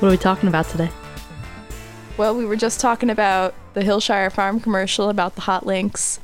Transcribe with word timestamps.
what 0.00 0.08
are 0.08 0.12
we 0.12 0.16
talking 0.16 0.48
about 0.48 0.66
today? 0.66 0.90
Well, 2.16 2.34
we 2.34 2.46
were 2.46 2.56
just 2.56 2.80
talking 2.80 3.10
about 3.10 3.54
the 3.74 3.82
Hillshire 3.82 4.32
Farm 4.32 4.58
commercial 4.58 5.10
about 5.10 5.34
the 5.34 5.42
hot 5.42 5.66
links. 5.66 6.20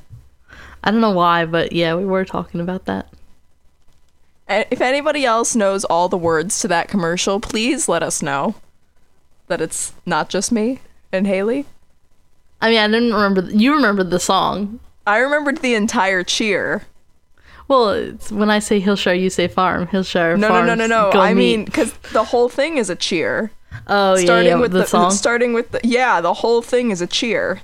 I 0.82 0.90
don't 0.90 1.02
know 1.02 1.10
why, 1.10 1.44
but 1.44 1.72
yeah, 1.72 1.94
we 1.94 2.06
were 2.06 2.24
talking 2.24 2.60
about 2.60 2.86
that. 2.86 3.12
If 4.48 4.80
anybody 4.80 5.26
else 5.26 5.54
knows 5.54 5.84
all 5.84 6.08
the 6.08 6.16
words 6.16 6.58
to 6.60 6.68
that 6.68 6.88
commercial, 6.88 7.38
please 7.38 7.86
let 7.88 8.02
us 8.02 8.22
know 8.22 8.54
that 9.48 9.60
it's 9.60 9.92
not 10.06 10.30
just 10.30 10.50
me 10.50 10.80
and 11.12 11.26
Haley. 11.26 11.66
I 12.62 12.70
mean, 12.70 12.78
I 12.78 12.86
didn't 12.88 13.12
remember. 13.12 13.42
You 13.50 13.74
remembered 13.74 14.10
the 14.10 14.20
song. 14.20 14.80
I 15.06 15.18
remembered 15.18 15.58
the 15.58 15.74
entire 15.74 16.22
cheer. 16.22 16.84
Well, 17.68 17.90
it's, 17.90 18.30
when 18.32 18.48
I 18.48 18.60
say 18.60 18.80
Hillshire, 18.80 19.20
you 19.20 19.28
say 19.28 19.48
farm. 19.48 19.88
Hillshire 19.88 20.38
Farm. 20.38 20.40
No, 20.40 20.48
no, 20.48 20.74
no, 20.74 20.86
no, 20.86 21.10
no. 21.10 21.20
I 21.20 21.34
mean, 21.34 21.64
because 21.64 21.92
the 22.12 22.24
whole 22.24 22.48
thing 22.48 22.78
is 22.78 22.88
a 22.88 22.96
cheer. 22.96 23.50
Oh 23.86 24.16
yeah, 24.16 24.24
starting 24.24 24.48
yeah, 24.48 24.56
with 24.60 24.72
the, 24.72 24.84
song. 24.86 25.10
Starting 25.10 25.52
with 25.52 25.70
the 25.70 25.80
yeah, 25.84 26.20
the 26.20 26.34
whole 26.34 26.62
thing 26.62 26.90
is 26.90 27.00
a 27.00 27.06
cheer. 27.06 27.60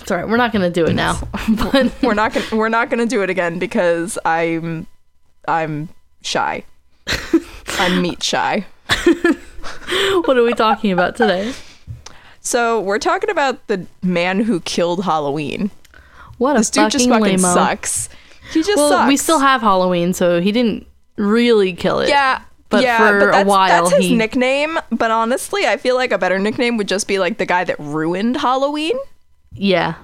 It's 0.00 0.10
alright. 0.10 0.28
We're 0.28 0.36
not 0.36 0.52
gonna 0.52 0.70
do 0.70 0.84
it 0.86 0.94
now. 0.94 1.20
but 1.48 1.92
We're 2.02 2.14
not 2.14 2.32
gonna 2.32 2.46
we're 2.52 2.68
not 2.68 2.90
gonna 2.90 3.06
do 3.06 3.22
it 3.22 3.30
again 3.30 3.58
because 3.58 4.18
I'm 4.24 4.86
I'm 5.46 5.88
shy. 6.22 6.64
I'm 7.78 8.02
meat 8.02 8.22
shy. 8.22 8.66
what 10.24 10.36
are 10.36 10.42
we 10.42 10.52
talking 10.54 10.90
about 10.92 11.16
today? 11.16 11.52
So 12.40 12.80
we're 12.80 12.98
talking 12.98 13.30
about 13.30 13.66
the 13.68 13.86
man 14.02 14.40
who 14.40 14.60
killed 14.60 15.04
Halloween. 15.04 15.70
What 16.38 16.56
a 16.56 16.60
This 16.60 16.70
dude 16.70 16.90
just 16.90 17.08
fucking 17.08 17.20
fucking 17.22 17.42
lame 17.42 17.54
sucks. 17.54 18.08
He 18.52 18.62
just 18.62 18.76
Well, 18.76 18.90
sucks. 18.90 19.08
we 19.08 19.16
still 19.16 19.38
have 19.38 19.60
Halloween, 19.62 20.12
so 20.12 20.40
he 20.40 20.52
didn't 20.52 20.86
really 21.16 21.72
kill 21.72 22.00
it. 22.00 22.08
yeah. 22.08 22.42
But 22.74 22.82
yeah, 22.82 22.98
for 22.98 23.20
but 23.20 23.28
a 23.28 23.32
that's, 23.32 23.48
while 23.48 23.84
that's 23.84 23.96
his 23.96 24.06
he- 24.06 24.16
nickname. 24.16 24.78
But 24.90 25.10
honestly, 25.10 25.66
I 25.66 25.76
feel 25.76 25.94
like 25.94 26.12
a 26.12 26.18
better 26.18 26.38
nickname 26.38 26.76
would 26.76 26.88
just 26.88 27.08
be 27.08 27.18
like 27.18 27.38
the 27.38 27.46
guy 27.46 27.64
that 27.64 27.78
ruined 27.78 28.36
Halloween. 28.36 28.96
Yeah. 29.52 29.94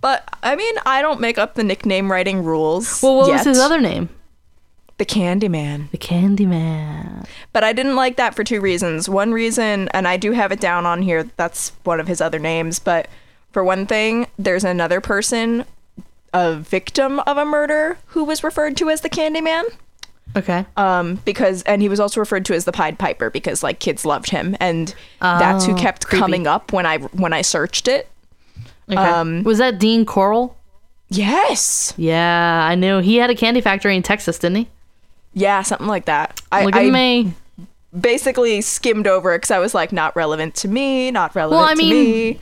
But 0.00 0.28
I 0.42 0.56
mean, 0.56 0.74
I 0.84 1.00
don't 1.00 1.20
make 1.20 1.38
up 1.38 1.54
the 1.54 1.64
nickname 1.64 2.10
writing 2.10 2.44
rules. 2.44 3.02
Well, 3.02 3.16
what 3.16 3.28
yet. 3.28 3.34
was 3.34 3.44
his 3.44 3.58
other 3.58 3.80
name? 3.80 4.08
The 4.98 5.06
Candyman. 5.06 5.90
The 5.90 5.98
Candyman. 5.98 7.26
But 7.52 7.64
I 7.64 7.72
didn't 7.72 7.96
like 7.96 8.16
that 8.16 8.34
for 8.34 8.44
two 8.44 8.60
reasons. 8.60 9.08
One 9.08 9.32
reason, 9.32 9.88
and 9.88 10.06
I 10.06 10.16
do 10.16 10.32
have 10.32 10.52
it 10.52 10.60
down 10.60 10.86
on 10.86 11.02
here, 11.02 11.24
that's 11.36 11.72
one 11.84 11.98
of 11.98 12.06
his 12.06 12.20
other 12.20 12.38
names. 12.38 12.78
But 12.78 13.08
for 13.50 13.64
one 13.64 13.86
thing, 13.86 14.26
there's 14.38 14.64
another 14.64 15.00
person, 15.00 15.64
a 16.32 16.54
victim 16.54 17.20
of 17.20 17.36
a 17.36 17.44
murder, 17.44 17.98
who 18.06 18.24
was 18.24 18.44
referred 18.44 18.76
to 18.76 18.90
as 18.90 19.00
the 19.00 19.10
Candyman. 19.10 19.64
Okay. 20.36 20.64
Um, 20.76 21.16
because, 21.24 21.62
and 21.64 21.82
he 21.82 21.88
was 21.88 22.00
also 22.00 22.18
referred 22.20 22.44
to 22.46 22.54
as 22.54 22.64
the 22.64 22.72
Pied 22.72 22.98
Piper 22.98 23.28
because 23.30 23.62
like 23.62 23.78
kids 23.80 24.04
loved 24.04 24.30
him, 24.30 24.56
and 24.60 24.94
that's 25.20 25.66
who 25.66 25.72
Oh, 25.72 25.76
kept 25.76 26.06
creepy. 26.06 26.20
coming 26.20 26.46
up 26.46 26.72
when 26.72 26.86
I 26.86 26.98
when 26.98 27.32
I 27.32 27.42
searched 27.42 27.86
it. 27.88 28.08
Okay. 28.90 28.96
Um, 29.00 29.42
was 29.44 29.58
that 29.58 29.78
Dean 29.78 30.04
Corll? 30.06 30.56
Yes, 31.08 31.92
Yeah, 31.98 32.66
I 32.66 32.74
knew. 32.74 33.00
He 33.00 33.16
had 33.16 33.28
a 33.28 33.34
candy 33.34 33.60
factory 33.60 33.94
in 33.96 34.02
Texas, 34.02 34.38
didn't 34.38 34.56
he? 34.56 34.68
yeah, 35.34 35.60
something 35.62 35.86
like 35.86 36.06
that. 36.06 36.40
I, 36.50 36.64
Look 36.64 36.74
I 36.74 36.86
at 36.86 36.92
me. 36.92 37.34
basically 37.98 38.60
skimmed 38.62 39.06
over 39.06 39.34
it 39.34 39.38
because 39.38 39.50
I 39.50 39.58
was 39.58 39.74
like, 39.74 39.92
not 39.92 40.16
relevant 40.16 40.54
to 40.56 40.68
me, 40.68 41.10
not 41.10 41.34
relevant 41.34 41.58
Well, 41.60 41.68
I 41.68 41.74
to 41.74 41.78
mean, 41.78 41.92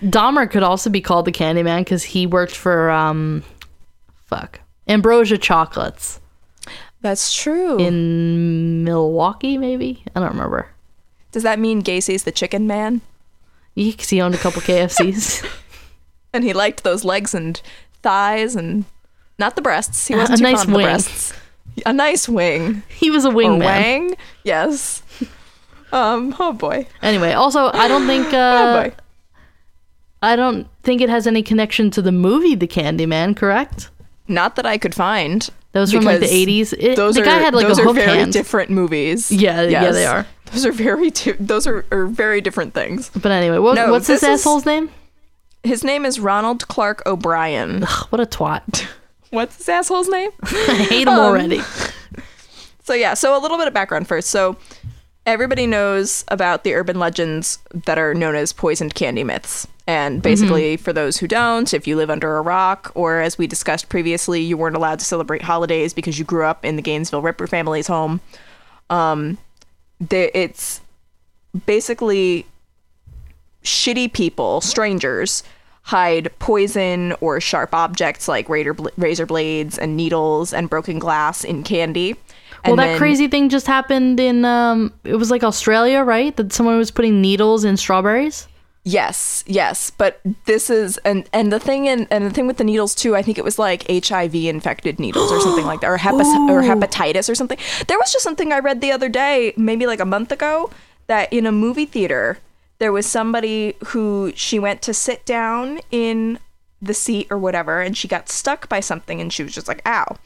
me. 0.01 0.11
Dahmer 0.11 0.49
could 0.51 0.63
also 0.63 0.89
be 0.91 1.01
called 1.01 1.25
the 1.25 1.33
Candyman 1.33 1.81
because 1.81 2.05
he 2.05 2.27
worked 2.27 2.55
for 2.55 2.91
um, 2.91 3.43
fuck, 4.27 4.61
Ambrosia 4.89 5.39
Chocolates 5.39 6.21
That's 7.03 7.33
true. 7.33 7.79
in 7.79 8.85
Milwaukee, 8.85 9.57
maybe. 9.59 10.03
I 10.15 10.21
don't 10.21 10.31
remember. 10.31 10.69
Does 11.33 11.43
that 11.45 11.59
mean 11.59 11.81
Gacy's 11.81 12.25
the 12.25 12.33
chicken 12.33 12.67
man? 12.67 13.01
Yeah, 13.75 13.93
'cause 13.97 14.09
he 14.11 14.21
owned 14.21 14.35
a 14.35 14.39
couple 14.39 14.61
KFCs. 14.63 15.47
And 16.33 16.45
he 16.45 16.53
liked 16.53 16.85
those 16.85 17.05
legs 17.05 17.35
and 17.35 17.61
thighs 18.05 18.55
and 18.55 18.85
not 19.37 19.57
the 19.57 19.63
breasts. 19.63 20.07
He 20.07 20.15
wasn't 20.15 20.39
too 20.39 20.45
nice 20.45 20.59
fond 20.59 20.69
of 20.69 20.73
the 20.73 20.77
wing. 20.77 20.87
breasts. 20.87 21.33
A 21.85 21.93
nice 21.93 22.29
wing. 22.29 22.85
he 22.89 23.11
was 23.11 23.25
a 23.25 23.31
Or 23.31 23.33
wingman. 23.33 23.59
wang. 23.65 24.15
Yes. 24.45 25.03
Um, 25.93 26.37
oh 26.39 26.53
boy. 26.53 26.87
Anyway, 27.03 27.33
also, 27.33 27.73
I 27.75 27.89
don't 27.89 28.07
think 28.07 28.29
Oh 28.33 28.39
uh, 28.39 28.83
boy. 28.91 28.95
I 30.23 30.37
don't 30.37 30.69
think 30.85 31.01
it 31.01 31.09
has 31.09 31.27
any 31.27 31.43
connection 31.43 31.91
to 31.91 32.01
the 32.01 32.13
movie 32.13 32.55
The 32.55 32.69
Candyman. 32.69 33.35
Correct? 33.37 33.91
Not 34.29 34.55
that 34.55 34.65
I 34.67 34.79
could 34.79 34.95
find. 34.95 35.51
Was 35.73 35.93
from 35.93 36.05
like 36.05 36.21
the 36.21 36.33
eighties. 36.33 36.71
Those 36.97 37.15
the 37.15 37.23
are, 37.23 37.25
guy 37.25 37.39
had 37.39 37.55
like 37.55 37.67
those 37.69 37.79
a 37.79 37.83
are 37.83 37.85
hook 37.85 37.95
very 37.97 38.19
hand. 38.19 38.33
different 38.33 38.71
movies. 38.71 39.31
Yeah, 39.31 39.63
yeah, 39.63 39.93
they 39.93 40.05
are. 40.07 40.27
Those 40.53 40.67
are 40.67 40.73
very 40.73 41.11
di- 41.11 41.33
those 41.39 41.67
are, 41.69 41.85
are 41.93 42.07
very 42.07 42.41
different 42.41 42.75
things. 42.75 43.09
But 43.11 43.31
anyway, 43.31 43.59
what, 43.59 43.75
No, 43.77 43.93
what's 43.93 44.09
this, 44.09 44.21
this 44.23 44.29
is- 44.29 44.41
asshole's 44.41 44.67
name? 44.67 44.91
His 45.63 45.85
name 45.85 46.05
is 46.05 46.19
Ronald 46.19 46.67
Clark 46.69 47.03
O'Brien. 47.07 47.85
Ugh, 47.85 48.07
what 48.11 48.21
a 48.21 48.27
twat! 48.27 48.87
What's 49.31 49.59
his 49.59 49.69
asshole's 49.69 50.09
name? 50.09 50.31
I 50.43 50.87
hate 50.91 51.03
him 51.03 51.09
Um, 51.15 51.21
already. 51.21 51.61
So 52.83 52.95
yeah, 52.95 53.15
so 53.15 53.37
a 53.37 53.41
little 53.41 53.57
bit 53.57 53.69
of 53.69 53.75
background 53.75 54.09
first. 54.09 54.31
So 54.31 54.57
everybody 55.27 55.67
knows 55.67 56.25
about 56.29 56.65
the 56.65 56.75
urban 56.75 56.99
legends 56.99 57.59
that 57.73 57.99
are 57.99 58.15
known 58.15 58.35
as 58.35 58.53
poisoned 58.53 58.95
candy 58.95 59.25
myths. 59.25 59.67
And 59.87 60.23
basically, 60.23 60.77
for 60.77 60.93
those 60.93 61.17
who 61.17 61.27
don't, 61.27 61.75
if 61.75 61.87
you 61.87 61.97
live 61.97 62.11
under 62.11 62.37
a 62.37 62.43
rock, 62.43 62.93
or 62.95 63.21
as 63.21 63.37
we 63.37 63.49
discussed 63.49 63.89
previously, 63.89 64.41
you 64.41 64.57
weren't 64.57 64.77
allowed 64.77 65.01
to 65.01 65.05
celebrate 65.05 65.43
holidays 65.43 65.93
because 65.93 66.17
you 66.17 66.25
grew 66.25 66.45
up 66.45 66.65
in 66.65 66.77
the 66.77 66.83
Gainesville 66.83 67.23
Ripper 67.23 67.49
family's 67.49 67.89
home. 67.89 68.21
Um, 68.89 69.39
the, 69.99 70.37
it's 70.39 70.81
basically 71.67 72.47
shitty 73.65 74.13
people, 74.13 74.61
strangers, 74.61 75.43
hide 75.83 76.31
poison 76.39 77.13
or 77.21 77.41
sharp 77.41 77.75
objects 77.75 78.29
like 78.29 78.49
razor, 78.49 78.75
bl- 78.75 78.89
razor 78.97 79.27
blades 79.27 79.77
and 79.77 79.97
needles 79.97 80.53
and 80.53 80.71
broken 80.71 81.01
glass 81.01 81.43
in 81.43 81.65
candy. 81.65 82.15
Well, 82.67 82.77
that 82.77 82.87
then- 82.87 82.99
crazy 82.99 83.29
thing 83.29 83.49
just 83.49 83.67
happened 83.67 84.21
in 84.21 84.45
um, 84.45 84.93
it 85.05 85.17
was 85.17 85.31
like 85.31 85.43
Australia, 85.45 86.03
right? 86.03 86.37
That 86.37 86.53
someone 86.53 86.77
was 86.79 86.91
putting 86.91 87.21
needles 87.21 87.65
in 87.65 87.77
strawberries. 87.77 88.47
Yes, 88.83 89.45
yes, 89.47 89.91
but 89.91 90.21
this 90.47 90.71
is 90.71 90.97
and 91.05 91.29
and 91.35 91.53
the 91.53 91.61
thing 91.61 91.87
and 91.87 92.07
and 92.11 92.25
the 92.25 92.31
thing 92.31 92.47
with 92.47 92.57
the 92.57 92.65
needles 92.65 92.95
too. 92.95 93.15
I 93.15 93.21
think 93.21 93.37
it 93.37 93.45
was 93.45 93.59
like 93.59 93.85
HIV 93.91 94.35
infected 94.35 94.99
needles 94.99 95.31
or 95.31 95.39
something 95.41 95.67
like 95.67 95.83
that, 95.83 95.89
or 95.89 95.99
hepa- 95.99 96.49
or 96.51 96.63
hepatitis 96.63 97.29
or 97.29 97.35
something. 97.35 97.59
There 97.89 97.99
was 97.99 98.11
just 98.11 98.25
something 98.25 98.53
I 98.53 98.59
read 98.59 98.81
the 98.81 98.91
other 98.91 99.11
day, 99.11 99.53
maybe 99.57 99.87
like 99.87 100.01
a 100.01 100.07
month 100.07 100.33
ago, 100.33 100.71
that 101.09 101.31
in 101.31 101.45
a 101.45 101.53
movie 101.53 101.85
theater 101.85 102.39
there 102.79 102.91
was 102.91 103.05
somebody 103.05 103.75
who 103.89 104.33
she 104.35 104.59
went 104.59 104.81
to 104.81 104.95
sit 104.95 105.27
down 105.27 105.81
in 105.91 106.39
the 106.81 106.95
seat 106.95 107.27
or 107.31 107.37
whatever, 107.37 107.83
and 107.83 107.95
she 107.95 108.09
got 108.09 108.31
stuck 108.31 108.67
by 108.71 108.81
something, 108.81 109.21
and 109.21 109.31
she 109.31 109.43
was 109.43 109.53
just 109.53 109.69
like, 109.69 109.83
"Ow!" 109.87 110.17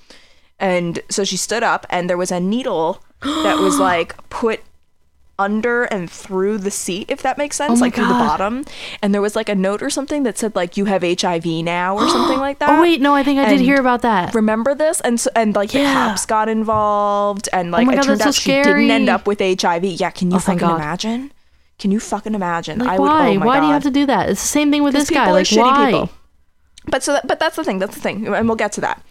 And 0.59 1.01
so 1.11 1.25
she 1.25 1.37
stood 1.37 1.63
up, 1.63 1.87
and 1.91 2.09
there 2.09 2.17
was 2.17 2.31
a 2.31 2.41
needle 2.41 3.03
that 3.23 3.59
was 3.59 3.79
like 3.91 4.17
put 4.31 4.61
under 5.37 5.83
and 5.85 6.09
through 6.09 6.59
the 6.59 6.71
seat, 6.71 7.11
if 7.11 7.23
that 7.23 7.37
makes 7.37 7.57
sense, 7.57 7.81
Oh 7.81 7.83
like 7.83 7.95
through 7.95 8.07
the 8.07 8.15
bottom. 8.15 8.65
And 9.03 9.13
there 9.13 9.21
was 9.21 9.35
like 9.35 9.49
a 9.49 9.55
note 9.55 9.83
or 9.83 9.91
something 9.91 10.23
that 10.23 10.39
said 10.39 10.55
like 10.55 10.77
you 10.77 10.85
have 10.85 11.03
HIV 11.03 11.45
now 11.45 11.97
or 11.97 12.09
something 12.09 12.39
like 12.39 12.59
oh, 12.61 12.67
that. 12.67 12.79
Oh 12.79 12.83
wait, 12.83 13.01
no, 13.01 13.15
I 13.15 13.25
think 13.25 13.41
I 13.41 13.49
did 13.49 13.61
hear 13.61 13.81
about 13.81 14.03
that. 14.03 14.35
Remember 14.35 14.75
this? 14.75 15.01
And 15.01 15.19
so, 15.19 15.31
and 15.35 15.55
like 15.55 15.73
the 15.73 15.81
Yeah. 15.81 15.93
cops 15.93 16.25
got 16.27 16.49
involved, 16.49 17.49
and 17.53 17.69
oh 17.75 17.79
like 17.79 17.87
my 17.89 17.95
it 17.95 18.03
turned 18.05 18.21
out 18.23 18.35
so 18.35 18.41
she 18.41 18.51
didn't 18.53 18.91
end 18.91 19.09
up 19.09 19.27
with 19.27 19.41
HIV. 19.41 19.85
Yeah, 19.85 20.11
can 20.11 20.31
you 20.31 20.37
Oh, 20.37 20.41
fucking 20.41 20.61
imagine? 20.69 21.33
Can 21.81 21.91
you 21.91 21.99
fucking 21.99 22.35
imagine? 22.35 22.79
Like, 22.79 22.91
I 22.91 22.99
would. 23.01 23.11
Oh 23.11 23.13
why? 23.13 23.31
Oh 23.31 23.39
my 23.41 23.47
why 23.47 23.57
God. 23.57 23.61
do 23.63 23.67
you 23.67 23.73
have 23.73 23.83
to 23.83 23.91
do 23.91 24.07
that? 24.07 24.29
It's 24.29 24.41
the 24.41 24.49
same 24.49 24.71
thing 24.71 24.85
with 24.85 24.95
this 24.95 25.11
guy. 25.11 25.33
Like, 25.33 25.51
why? 25.51 25.91
people. 25.91 26.11
But 26.87 27.03
so, 27.03 27.15
that, 27.15 27.27
but 27.27 27.41
that's 27.41 27.57
the 27.57 27.65
thing. 27.65 27.81
That's 27.81 27.95
the 27.97 28.01
thing, 28.01 28.29
and 28.29 28.47
we'll 28.47 28.57
get 28.57 28.71
to 28.73 28.81
that. 28.83 29.03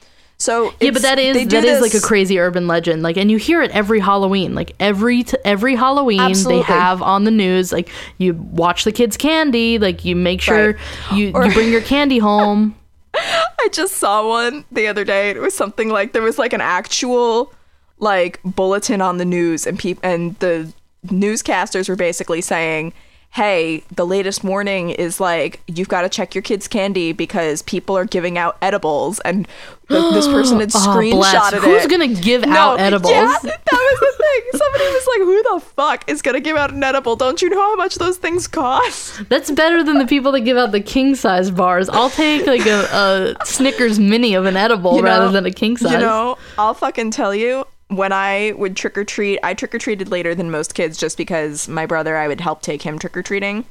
So 0.43 0.73
Yeah, 0.81 0.91
but 0.91 1.01
that 1.03 1.19
is 1.19 1.47
that 1.47 1.63
is 1.63 1.79
like 1.79 1.93
a 1.93 2.01
crazy 2.01 2.37
urban 2.37 2.67
legend. 2.67 3.01
Like, 3.01 3.15
and 3.15 3.31
you 3.31 3.37
hear 3.37 3.61
it 3.61 3.71
every 3.71 4.01
Halloween. 4.01 4.53
Like 4.53 4.75
every 4.77 5.23
t- 5.23 5.37
every 5.45 5.73
Halloween, 5.75 6.19
Absolutely. 6.19 6.63
they 6.63 6.67
have 6.67 7.01
on 7.01 7.23
the 7.23 7.31
news. 7.31 7.71
Like 7.71 7.89
you 8.17 8.33
watch 8.33 8.83
the 8.83 8.91
kids' 8.91 9.15
candy. 9.15 9.79
Like 9.79 10.03
you 10.03 10.17
make 10.17 10.41
sure 10.41 10.73
Right. 10.73 10.77
you 11.13 11.31
Or- 11.33 11.45
you 11.45 11.53
bring 11.53 11.71
your 11.71 11.79
candy 11.81 12.17
home. 12.19 12.75
I 13.15 13.69
just 13.71 13.95
saw 13.95 14.27
one 14.27 14.65
the 14.69 14.87
other 14.87 15.05
day. 15.05 15.29
It 15.29 15.39
was 15.39 15.53
something 15.53 15.87
like 15.89 16.11
there 16.11 16.21
was 16.21 16.37
like 16.37 16.51
an 16.51 16.61
actual 16.61 17.53
like 17.99 18.41
bulletin 18.43 18.99
on 19.01 19.19
the 19.19 19.25
news, 19.25 19.65
and 19.65 19.79
peop- 19.79 19.99
and 20.03 20.37
the 20.39 20.73
newscasters 21.07 21.87
were 21.87 21.95
basically 21.95 22.41
saying, 22.41 22.91
"Hey, 23.33 23.83
the 23.95 24.05
latest 24.05 24.43
warning 24.43 24.89
is 24.91 25.19
like 25.19 25.61
you've 25.67 25.87
got 25.89 26.01
to 26.03 26.09
check 26.09 26.33
your 26.35 26.41
kids' 26.41 26.67
candy 26.67 27.11
because 27.13 27.61
people 27.63 27.97
are 27.97 28.05
giving 28.05 28.37
out 28.37 28.57
edibles." 28.61 29.19
And 29.21 29.47
th- 29.89 30.13
this 30.13 30.27
person 30.27 30.59
had 30.59 30.71
Oh, 30.75 30.79
bless. 31.11 31.33
screenshotted 31.35 31.57
it. 31.57 31.63
Who's 31.63 31.87
gonna 31.87 32.07
give 32.07 32.43
out 32.45 32.79
edibles? 32.79 33.11
Yeah, 33.11 33.25
that 33.43 33.43
was 33.43 33.99
the 33.99 34.23
thing. 34.23 34.59
Somebody 34.59 34.83
was 34.85 35.07
like, 35.07 35.19
"Who 35.19 35.43
the 35.53 35.59
fuck 35.65 36.09
is 36.09 36.21
gonna 36.21 36.39
give 36.39 36.57
out 36.57 36.71
an 36.71 36.83
edible? 36.83 37.15
Don't 37.15 37.41
you 37.41 37.49
know 37.49 37.59
how 37.59 37.75
much 37.75 37.95
those 37.95 38.17
things 38.17 38.47
cost?" 38.47 39.27
That's 39.29 39.49
better 39.51 39.83
than 39.83 39.97
the 39.97 40.05
people 40.05 40.31
that 40.33 40.41
give 40.41 40.57
out 40.57 40.71
the 40.71 40.79
king 40.81 41.15
size 41.15 41.49
bars. 41.51 41.89
I'll 41.89 42.09
take 42.09 42.45
like 42.47 42.65
a, 42.65 43.35
a 43.41 43.45
Snickers 43.45 43.99
mini 43.99 44.33
of 44.35 44.45
an 44.45 44.55
edible 44.57 44.95
You 44.95 45.01
know- 45.01 45.07
rather 45.07 45.29
than 45.31 45.45
a 45.45 45.51
king 45.51 45.77
size. 45.77 45.91
You 45.93 45.97
know, 45.99 46.37
I'll 46.57 46.73
fucking 46.73 47.11
tell 47.11 47.33
you, 47.33 47.65
when 47.87 48.11
I 48.11 48.53
would 48.57 48.75
trick 48.75 48.97
or 48.97 49.03
treat, 49.03 49.39
I 49.43 49.53
trick 49.53 49.75
or 49.75 49.79
treated 49.79 50.09
later 50.09 50.33
than 50.33 50.51
most 50.51 50.73
kids 50.73 50.97
just 50.97 51.17
because 51.17 51.67
my 51.67 51.85
brother, 51.85 52.17
I 52.17 52.27
would 52.27 52.41
help 52.41 52.61
take 52.61 52.81
him 52.81 52.99
trick 52.99 53.15
or 53.15 53.23
treating. 53.23 53.65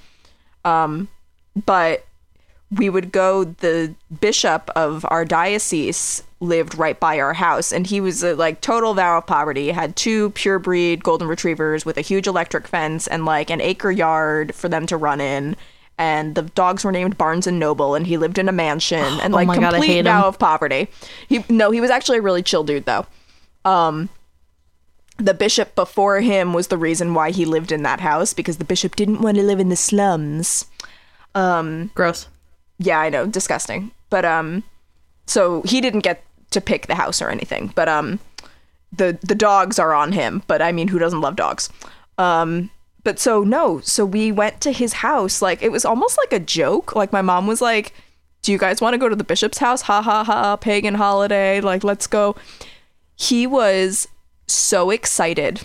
Um, 0.65 1.09
but 1.67 2.07
we 2.71 2.89
would 2.89 3.13
go, 3.13 3.45
the 3.45 3.95
bishop 4.21 4.71
of 4.75 5.05
our 5.11 5.25
diocese 5.25 6.23
lived 6.41 6.77
right 6.77 6.99
by 6.99 7.21
our 7.21 7.35
house, 7.35 7.73
and 7.73 7.87
he 7.87 8.01
was 8.01 8.23
a 8.23 8.35
like 8.35 8.61
total 8.61 8.95
vow 8.95 9.19
of 9.19 9.27
poverty. 9.27 9.71
Had 9.71 9.95
two 9.95 10.31
pure 10.31 10.59
breed 10.59 11.05
golden 11.05 11.29
retrievers 11.29 11.85
with 11.85 11.99
a 11.99 12.01
huge 12.01 12.27
electric 12.27 12.67
fence 12.67 13.07
and 13.07 13.25
like 13.25 13.51
an 13.51 13.61
acre 13.61 13.91
yard 13.91 14.55
for 14.55 14.69
them 14.69 14.87
to 14.87 14.97
run 14.97 15.21
in. 15.21 15.57
And 15.99 16.35
the 16.35 16.43
dogs 16.43 16.85
were 16.85 16.93
named 16.93 17.19
Barnes 17.19 17.47
and 17.47 17.59
Noble, 17.59 17.95
and 17.95 18.07
he 18.07 18.17
lived 18.17 18.39
in 18.39 18.49
a 18.49 18.53
mansion 18.53 19.05
and 19.23 19.35
Oh 19.35 19.37
like 19.37 19.47
my 19.47 19.59
God, 19.59 19.73
complete 19.73 20.03
vow 20.03 20.27
of 20.27 20.39
poverty. 20.39 20.89
He 21.29 21.45
no, 21.49 21.71
he 21.71 21.81
was 21.81 21.91
actually 21.91 22.19
a 22.19 22.23
really 22.23 22.43
chill 22.43 22.65
dude 22.65 22.87
though. 22.87 23.07
Um, 23.65 24.09
the 25.19 25.35
bishop 25.35 25.75
before 25.75 26.21
him 26.21 26.53
was 26.53 26.69
the 26.69 26.79
reason 26.79 27.15
why 27.15 27.31
he 27.31 27.45
lived 27.45 27.71
in 27.71 27.83
that 27.83 28.01
house 28.01 28.35
because 28.35 28.57
the 28.57 28.65
bishop 28.65 28.97
didn't 28.97 29.21
want 29.21 29.37
to 29.37 29.43
live 29.43 29.61
in 29.61 29.69
the 29.69 29.77
slums. 29.77 30.67
Gross. 31.95 32.29
Yeah, 32.79 32.99
I 32.99 33.09
know, 33.09 33.27
disgusting. 33.27 33.93
But 34.11 34.25
um, 34.25 34.65
so 35.27 35.63
he 35.63 35.81
didn't 35.81 36.01
get 36.01 36.25
to 36.51 36.61
pick 36.61 36.87
the 36.87 36.95
house 36.95 37.23
or 37.23 37.31
anything. 37.31 37.73
But 37.75 37.89
um, 37.89 38.21
the 38.93 39.19
the 39.23 39.35
dogs 39.35 39.79
are 39.79 39.95
on 39.95 40.13
him. 40.13 40.43
But 40.47 40.63
I 40.63 40.73
mean, 40.73 40.89
who 40.89 40.99
doesn't 40.99 41.21
love 41.21 41.37
dogs? 41.37 41.69
Um, 42.19 42.71
but 43.05 43.19
so 43.19 43.43
no, 43.43 43.81
so 43.81 44.05
we 44.05 44.33
went 44.33 44.61
to 44.63 44.73
his 44.73 44.95
house. 44.95 45.43
Like 45.43 45.63
it 45.63 45.73
was 45.73 45.85
almost 45.85 46.19
like 46.19 46.33
a 46.33 46.45
joke. 46.45 46.95
Like 46.95 47.13
my 47.13 47.23
mom 47.23 47.47
was 47.47 47.61
like, 47.61 47.95
"Do 48.43 48.53
you 48.53 48.59
guys 48.59 48.81
want 48.81 48.95
to 48.95 48.99
go 48.99 49.09
to 49.09 49.17
the 49.17 49.25
bishop's 49.25 49.59
house? 49.59 49.83
Ha 49.83 50.03
ha 50.03 50.25
ha! 50.25 50.57
Pagan 50.57 50.95
holiday. 50.95 51.61
Like 51.61 51.85
let's 51.85 52.07
go." 52.07 52.37
He 53.23 53.47
was 53.47 54.09
so 54.47 54.91
excited. 54.91 55.63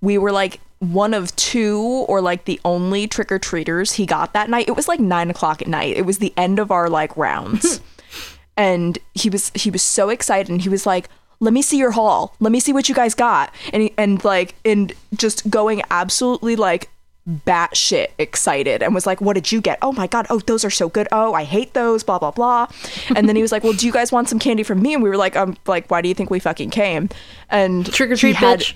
We 0.00 0.18
were 0.18 0.32
like 0.32 0.60
one 0.80 1.14
of 1.14 1.34
two 1.36 1.80
or 2.08 2.20
like 2.20 2.44
the 2.44 2.60
only 2.64 3.06
trick 3.06 3.32
or 3.32 3.38
treaters 3.38 3.92
he 3.92 4.06
got 4.06 4.32
that 4.32 4.50
night. 4.50 4.68
It 4.68 4.76
was 4.76 4.88
like 4.88 5.00
nine 5.00 5.30
o'clock 5.30 5.62
at 5.62 5.68
night. 5.68 5.96
It 5.96 6.06
was 6.06 6.18
the 6.18 6.32
end 6.36 6.58
of 6.58 6.70
our 6.70 6.88
like 6.88 7.16
rounds. 7.16 7.80
and 8.58 8.98
he 9.14 9.30
was 9.30 9.50
he 9.54 9.70
was 9.70 9.82
so 9.82 10.10
excited 10.10 10.50
and 10.50 10.60
he 10.60 10.68
was 10.68 10.84
like 10.84 11.08
let 11.40 11.54
me 11.54 11.62
see 11.62 11.78
your 11.78 11.92
haul 11.92 12.34
let 12.40 12.50
me 12.50 12.58
see 12.58 12.72
what 12.72 12.88
you 12.88 12.94
guys 12.94 13.14
got 13.14 13.54
and 13.72 13.84
he, 13.84 13.94
and 13.96 14.24
like 14.24 14.56
and 14.64 14.92
just 15.14 15.48
going 15.48 15.80
absolutely 15.90 16.56
like 16.56 16.90
batshit 17.28 18.08
excited 18.18 18.82
and 18.82 18.94
was 18.94 19.04
like 19.06 19.20
what 19.20 19.34
did 19.34 19.52
you 19.52 19.60
get? 19.60 19.78
Oh 19.82 19.92
my 19.92 20.06
god 20.06 20.26
oh 20.30 20.38
those 20.40 20.64
are 20.64 20.70
so 20.70 20.88
good. 20.88 21.06
Oh 21.12 21.34
i 21.34 21.44
hate 21.44 21.74
those 21.74 22.02
blah 22.02 22.18
blah 22.18 22.30
blah. 22.30 22.68
And 23.14 23.28
then 23.28 23.36
he 23.36 23.42
was 23.42 23.52
like 23.52 23.62
well 23.62 23.74
do 23.74 23.86
you 23.86 23.92
guys 23.92 24.10
want 24.10 24.28
some 24.30 24.38
candy 24.38 24.62
from 24.62 24.80
me? 24.80 24.94
And 24.94 25.02
we 25.02 25.08
were 25.10 25.16
like 25.16 25.36
um 25.36 25.56
like 25.66 25.90
why 25.90 26.00
do 26.00 26.08
you 26.08 26.14
think 26.14 26.30
we 26.30 26.38
fucking 26.38 26.70
came? 26.70 27.10
And 27.50 27.84
Trick 27.92 28.10
or 28.10 28.14
he 28.14 28.18
treat, 28.20 28.36
had- 28.36 28.60
bitch. 28.60 28.74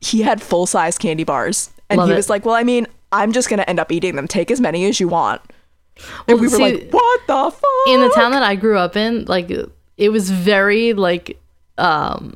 he 0.00 0.22
had 0.22 0.40
full 0.40 0.66
size 0.66 0.96
candy 0.98 1.24
bars. 1.24 1.70
And 1.88 1.98
Love 1.98 2.08
he 2.08 2.12
it. 2.12 2.16
was 2.16 2.30
like 2.30 2.44
well 2.44 2.54
i 2.54 2.62
mean 2.62 2.86
i'm 3.10 3.32
just 3.32 3.48
gonna 3.48 3.64
end 3.66 3.80
up 3.80 3.90
eating 3.90 4.14
them. 4.14 4.28
Take 4.28 4.50
as 4.52 4.60
many 4.60 4.84
as 4.86 5.00
you 5.00 5.08
want. 5.08 5.40
And 6.28 6.40
we 6.40 6.46
were 6.48 6.58
like 6.58 6.90
what 6.92 7.20
the 7.26 7.50
fuck 7.50 7.64
in 7.88 8.00
the 8.00 8.10
town 8.14 8.30
that 8.32 8.42
I 8.44 8.54
grew 8.54 8.78
up 8.78 8.96
in, 8.96 9.24
like 9.24 9.50
it 9.96 10.08
was 10.10 10.30
very 10.30 10.92
like 10.92 11.38
um 11.76 12.34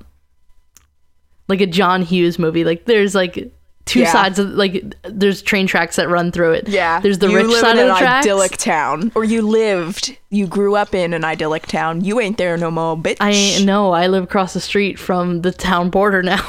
like 1.49 1.61
a 1.61 1.67
John 1.67 2.03
Hughes 2.03 2.39
movie. 2.39 2.65
Like 2.65 2.87
there's 2.87 3.15
like 3.15 3.53
two 3.86 4.00
Yeah. 4.00 4.12
sides 4.12 4.38
of 4.38 4.50
like 4.50 4.94
there's 5.02 5.42
train 5.42 5.66
tracks 5.66 5.96
that 5.96 6.08
run 6.08 6.32
through 6.32 6.52
it. 6.52 6.69
Yeah, 6.69 7.00
There's 7.00 7.19
the 7.19 7.28
you 7.28 7.36
rich 7.36 7.50
side 7.60 7.76
of 7.78 7.86
the 7.86 7.92
an 7.94 7.98
tracks. 7.98 8.26
idyllic 8.26 8.56
town, 8.56 9.12
or 9.14 9.25
you 9.25 9.42
lived, 9.42 10.16
you 10.31 10.46
grew 10.46 10.75
up 10.75 10.94
in 10.94 11.12
an 11.12 11.25
idyllic 11.25 11.66
town. 11.66 12.02
You 12.04 12.19
ain't 12.20 12.38
there 12.38 12.56
no 12.56 12.70
more, 12.70 12.96
bitch. 12.96 13.19
I 13.20 13.31
ain't 13.32 13.64
no, 13.66 13.92
I 13.92 14.06
live 14.06 14.25
across 14.25 14.54
the 14.54 14.60
street 14.60 14.98
from 14.98 15.42
the 15.42 15.52
town 15.52 15.90
border 15.90 16.22
now. 16.22 16.42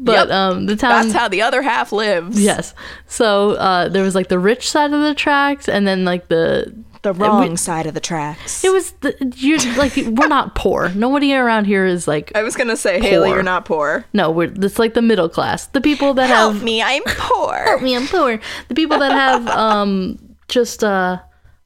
but 0.00 0.28
Yep. 0.28 0.30
um 0.30 0.66
the 0.66 0.76
town 0.76 1.02
That's 1.08 1.12
how 1.18 1.28
the 1.28 1.42
other 1.42 1.60
half 1.60 1.92
lives. 1.92 2.40
Yes. 2.40 2.72
So 3.06 3.52
uh 3.52 3.88
there 3.88 4.02
was 4.02 4.14
like 4.14 4.28
the 4.28 4.38
rich 4.38 4.68
side 4.70 4.92
of 4.92 5.00
the 5.02 5.14
tracks 5.14 5.68
and 5.68 5.86
then 5.86 6.04
like 6.04 6.28
the 6.28 6.72
the 7.16 7.22
we- 7.24 7.28
wrong 7.28 7.56
side 7.56 7.86
of 7.86 7.94
the 7.94 8.00
tracks. 8.00 8.62
it 8.64 8.72
was 8.72 8.92
the 9.00 9.14
you're 9.36 9.58
like 9.76 9.94
we're 9.96 10.28
not 10.28 10.54
poor. 10.54 10.90
Nobody 10.90 11.32
around 11.34 11.64
here 11.66 11.86
is 11.86 12.06
like 12.08 12.30
I 12.34 12.42
was 12.42 12.56
gonna 12.56 12.76
say, 12.76 13.00
Haley, 13.00 13.30
you're 13.30 13.42
not 13.42 13.64
poor. 13.64 14.04
no, 14.12 14.30
we're 14.30 14.52
it's 14.54 14.78
like 14.78 14.94
the 14.94 15.02
middle 15.02 15.28
class. 15.28 15.66
The 15.68 15.80
people 15.80 16.14
that 16.14 16.28
Help 16.28 16.54
have 16.54 16.62
me, 16.62 16.82
I'm 16.82 17.02
poor. 17.06 17.54
help 17.54 17.82
me, 17.82 17.96
I'm 17.96 18.06
poor. 18.06 18.40
The 18.68 18.74
people 18.74 18.98
that 18.98 19.12
have 19.12 19.46
um 19.48 20.18
just 20.48 20.82
uh 20.84 21.18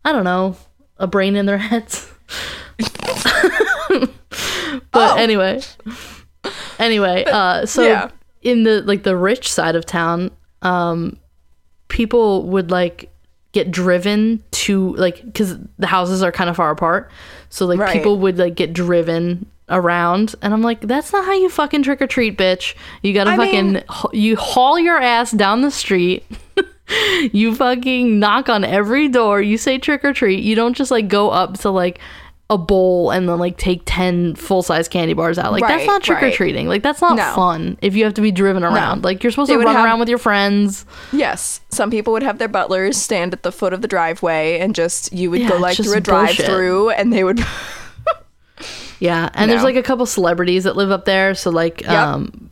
I 0.05 0.13
don't 0.13 0.25
know, 0.25 0.57
a 0.99 1.07
brain 1.07 1.37
in 1.37 1.47
their 1.47 1.59
heads. 1.59 2.09
but 3.89 4.11
Oh. 4.95 5.17
anyway. 5.17 5.61
Anyway, 6.79 7.25
uh 7.27 7.67
so 7.67 7.83
yeah. 7.85 8.11
in 8.43 8.65
the 8.65 8.83
like 8.83 9.03
the 9.05 9.17
rich 9.17 9.53
side 9.53 9.77
of 9.77 9.87
town, 9.87 10.31
um 10.63 11.17
people 11.89 12.49
would 12.49 12.71
like 12.71 13.12
get 13.53 13.71
driven 13.71 14.43
to 14.51 14.95
like 14.97 15.35
cuz 15.35 15.57
the 15.79 15.87
houses 15.87 16.23
are 16.23 16.33
kind 16.33 16.49
of 16.51 16.57
far 16.57 16.71
apart. 16.71 17.11
So 17.51 17.67
like 17.67 17.79
Right. 17.79 17.93
people 17.93 18.19
would 18.19 18.39
like 18.39 18.55
get 18.55 18.73
driven 18.73 19.47
around 19.69 20.35
and 20.43 20.53
I'm 20.53 20.63
like 20.63 20.81
that's 20.83 21.13
not 21.13 21.25
how 21.25 21.33
you 21.33 21.49
fucking 21.49 21.83
trick 21.83 22.03
or 22.03 22.07
treat, 22.07 22.37
bitch. 22.37 22.75
You 23.03 23.13
got 23.15 23.25
to 23.25 23.31
I 23.31 23.37
fucking 23.37 23.73
mean- 23.75 23.85
you 24.13 24.37
haul 24.37 24.79
your 24.79 24.99
ass 25.01 25.31
down 25.33 25.63
the 25.63 25.71
street. 25.71 26.25
you 27.33 27.55
fucking 27.55 28.19
knock 28.19 28.49
on 28.49 28.65
every 28.65 29.09
door. 29.09 29.41
You 29.41 29.57
say 29.57 29.79
trick 29.79 30.05
or 30.05 30.13
treat. 30.13 30.43
You 30.43 30.55
don't 30.55 30.75
just 30.75 30.91
like 30.91 31.09
go 31.09 31.31
up 31.31 31.59
to 31.61 31.71
like 31.71 32.01
a 32.53 32.59
bowl 32.59 33.11
and 33.11 33.27
then 33.29 33.39
like 33.39 33.57
take 33.57 33.81
10 33.87 34.35
full-size 34.35 34.87
candy 34.87 35.15
bars 35.15 35.39
out. 35.39 35.53
Like 35.53 35.63
that's 35.67 35.87
not 35.87 36.03
trick 36.03 36.23
or 36.23 36.27
right. 36.27 36.35
treating. 36.35 36.69
Like 36.69 36.83
that's 36.83 37.01
not 37.01 37.17
No. 37.17 37.33
fun 37.35 37.79
if 37.81 37.97
you 37.97 38.05
have 38.05 38.13
to 38.15 38.21
be 38.21 38.31
driven 38.31 38.63
around. 38.63 39.05
Like 39.05 39.23
you're 39.25 39.31
supposed 39.31 39.51
They 39.51 39.55
to 39.55 39.61
run 39.65 39.75
have- 39.75 39.85
around 39.85 40.01
with 40.01 40.09
your 40.11 40.19
friends. 40.19 40.85
Yes, 41.13 41.61
some 41.71 41.91
people 41.91 42.13
would 42.13 42.23
have 42.23 42.37
their 42.39 42.49
butlers 42.49 42.97
stand 42.99 43.33
at 43.33 43.43
the 43.43 43.51
foot 43.53 43.73
of 43.73 43.81
the 43.81 43.89
driveway, 43.89 44.59
and 44.59 44.75
just 44.75 45.13
you 45.13 45.31
would 45.31 45.41
Yeah, 45.41 45.49
go 45.49 45.57
like 45.57 45.77
through 45.79 45.95
a 45.97 46.01
drive-through, 46.01 46.91
and 46.91 47.13
they 47.13 47.25
would. 47.25 47.41
Yeah, 49.01 49.31
and 49.35 49.51
there's 49.51 49.65
like 49.65 49.75
a 49.75 49.83
couple 49.83 50.07
celebrities 50.07 50.63
that 50.65 50.77
live 50.77 50.93
up 50.93 51.07
there. 51.07 51.35
So 51.35 51.51
like, 51.51 51.89
um, 51.89 52.51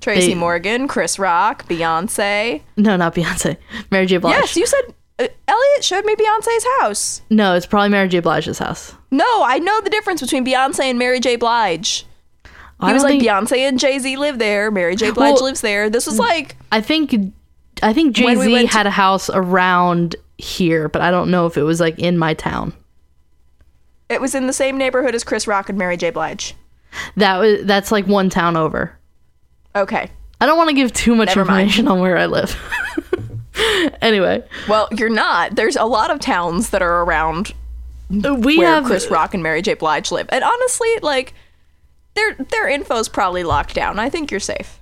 Tracy 0.00 0.28
They- 0.28 0.34
Morgan, 0.34 0.88
Chris 0.88 1.16
Rock, 1.18 1.68
Beyonce. 1.68 2.62
no, 2.76 2.96
not 2.96 3.14
Beyonce, 3.14 3.56
Mary 3.92 4.06
J. 4.06 4.16
Blige. 4.16 4.32
Yes, 4.34 4.56
you 4.56 4.66
said 4.66 4.80
uh, 5.20 5.28
Elliot 5.46 5.84
showed 5.84 6.04
me 6.04 6.16
Beyonce's 6.16 6.66
house. 6.80 7.22
no, 7.30 7.54
it's 7.54 7.66
probably 7.66 7.90
Mary 7.90 8.08
J. 8.08 8.18
Blige's 8.20 8.58
house. 8.58 8.94
No, 9.12 9.44
I 9.44 9.58
know 9.60 9.80
the 9.82 9.90
difference 9.90 10.20
between 10.20 10.44
Beyonce 10.44 10.80
and 10.84 10.98
Mary 10.98 11.20
J. 11.20 11.36
Blige. 11.36 12.04
I 12.80 12.92
was 12.92 13.04
like 13.04 13.10
think, 13.20 13.22
Beyonce 13.22 13.58
and 13.58 13.78
Jay 13.78 13.98
Z 14.00 14.16
live 14.16 14.40
there. 14.40 14.72
Mary 14.72 14.96
J. 14.96 15.12
Blige 15.12 15.34
Well- 15.34 15.44
lives 15.44 15.60
there. 15.60 15.88
This 15.88 16.06
was 16.06 16.16
mm, 16.16 16.20
like 16.20 16.56
I 16.72 16.80
think, 16.80 17.14
I 17.82 17.92
think 17.92 18.16
Jay 18.16 18.24
When 18.24 18.38
we 18.38 18.46
Z 18.56 18.62
to- 18.62 18.66
had 18.68 18.86
a 18.86 18.90
house 18.90 19.30
around 19.30 20.16
here, 20.38 20.88
but 20.88 21.00
I 21.02 21.12
don't 21.12 21.30
know 21.30 21.46
if 21.46 21.56
it 21.56 21.62
was 21.62 21.78
like 21.78 21.98
in 22.00 22.18
my 22.18 22.34
town. 22.34 22.72
it 24.08 24.20
was 24.20 24.34
in 24.34 24.46
the 24.48 24.52
same 24.52 24.76
neighborhood 24.76 25.14
as 25.14 25.22
Chris 25.24 25.46
Rock 25.46 25.68
and 25.68 25.78
Mary 25.78 25.96
J. 25.96 26.10
Blige. 26.10 26.54
That 27.16 27.36
was 27.38 27.64
that's 27.64 27.92
like 27.92 28.06
one 28.06 28.28
town 28.30 28.56
over. 28.56 28.98
Okay. 29.76 30.10
I 30.40 30.46
don't 30.46 30.56
want 30.58 30.70
to 30.70 30.74
give 30.74 30.92
too 30.92 31.14
much 31.14 31.28
Never 31.28 31.44
mind. 31.44 31.68
information 31.68 31.86
on 31.88 32.00
where 32.00 32.18
I 32.18 32.26
live. 32.26 32.58
anyway, 34.02 34.42
Well, 34.68 34.88
you're 34.90 35.08
not. 35.08 35.54
There's 35.54 35.76
a 35.76 35.84
lot 35.84 36.10
of 36.10 36.18
towns 36.20 36.70
that 36.70 36.82
are 36.82 37.02
around 37.04 37.52
we 38.12 38.58
where 38.58 38.68
have 38.74 38.84
Chris 38.84 39.10
Rock 39.10 39.34
and 39.34 39.42
Mary 39.42 39.62
J. 39.62 39.74
Blige 39.74 40.10
live. 40.12 40.26
And 40.30 40.44
honestly, 40.44 40.88
like 41.02 41.34
their 42.14 42.34
their 42.34 42.68
info's 42.68 43.08
probably 43.08 43.42
locked 43.44 43.74
down. 43.74 43.98
I 43.98 44.10
think 44.10 44.30
you're 44.30 44.40
safe. 44.40 44.80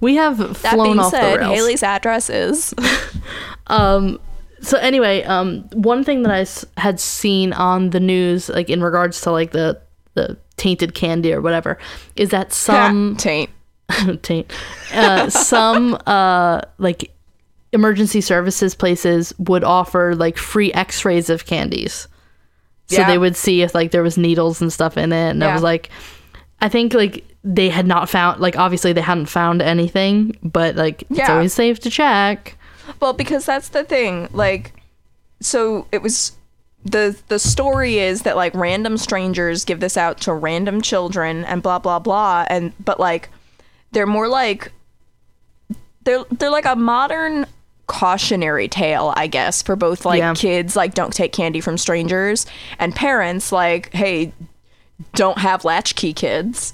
we 0.00 0.14
have 0.16 0.38
That 0.62 0.74
flown 0.74 0.86
being 0.86 0.98
off 0.98 1.10
the 1.12 1.18
said, 1.18 1.40
rails. 1.40 1.52
Haley's 1.52 1.82
address 1.82 2.30
is 2.30 2.74
Um, 3.68 4.18
so 4.60 4.78
anyway, 4.78 5.22
um, 5.24 5.62
one 5.72 6.04
thing 6.04 6.22
that 6.22 6.32
I 6.32 6.40
s- 6.40 6.64
had 6.76 7.00
seen 7.00 7.52
on 7.52 7.90
the 7.90 8.00
news, 8.00 8.48
like 8.48 8.70
in 8.70 8.82
regards 8.82 9.20
to 9.22 9.30
like 9.32 9.52
the 9.52 9.80
the 10.14 10.36
tainted 10.56 10.94
candy 10.94 11.32
or 11.32 11.40
whatever, 11.40 11.78
is 12.16 12.30
that 12.30 12.52
some 12.68 13.16
taint. 13.16 13.50
taint, 14.22 14.50
uh, 14.94 15.28
some 15.28 15.98
uh 16.06 16.60
like 16.78 17.12
emergency 17.72 18.20
services 18.20 18.74
places 18.74 19.34
would 19.38 19.64
offer 19.64 20.14
like 20.14 20.36
free 20.38 20.72
X-rays 20.72 21.28
of 21.30 21.46
candies. 21.46 22.06
So 22.92 23.00
Yeah. 23.00 23.06
they 23.08 23.18
would 23.18 23.36
see 23.36 23.62
if 23.62 23.74
like 23.74 23.90
there 23.90 24.02
was 24.02 24.16
needles 24.18 24.60
and 24.60 24.72
stuff 24.72 24.96
in 24.96 25.12
it, 25.12 25.30
and 25.30 25.42
I 25.42 25.52
was 25.52 25.62
like, 25.62 25.90
I 26.60 26.68
think 26.68 26.94
like 26.94 27.24
they 27.44 27.68
had 27.68 27.86
not 27.86 28.08
found 28.08 28.40
like 28.40 28.56
obviously 28.56 28.92
they 28.92 29.00
hadn't 29.00 29.26
found 29.26 29.62
anything, 29.62 30.36
but 30.42 30.76
like 30.76 31.02
it's 31.02 31.18
Yeah. 31.18 31.32
always 31.32 31.52
safe 31.52 31.80
to 31.80 31.90
check. 31.90 32.56
Well, 33.00 33.12
because 33.12 33.44
that's 33.46 33.68
the 33.68 33.82
thing. 33.84 34.28
Like, 34.32 34.72
so 35.40 35.86
it 35.92 36.02
was 36.02 36.32
the 36.84 37.16
the 37.28 37.38
story 37.38 37.98
is 37.98 38.22
that 38.22 38.36
like 38.36 38.54
random 38.54 38.96
strangers 38.96 39.64
give 39.64 39.78
this 39.80 39.96
out 39.96 40.20
to 40.20 40.32
random 40.34 40.80
children 40.82 41.44
and 41.44 41.62
blah 41.62 41.78
blah 41.78 41.98
blah. 41.98 42.44
And 42.48 42.72
but 42.84 42.98
like 43.00 43.28
they're 43.92 44.06
more 44.06 44.28
like 44.28 44.70
they're 46.04 46.24
they're 46.30 46.50
like 46.50 46.64
a 46.66 46.76
modern 46.76 47.46
cautionary 47.86 48.68
tale, 48.68 49.12
I 49.16 49.26
guess, 49.26 49.62
for 49.62 49.76
both 49.76 50.04
like 50.04 50.18
Yeah. 50.18 50.34
kids 50.34 50.76
like 50.76 50.94
don't 50.94 51.12
take 51.12 51.32
candy 51.32 51.60
from 51.60 51.76
strangers 51.78 52.46
and 52.78 52.94
parents 52.94 53.52
like 53.52 53.92
hey 53.92 54.32
don't 55.14 55.38
have 55.38 55.64
latchkey 55.64 56.12
kids. 56.12 56.72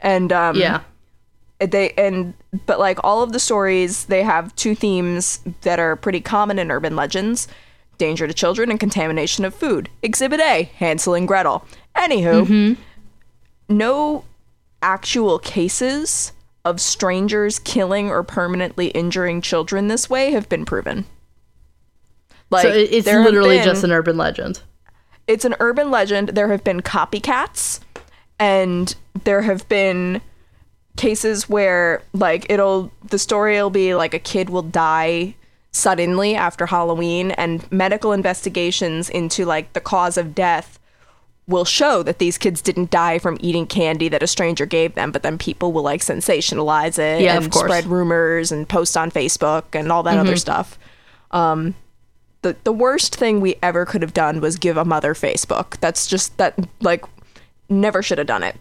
And 0.00 0.32
um 0.32 0.56
Yeah. 0.56 0.80
they 1.58 1.90
and 1.92 2.34
but 2.66 2.78
like 2.78 2.98
all 3.04 3.22
of 3.22 3.32
the 3.32 3.40
stories 3.40 4.04
they 4.06 4.22
have 4.22 4.54
two 4.56 4.74
themes 4.74 5.40
that 5.62 5.78
are 5.78 5.96
pretty 5.96 6.20
common 6.20 6.58
in 6.58 6.70
urban 6.70 6.96
legends 6.96 7.48
danger 7.98 8.26
to 8.26 8.32
children 8.32 8.70
and 8.70 8.80
contamination 8.80 9.44
of 9.44 9.54
food 9.54 9.88
exhibit 10.02 10.40
a 10.40 10.62
hansel 10.76 11.12
and 11.14 11.28
gretel 11.28 11.62
anywho 11.96 12.76
no 13.68 14.24
actual 14.82 15.38
cases 15.38 16.32
of 16.64 16.80
strangers 16.80 17.58
killing 17.58 18.10
or 18.10 18.22
permanently 18.22 18.88
injuring 18.88 19.40
children 19.40 19.88
this 19.88 20.10
way 20.10 20.30
have 20.30 20.48
been 20.48 20.64
proven 20.64 21.06
like 22.50 22.64
so 22.64 22.68
it's 22.70 23.06
literally 23.06 23.56
been- 23.56 23.64
just 23.64 23.84
an 23.84 23.92
urban 23.92 24.16
legend. 24.16 24.60
it's 25.26 25.44
an 25.44 25.54
urban 25.60 25.90
legend. 25.90 26.30
There 26.30 26.48
have 26.48 26.64
been 26.64 26.80
copycats, 26.80 27.78
and 28.38 28.94
there 29.22 29.42
have 29.42 29.68
been 29.68 30.20
cases 30.96 31.48
where 31.48 32.02
like 32.12 32.50
it'll 32.50 32.90
the 33.08 33.18
story 33.18 33.54
will 33.54 33.70
be 33.70 33.94
like 33.94 34.12
a 34.12 34.18
kid 34.18 34.50
will 34.50 34.62
die 34.62 35.36
suddenly 35.70 36.34
after 36.34 36.66
Halloween, 36.66 37.30
and 37.32 37.70
medical 37.70 38.12
investigations 38.12 39.08
into 39.08 39.44
like 39.44 39.72
the 39.72 39.80
cause 39.80 40.18
of 40.18 40.34
death 40.34 40.79
will 41.50 41.64
show 41.64 42.02
that 42.02 42.18
these 42.18 42.38
kids 42.38 42.62
didn't 42.62 42.90
die 42.90 43.18
from 43.18 43.36
eating 43.40 43.66
candy 43.66 44.08
that 44.08 44.22
a 44.22 44.26
stranger 44.26 44.64
gave 44.64 44.94
them, 44.94 45.10
but 45.10 45.22
then 45.22 45.36
people 45.36 45.72
will 45.72 45.82
like 45.82 46.00
sensationalize 46.00 46.98
it 46.98 47.22
Yeah, 47.22 47.36
and 47.36 47.52
spread 47.52 47.86
rumors 47.86 48.52
and 48.52 48.68
post 48.68 48.96
on 48.96 49.10
Facebook 49.10 49.64
and 49.72 49.92
all 49.92 50.02
that 50.04 50.18
other 50.18 50.36
stuff. 50.36 50.78
Um, 51.32 51.74
the 52.42 52.56
the 52.64 52.72
worst 52.72 53.16
thing 53.16 53.40
we 53.40 53.56
ever 53.62 53.84
could 53.84 54.02
have 54.02 54.14
done 54.14 54.40
was 54.40 54.56
give 54.56 54.76
a 54.76 54.84
mother 54.84 55.14
Facebook. 55.14 55.78
That's 55.80 56.06
just 56.06 56.36
that 56.38 56.58
like 56.80 57.04
never 57.68 58.02
should 58.02 58.18
have 58.18 58.26
done 58.26 58.42
it. 58.42 58.56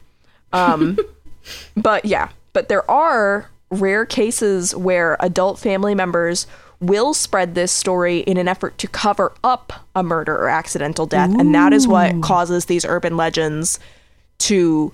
Um, 0.52 0.98
but 1.78 2.06
yeah, 2.06 2.30
but 2.54 2.70
there 2.70 2.90
are 2.90 3.50
rare 3.70 4.06
cases 4.06 4.76
where 4.76 5.16
adult 5.20 5.60
family 5.60 5.96
members 5.96 6.48
will 6.82 7.14
spread 7.14 7.56
this 7.56 7.72
story 7.72 8.20
in 8.20 8.38
an 8.38 8.48
effort 8.48 8.78
to 8.78 8.88
cover 8.88 9.34
up 9.44 9.74
a 9.96 10.04
murder 10.04 10.36
or 10.36 10.48
accidental 10.50 11.06
death, 11.06 11.30
and 11.38 11.54
that 11.54 11.74
is 11.74 11.88
what 11.88 12.22
causes 12.22 12.66
these 12.66 12.86
urban 12.86 13.18
legends 13.18 13.80
to 14.40 14.94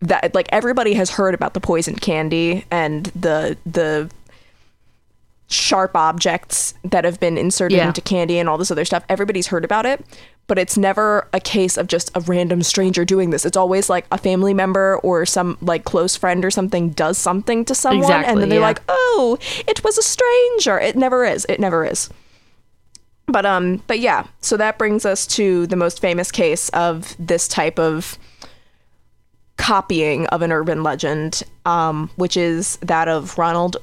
that 0.00 0.34
like 0.34 0.48
everybody 0.50 0.94
has 0.94 1.10
heard 1.10 1.32
about 1.32 1.54
the 1.54 1.60
poisoned 1.60 2.00
candy 2.00 2.64
and 2.72 3.06
the 3.14 3.56
the 3.64 4.10
sharp 5.48 5.94
objects 5.94 6.74
that 6.82 7.04
have 7.04 7.20
been 7.20 7.36
inserted 7.36 7.76
Yeah. 7.76 7.86
into 7.88 8.00
candy 8.00 8.38
and 8.38 8.48
all 8.48 8.56
this 8.58 8.70
other 8.70 8.84
stuff. 8.86 9.04
Everybody's 9.08 9.48
heard 9.48 9.64
about 9.64 9.84
it, 9.84 10.04
but 10.46 10.58
it's 10.58 10.76
never 10.76 11.28
a 11.32 11.40
case 11.40 11.76
of 11.76 11.86
just 11.86 12.10
a 12.16 12.20
random 12.20 12.62
stranger 12.62 13.04
doing 13.04 13.30
this. 13.30 13.46
It's 13.46 13.56
always 13.56 13.88
like 13.88 14.06
a 14.10 14.18
family 14.18 14.54
member 14.54 14.98
or 14.98 15.24
some 15.24 15.56
like 15.60 15.84
close 15.84 16.16
friend 16.16 16.44
or 16.44 16.50
something 16.50 16.90
does 16.90 17.18
something 17.18 17.64
to 17.66 17.74
someone 17.74 18.12
and 18.12 18.40
then 18.40 18.48
they're 18.48 18.58
yeah. 18.58 18.66
like, 18.66 18.82
"Oh, 18.88 19.38
it 19.66 19.82
was 19.84 19.98
a 19.98 20.02
stranger." 20.02 20.78
It 20.78 20.96
never 20.96 21.24
is. 21.24 21.46
It 21.48 21.60
never 21.60 21.84
is. 21.84 22.10
But 23.26 23.46
um 23.46 23.82
but 23.86 24.00
yeah, 24.00 24.26
so 24.40 24.56
that 24.56 24.78
brings 24.78 25.06
us 25.06 25.26
to 25.28 25.66
the 25.68 25.76
most 25.76 26.00
famous 26.00 26.30
case 26.30 26.68
of 26.70 27.16
this 27.18 27.48
type 27.48 27.78
of 27.78 28.18
copying 29.56 30.26
of 30.26 30.42
an 30.42 30.50
urban 30.50 30.82
legend, 30.82 31.42
um, 31.64 32.10
which 32.16 32.36
is 32.36 32.76
that 32.78 33.08
of 33.08 33.38
Ronald 33.38 33.76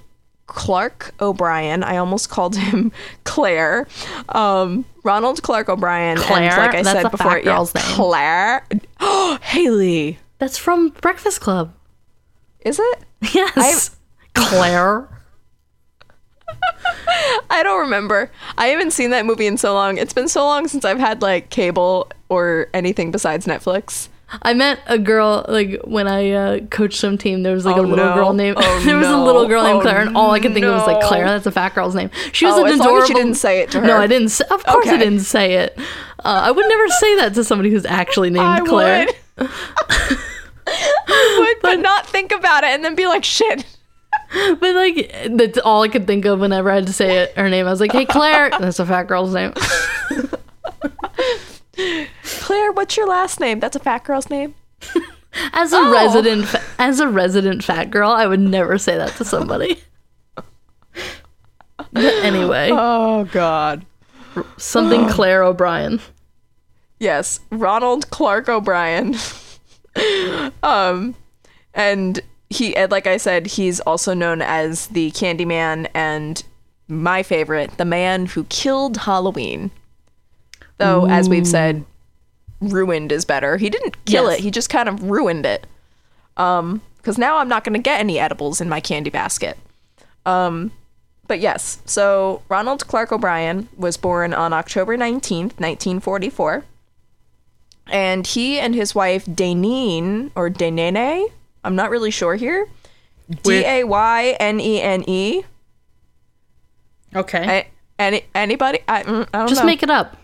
Clark 0.49 1.13
O'Brien. 1.21 1.83
I 1.83 1.97
almost 1.97 2.29
called 2.29 2.55
him 2.55 2.91
Claire. 3.23 3.87
Um, 4.29 4.83
Ronald 5.03 5.41
Clark 5.43 5.69
O'Brien. 5.69 6.17
Claire? 6.17 6.51
And 6.51 6.57
like 6.57 6.75
I 6.75 6.81
That's 6.81 6.89
said 6.89 7.05
a 7.05 7.09
before, 7.09 7.31
fat 7.31 7.43
girl's 7.43 7.71
yeah, 7.73 7.81
name. 7.81 7.95
Claire. 7.95 8.67
Oh, 8.99 9.37
Haley. 9.41 10.17
That's 10.39 10.57
from 10.57 10.89
Breakfast 10.89 11.39
Club. 11.39 11.73
Is 12.61 12.79
it? 12.79 12.99
Yes. 13.33 13.95
Claire. 14.33 15.07
I 17.49 17.61
don't 17.63 17.79
remember. 17.81 18.31
I 18.57 18.67
haven't 18.67 18.91
seen 18.91 19.11
that 19.11 19.25
movie 19.25 19.45
in 19.45 19.57
so 19.57 19.73
long. 19.73 19.97
It's 19.97 20.13
been 20.13 20.27
so 20.27 20.43
long 20.45 20.67
since 20.67 20.83
I've 20.83 20.99
had 20.99 21.21
like 21.21 21.49
cable 21.49 22.11
or 22.27 22.67
anything 22.73 23.11
besides 23.11 23.45
Netflix. 23.45 24.09
I 24.43 24.53
met 24.53 24.79
a 24.87 24.97
girl 24.99 25.45
like 25.47 25.79
when 25.85 26.07
I 26.07 26.31
uh, 26.31 26.59
coached 26.67 26.99
some 26.99 27.17
team. 27.17 27.43
There 27.43 27.53
was 27.53 27.65
like 27.65 27.77
Oh, 27.77 27.81
a 27.81 27.87
little 27.87 28.05
no. 28.05 28.13
girl 28.13 28.33
named 28.33 28.57
Oh, 28.59 28.79
there 28.85 28.97
was 28.97 29.07
a 29.07 29.17
little 29.17 29.47
girl 29.47 29.63
named 29.63 29.77
Oh, 29.79 29.81
Claire, 29.81 30.01
and 30.01 30.15
all 30.15 30.31
I 30.31 30.39
could 30.39 30.53
think 30.53 30.65
of 30.65 30.73
was 30.75 30.85
like. 30.87 31.01
Claire. 31.01 31.25
That's 31.25 31.45
a 31.45 31.51
fat 31.51 31.73
girl's 31.75 31.95
name. 31.95 32.09
She 32.31 32.45
was 32.45 32.55
Oh, 32.55 32.63
an 32.65 32.67
as 32.71 32.75
adorable. 32.79 32.93
long 32.93 33.03
as 33.03 33.09
you 33.09 33.15
didn't 33.15 33.35
say 33.35 33.61
it 33.61 33.71
to 33.71 33.79
her. 33.81 33.87
No, 33.87 33.97
I 33.97 34.07
didn't. 34.07 34.29
Say, 34.29 34.45
of 34.51 34.63
course, 34.65 34.87
I 34.87 34.97
didn't 34.97 35.21
say 35.21 35.55
it. 35.55 35.77
Uh, 36.19 36.41
I 36.45 36.51
would 36.51 36.67
never 36.67 36.87
say 36.89 37.15
that 37.17 37.33
to 37.35 37.43
somebody 37.43 37.69
who's 37.71 37.85
actually 37.85 38.29
named 38.29 38.45
I 38.45 38.59
Claire. 38.61 39.07
would. 39.37 39.49
I 40.67 41.37
would, 41.39 41.61
but 41.61 41.79
not 41.79 42.05
think 42.05 42.31
about 42.31 42.63
it 42.63 42.67
and 42.71 42.83
then 42.85 42.95
be 42.95 43.07
like, 43.07 43.23
shit. 43.23 43.65
But 44.59 44.75
like 44.75 45.11
that's 45.31 45.57
all 45.59 45.81
I 45.81 45.87
could 45.87 46.05
think 46.05 46.25
of 46.25 46.39
whenever 46.39 46.69
I 46.69 46.75
had 46.75 46.87
to 46.87 46.93
say 46.93 47.17
it. 47.19 47.35
Her 47.35 47.49
name. 47.49 47.65
I 47.65 47.71
was 47.71 47.79
like, 47.79 47.91
"Hey, 47.91 48.05
Claire." 48.05 48.51
That's 48.51 48.77
a 48.79 48.85
fat 48.85 49.03
girl's 49.07 49.33
name. 49.33 49.53
Claire, 52.23 52.71
what's 52.71 52.97
your 52.97 53.07
last 53.07 53.39
name? 53.39 53.59
That's 53.59 53.75
a 53.75 53.79
fat 53.79 54.03
girl's 54.03 54.29
name. 54.29 54.55
As 55.53 55.73
a 55.73 55.77
Oh. 55.77 55.91
resident, 55.93 56.47
fa- 56.47 56.63
as 56.79 56.99
a 56.99 57.07
resident 57.07 57.63
fat 57.63 57.91
girl, 57.91 58.09
I 58.09 58.25
would 58.25 58.39
never 58.39 58.79
say 58.79 58.97
that 58.97 59.15
to 59.17 59.25
somebody. 59.25 59.79
Anyway, 61.95 62.69
Oh 62.71 63.23
God. 63.25 63.85
something 64.57 65.07
Claire 65.09 65.43
O'Brien. 65.43 65.99
Yes, 66.99 67.39
Ronald 67.51 68.09
Clark 68.09 68.49
O'Brien. 68.49 69.15
um, 70.63 71.15
and 71.73 72.19
he, 72.49 72.75
and 72.75 72.91
like 72.91 73.07
I 73.07 73.17
said, 73.17 73.47
he's 73.47 73.79
also 73.81 74.13
known 74.13 74.41
as 74.41 74.87
the 74.87 75.11
Candyman 75.11 75.87
and 75.93 76.43
my 76.87 77.23
favorite, 77.23 77.77
the 77.77 77.85
man 77.85 78.25
who 78.27 78.43
killed 78.45 78.97
Halloween. 78.97 79.71
Though, 80.79 81.05
as 81.05 81.29
we've 81.29 81.47
said, 81.47 81.85
ruined 82.61 83.11
is 83.11 83.25
better. 83.25 83.57
He 83.57 83.69
didn't 83.69 84.03
kill 84.05 84.29
Yes. 84.29 84.39
it; 84.39 84.43
he 84.43 84.49
just 84.51 84.69
kind 84.69 84.89
of 84.89 85.03
ruined 85.03 85.45
it. 85.45 85.67
Um, 86.37 86.81
because 86.97 87.17
now 87.17 87.37
I'm 87.37 87.47
not 87.47 87.63
going 87.63 87.73
to 87.73 87.79
get 87.79 87.99
any 87.99 88.19
edibles 88.19 88.59
in 88.59 88.67
my 88.69 88.79
candy 88.81 89.09
basket. 89.09 89.57
Um, 90.25 90.71
but 91.27 91.39
yes, 91.39 91.79
so 91.85 92.41
Ronald 92.49 92.85
Clark 92.87 93.11
O'Brien 93.11 93.69
was 93.77 93.95
born 93.97 94.33
on 94.33 94.51
October 94.51 94.97
19th, 94.97 95.59
1944. 95.59 96.65
And 97.91 98.25
he 98.27 98.59
and 98.59 98.75
his 98.75 98.93
wife, 98.93 99.25
Danine, 99.25 100.31
or 100.35 100.49
Danene, 100.49 101.25
I'm 101.63 101.75
not 101.75 101.89
really 101.89 102.11
sure 102.11 102.35
here. 102.35 102.67
D 103.43 103.63
A 103.65 103.83
Y 103.83 104.35
N 104.39 104.59
E 104.59 104.81
N 104.81 105.03
E. 105.07 105.43
Okay, 107.15 107.59
A- 107.59 108.01
Any 108.01 108.23
anybody? 108.35 108.79
I, 108.87 109.03
mm, 109.03 109.07
I 109.07 109.07
don't 109.07 109.33
know. 109.33 109.47
just 109.47 109.61
know. 109.61 109.65
make 109.65 109.81
it 109.83 109.89
up. 109.89 110.15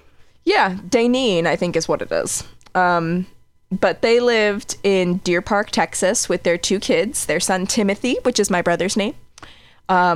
Yeah, 0.46 0.76
Danine, 0.76 1.48
I 1.48 1.56
think 1.56 1.76
is 1.76 1.88
what 1.88 2.02
it 2.02 2.12
is. 2.12 2.44
Um, 2.76 3.26
but 3.72 4.02
they 4.02 4.20
lived 4.20 4.78
in 4.84 5.18
Deer 5.18 5.42
Park, 5.42 5.72
Texas, 5.72 6.30
with 6.30 6.44
their 6.44 6.58
two 6.58 6.80
kids. 6.80 7.26
Their 7.26 7.40
son 7.40 7.66
Timothy, 7.66 8.18
which 8.24 8.40
is 8.40 8.50
my 8.50 8.62
brother's 8.62 8.96
name, 8.96 9.16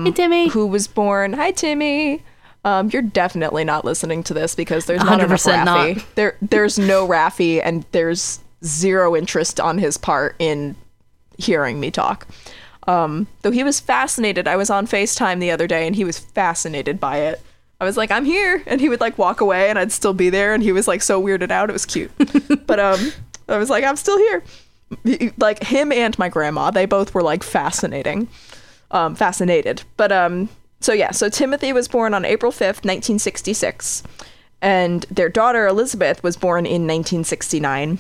hey, 0.06 0.12
Timmy. 0.12 0.50
who 0.50 0.68
was 0.68 0.88
born. 0.88 1.34
Hi, 1.34 1.52
Timmy. 1.52 2.24
Um, 2.64 2.90
you're 2.92 3.02
definitely 3.02 3.64
not 3.64 3.86
listening 3.86 4.22
to 4.24 4.34
this 4.34 4.54
because 4.54 4.86
there's 4.86 5.04
not 5.04 5.20
enough 5.20 5.42
100% 5.42 5.66
not. 5.66 6.06
There, 6.16 6.38
there's 6.42 6.78
no 6.78 7.08
Raffi, 7.08 7.62
and 7.64 7.86
there's 7.92 8.40
zero 8.64 9.16
interest 9.16 9.60
on 9.60 9.78
his 9.78 9.98
part 9.98 10.36
in 10.40 10.76
hearing 11.38 11.80
me 11.80 11.90
talk. 11.90 12.28
Um, 12.88 13.28
though 13.42 13.52
he 13.52 13.64
was 13.64 13.80
fascinated. 13.80 14.48
I 14.48 14.58
was 14.58 14.70
on 14.70 14.88
FaceTime 14.88 15.40
the 15.40 15.52
other 15.52 15.68
day, 15.68 15.88
and 15.88 15.96
he 15.96 16.04
was 16.04 16.20
fascinated 16.20 17.00
by 17.00 17.18
it. 17.20 17.42
I 17.80 17.86
was 17.86 17.98
like, 17.98 18.12
"I'm 18.12 18.26
here," 18.26 18.64
and 18.66 18.82
he 18.82 18.90
would 18.90 19.00
like 19.00 19.18
walk 19.18 19.42
away, 19.42 19.70
and 19.70 19.80
I'd 19.80 19.92
still 19.92 20.14
be 20.14 20.30
there, 20.30 20.54
and 20.54 20.62
he 20.62 20.72
was 20.72 20.88
like 20.88 21.02
so 21.02 21.22
weirded 21.22 21.52
out. 21.52 21.70
It 21.70 21.74
was 21.74 21.86
cute, 21.86 22.12
but 22.68 22.80
um, 22.80 23.12
I 23.48 23.58
was 23.58 23.70
like, 23.70 23.84
"I'm 23.84 23.96
still 23.96 24.18
here." 24.18 24.44
Like 25.38 25.64
him 25.64 25.92
and 25.92 26.18
my 26.18 26.30
grandma, 26.30 26.72
they 26.72 26.88
both 26.88 27.14
were 27.14 27.22
like 27.22 27.44
fascinating 27.44 28.28
um, 28.92 29.16
fascinated. 29.16 29.84
But 29.98 30.12
um, 30.12 30.50
so 30.80 30.94
yeah, 30.94 31.12
so 31.12 31.30
Timothy 31.30 31.74
was 31.74 31.88
born 31.88 32.14
on 32.14 32.26
April 32.26 32.52
5th, 32.52 32.86
1966, 32.86 34.04
and 34.62 35.06
their 35.10 35.30
daughter 35.30 35.68
Elizabeth 35.68 36.24
was 36.24 36.38
born 36.38 36.66
in 36.66 36.88
1969. 36.88 38.00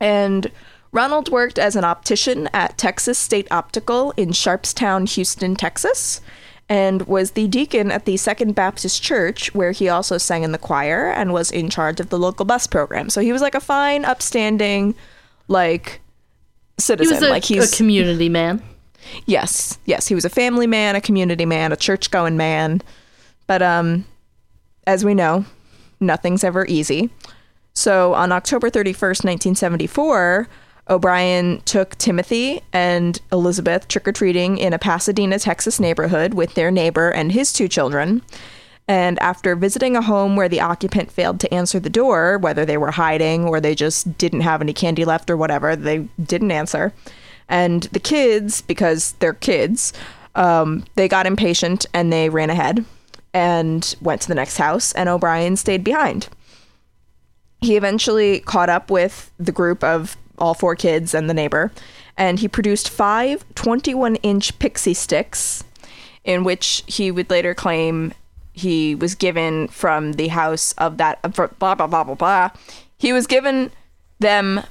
And 0.00 0.50
Ronald 0.92 1.30
worked 1.30 1.58
as 1.58 1.76
an 1.76 1.84
optician 1.84 2.48
at 2.52 2.78
Texas 2.78 3.18
State 3.18 3.48
Optical 3.50 4.12
in 4.16 4.30
Sharpstown, 4.30 5.08
Houston, 5.14 5.54
Texas, 5.54 6.20
and 6.68 7.02
was 7.02 7.30
the 7.32 7.48
deacon 7.48 7.90
at 7.90 8.04
the 8.04 8.16
Second 8.16 8.54
Baptist 8.54 9.02
Church, 9.02 9.54
where 9.54 9.72
he 9.72 9.88
also 9.88 10.18
sang 10.18 10.42
in 10.42 10.52
the 10.52 10.58
choir 10.58 11.10
and 11.10 11.32
was 11.32 11.50
in 11.50 11.70
charge 11.70 11.98
of 12.00 12.10
the 12.10 12.18
local 12.18 12.44
bus 12.44 12.66
program. 12.66 13.08
So 13.10 13.20
he 13.20 13.32
was 13.32 13.40
like 13.42 13.54
a 13.54 13.60
fine, 13.60 14.04
upstanding, 14.04 14.94
like 15.48 16.00
He 16.76 16.82
citizen. 16.82 17.14
was 17.16 17.22
a, 17.22 17.30
like 17.30 17.44
he's 17.44 17.72
a 17.72 17.76
community 17.76 18.28
man. 18.28 18.62
Yes, 19.24 19.78
yes, 19.86 20.06
he 20.08 20.14
was 20.14 20.24
a 20.26 20.30
family 20.30 20.66
man, 20.66 20.94
a 20.94 21.00
community 21.00 21.46
man, 21.46 21.72
a 21.72 21.76
church 21.76 22.10
going 22.10 22.36
man. 22.36 22.82
But 23.46 23.62
um 23.62 24.04
as 24.86 25.04
we 25.04 25.14
know, 25.14 25.44
nothing's 26.00 26.44
ever 26.44 26.66
easy. 26.66 27.10
So 27.74 28.12
on 28.14 28.32
October 28.32 28.70
31st, 28.70 29.24
1974, 29.24 30.48
O'Brien 30.90 31.60
took 31.64 31.96
Timothy 31.98 32.62
and 32.72 33.20
Elizabeth 33.30 33.88
trick 33.88 34.08
or 34.08 34.12
treating 34.12 34.58
in 34.58 34.72
a 34.72 34.78
Pasadena, 34.78 35.38
Texas 35.38 35.78
neighborhood 35.78 36.34
with 36.34 36.54
their 36.54 36.70
neighbor 36.70 37.10
and 37.10 37.32
his 37.32 37.52
two 37.52 37.68
children. 37.68 38.22
And 38.86 39.18
after 39.18 39.54
visiting 39.54 39.96
a 39.96 40.02
home 40.02 40.34
where 40.34 40.48
the 40.48 40.62
occupant 40.62 41.12
failed 41.12 41.40
to 41.40 41.52
answer 41.52 41.78
the 41.78 41.90
door, 41.90 42.38
whether 42.38 42.64
they 42.64 42.78
were 42.78 42.92
hiding 42.92 43.44
or 43.44 43.60
they 43.60 43.74
just 43.74 44.16
didn't 44.16 44.40
have 44.40 44.62
any 44.62 44.72
candy 44.72 45.04
left 45.04 45.28
or 45.28 45.36
whatever, 45.36 45.76
they 45.76 46.08
didn't 46.24 46.52
answer. 46.52 46.94
And 47.50 47.82
the 47.84 48.00
kids, 48.00 48.62
because 48.62 49.12
they're 49.18 49.34
kids, 49.34 49.92
um, 50.34 50.84
they 50.94 51.06
got 51.06 51.26
impatient 51.26 51.84
and 51.92 52.10
they 52.10 52.30
ran 52.30 52.48
ahead 52.48 52.84
and 53.34 53.94
went 54.00 54.22
to 54.22 54.28
the 54.28 54.34
next 54.34 54.56
house, 54.56 54.92
and 54.92 55.08
O'Brien 55.08 55.56
stayed 55.56 55.84
behind. 55.84 56.28
He 57.60 57.76
eventually 57.76 58.40
caught 58.40 58.70
up 58.70 58.90
with 58.90 59.30
the 59.38 59.52
group 59.52 59.84
of 59.84 60.16
all 60.38 60.54
four 60.54 60.74
kids 60.76 61.14
and 61.14 61.28
the 61.28 61.34
neighbor, 61.34 61.70
and 62.16 62.38
he 62.38 62.48
produced 62.48 62.88
five 62.90 63.44
21 63.54 64.16
inch 64.16 64.58
pixie 64.58 64.94
sticks, 64.94 65.64
in 66.24 66.44
which 66.44 66.82
he 66.86 67.10
would 67.10 67.30
later 67.30 67.54
claim 67.54 68.12
he 68.52 68.94
was 68.94 69.14
given 69.14 69.68
from 69.68 70.14
the 70.14 70.28
house 70.28 70.72
of 70.78 70.96
that 70.98 71.20
blah 71.34 71.74
blah 71.74 71.74
blah 71.86 72.04
blah 72.04 72.14
blah. 72.14 72.50
He 72.98 73.12
was 73.12 73.26
given 73.26 73.70
them. 74.18 74.62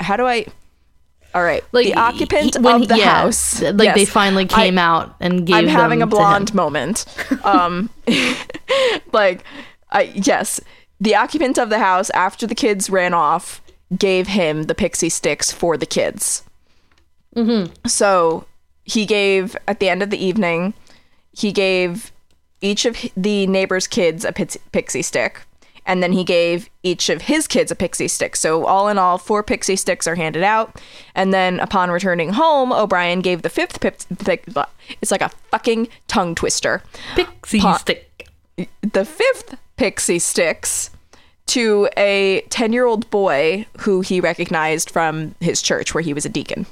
How 0.00 0.16
do 0.16 0.26
I? 0.26 0.46
All 1.34 1.42
right, 1.42 1.64
Like 1.72 1.86
the 1.86 1.94
occupant 1.94 2.56
he- 2.56 2.60
when 2.62 2.82
of 2.82 2.88
the 2.88 2.98
yeah, 2.98 3.22
house. 3.22 3.62
like 3.62 3.94
they 3.94 4.04
finally 4.04 4.44
came 4.44 4.78
I- 4.78 4.82
out 4.82 5.14
and 5.18 5.46
gave. 5.46 5.56
I'm 5.56 5.66
having 5.66 6.02
a 6.02 6.06
blonde 6.06 6.52
moment. 6.54 7.04
Um, 7.44 7.88
like, 9.12 9.42
I 9.90 10.02
yes, 10.14 10.60
the 11.00 11.14
occupant 11.16 11.58
of 11.58 11.70
the 11.70 11.78
house 11.78 12.10
after 12.10 12.46
the 12.46 12.54
kids 12.54 12.90
ran 12.90 13.14
off 13.14 13.61
gave 13.96 14.28
him 14.28 14.64
the 14.64 14.74
pixie 14.74 15.08
sticks 15.08 15.52
for 15.52 15.76
the 15.76 15.86
kids. 15.86 16.44
Mm-hmm. 17.36 17.72
So 17.86 18.46
he 18.84 19.06
gave 19.06 19.56
at 19.68 19.80
the 19.80 19.88
end 19.88 20.02
of 20.02 20.10
the 20.10 20.22
evening, 20.22 20.74
he 21.32 21.52
gave 21.52 22.12
each 22.60 22.84
of 22.84 22.96
the 23.16 23.46
neighbor's 23.46 23.86
kids 23.86 24.24
a 24.24 24.32
pixie 24.32 25.02
stick. 25.02 25.42
And 25.84 26.00
then 26.00 26.12
he 26.12 26.22
gave 26.22 26.70
each 26.84 27.08
of 27.08 27.22
his 27.22 27.48
kids 27.48 27.72
a 27.72 27.74
pixie 27.74 28.06
stick. 28.06 28.36
So, 28.36 28.64
all 28.66 28.88
in 28.88 28.98
all, 28.98 29.18
four 29.18 29.42
pixie 29.42 29.74
sticks 29.74 30.06
are 30.06 30.14
handed 30.14 30.44
out. 30.44 30.80
And 31.16 31.34
then, 31.34 31.58
upon 31.58 31.90
returning 31.90 32.34
home, 32.34 32.72
O'Brien 32.72 33.18
gave 33.18 33.42
the 33.42 33.48
fifth 33.48 33.80
pic- 33.80 34.04
It's 35.00 35.10
like 35.10 35.22
a 35.22 35.30
fucking 35.50 35.88
tongue 36.06 36.36
twister. 36.36 36.84
pixie 37.16 37.58
Pa- 37.58 37.78
stick. 37.78 38.28
The 38.82 39.04
fifth 39.04 39.56
pixie 39.76 40.20
sticks 40.20 40.90
to 41.52 41.88
a 41.96 42.42
10 42.50 42.72
year 42.72 42.84
old 42.84 43.08
boy 43.10 43.66
who 43.80 44.00
he 44.00 44.20
recognized 44.20 44.90
from 44.90 45.34
his 45.40 45.62
church 45.62 45.94
where 45.94 46.02
he 46.02 46.14
was 46.14 46.24
a 46.24 46.28
deacon. 46.28 46.66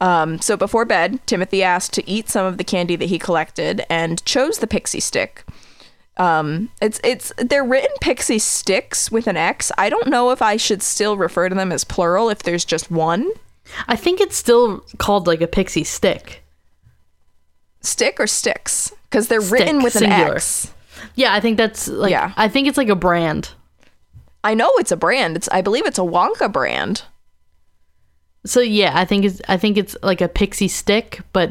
Um, 0.00 0.40
so 0.40 0.56
before 0.56 0.84
bed, 0.84 1.24
Timothy 1.26 1.62
asked 1.62 1.92
to 1.94 2.08
eat 2.08 2.28
some 2.28 2.46
of 2.46 2.58
the 2.58 2.64
candy 2.64 2.96
that 2.96 3.08
he 3.08 3.18
collected 3.18 3.84
and 3.88 4.24
chose 4.24 4.58
the 4.58 4.66
pixie 4.66 5.00
stick. 5.00 5.44
Um, 6.16 6.70
it's 6.80 7.00
it's 7.02 7.32
they're 7.38 7.64
written 7.64 7.90
pixie 8.00 8.38
sticks 8.38 9.10
with 9.10 9.26
an 9.26 9.36
X. 9.36 9.72
I 9.76 9.90
don't 9.90 10.08
know 10.08 10.30
if 10.30 10.42
I 10.42 10.56
should 10.56 10.82
still 10.82 11.16
refer 11.16 11.48
to 11.48 11.54
them 11.54 11.72
as 11.72 11.84
plural 11.84 12.28
if 12.28 12.42
there's 12.42 12.64
just 12.64 12.90
one 12.90 13.30
I 13.88 13.96
think 13.96 14.20
it's 14.20 14.36
still 14.36 14.84
called 14.98 15.26
like 15.26 15.40
a 15.40 15.46
pixie 15.46 15.84
stick. 15.84 16.42
stick 17.80 18.18
or 18.18 18.26
sticks 18.26 18.92
because 19.10 19.28
they're 19.28 19.40
written 19.40 19.80
Stick, 19.80 19.84
with 19.84 19.96
an. 19.96 20.04
X. 20.04 20.72
Yeah, 21.14 21.34
I 21.34 21.40
think 21.40 21.56
that's 21.56 21.88
like. 21.88 22.10
Yeah. 22.10 22.32
I 22.36 22.48
think 22.48 22.68
it's 22.68 22.78
like 22.78 22.88
a 22.88 22.96
brand. 22.96 23.50
I 24.44 24.54
know 24.54 24.70
it's 24.76 24.92
a 24.92 24.96
brand. 24.96 25.36
It's 25.36 25.48
I 25.50 25.62
believe 25.62 25.86
it's 25.86 25.98
a 25.98 26.02
Wonka 26.02 26.52
brand. 26.52 27.02
So 28.46 28.60
yeah, 28.60 28.92
I 28.94 29.04
think 29.06 29.24
it's. 29.24 29.40
I 29.48 29.56
think 29.56 29.78
it's 29.78 29.96
like 30.02 30.20
a 30.20 30.28
pixie 30.28 30.68
stick, 30.68 31.22
but 31.32 31.50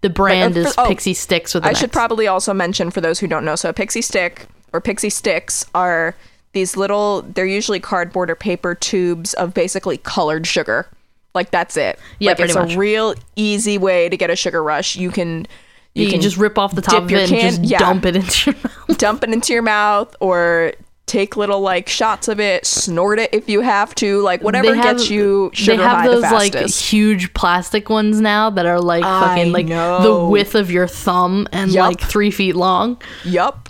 the 0.00 0.10
brand 0.10 0.54
for- 0.54 0.60
uh, 0.60 0.64
is 0.64 0.74
oh, 0.76 0.88
pixie 0.88 1.14
sticks 1.14 1.54
with. 1.54 1.64
I 1.64 1.70
an 1.70 1.74
should 1.76 1.92
probably 1.92 2.26
also 2.26 2.52
mention 2.52 2.90
for 2.90 3.00
those 3.00 3.20
who 3.20 3.28
don't 3.28 3.44
know. 3.44 3.54
So 3.54 3.68
a 3.68 3.72
pixie 3.72 4.02
stick 4.02 4.46
or 4.72 4.80
pixie 4.80 5.10
sticks 5.10 5.64
are 5.74 6.16
these 6.52 6.76
little. 6.76 7.22
They're 7.22 7.46
usually 7.46 7.78
cardboard 7.78 8.28
or 8.28 8.34
paper 8.34 8.74
tubes 8.74 9.34
of 9.34 9.54
basically 9.54 9.98
colored 9.98 10.48
sugar. 10.48 10.88
Like 11.32 11.52
that's 11.52 11.76
it. 11.76 12.00
Yeah, 12.18 12.32
like 12.32 12.40
it's 12.40 12.54
much. 12.56 12.74
a 12.74 12.78
real 12.78 13.14
easy 13.36 13.78
way 13.78 14.08
to 14.08 14.16
get 14.16 14.30
a 14.30 14.36
sugar 14.36 14.64
rush. 14.64 14.96
You 14.96 15.10
can 15.12 15.46
You, 15.94 16.06
you, 16.06 16.10
can 16.10 16.20
just 16.20 16.38
rip 16.38 16.58
off 16.58 16.74
the 16.74 16.82
top 16.82 17.04
of 17.04 17.12
it 17.12 17.28
can- 17.28 17.38
and 17.38 17.56
just 17.56 17.62
yeah. 17.62 17.78
dump 17.78 18.04
it 18.04 18.16
into 18.16 18.50
your 18.50 18.60
mouth. 18.62 18.98
dump 18.98 19.22
it 19.22 19.30
into 19.30 19.52
your 19.52 19.62
mouth 19.62 20.16
or 20.18 20.72
take 21.06 21.36
little 21.36 21.60
like 21.60 21.88
shots 21.88 22.28
of 22.28 22.40
it, 22.40 22.66
snort 22.66 23.18
it 23.18 23.32
if 23.32 23.48
you 23.48 23.60
have 23.60 23.94
to. 23.96 24.20
Like 24.22 24.42
whatever 24.42 24.74
have- 24.74 24.96
gets 24.98 25.08
you 25.10 25.50
sugar 25.54 25.76
they 25.76 25.82
have 25.82 25.98
high 25.98 26.08
those 26.08 26.22
the 26.22 26.30
like 26.34 26.54
huge 26.68 27.32
plastic 27.34 27.88
ones 27.88 28.20
now 28.20 28.50
that 28.50 28.66
are 28.66 28.80
like 28.80 29.04
I 29.04 29.20
fucking 29.28 29.52
like 29.52 29.68
the 29.68 30.26
width 30.30 30.54
of 30.54 30.70
your 30.70 30.86
thumb 30.86 31.48
and 31.52 31.70
Yup. 31.72 31.88
like 31.88 32.00
three 32.00 32.30
feet 32.30 32.56
long. 32.56 33.00
Yup. 33.24 33.68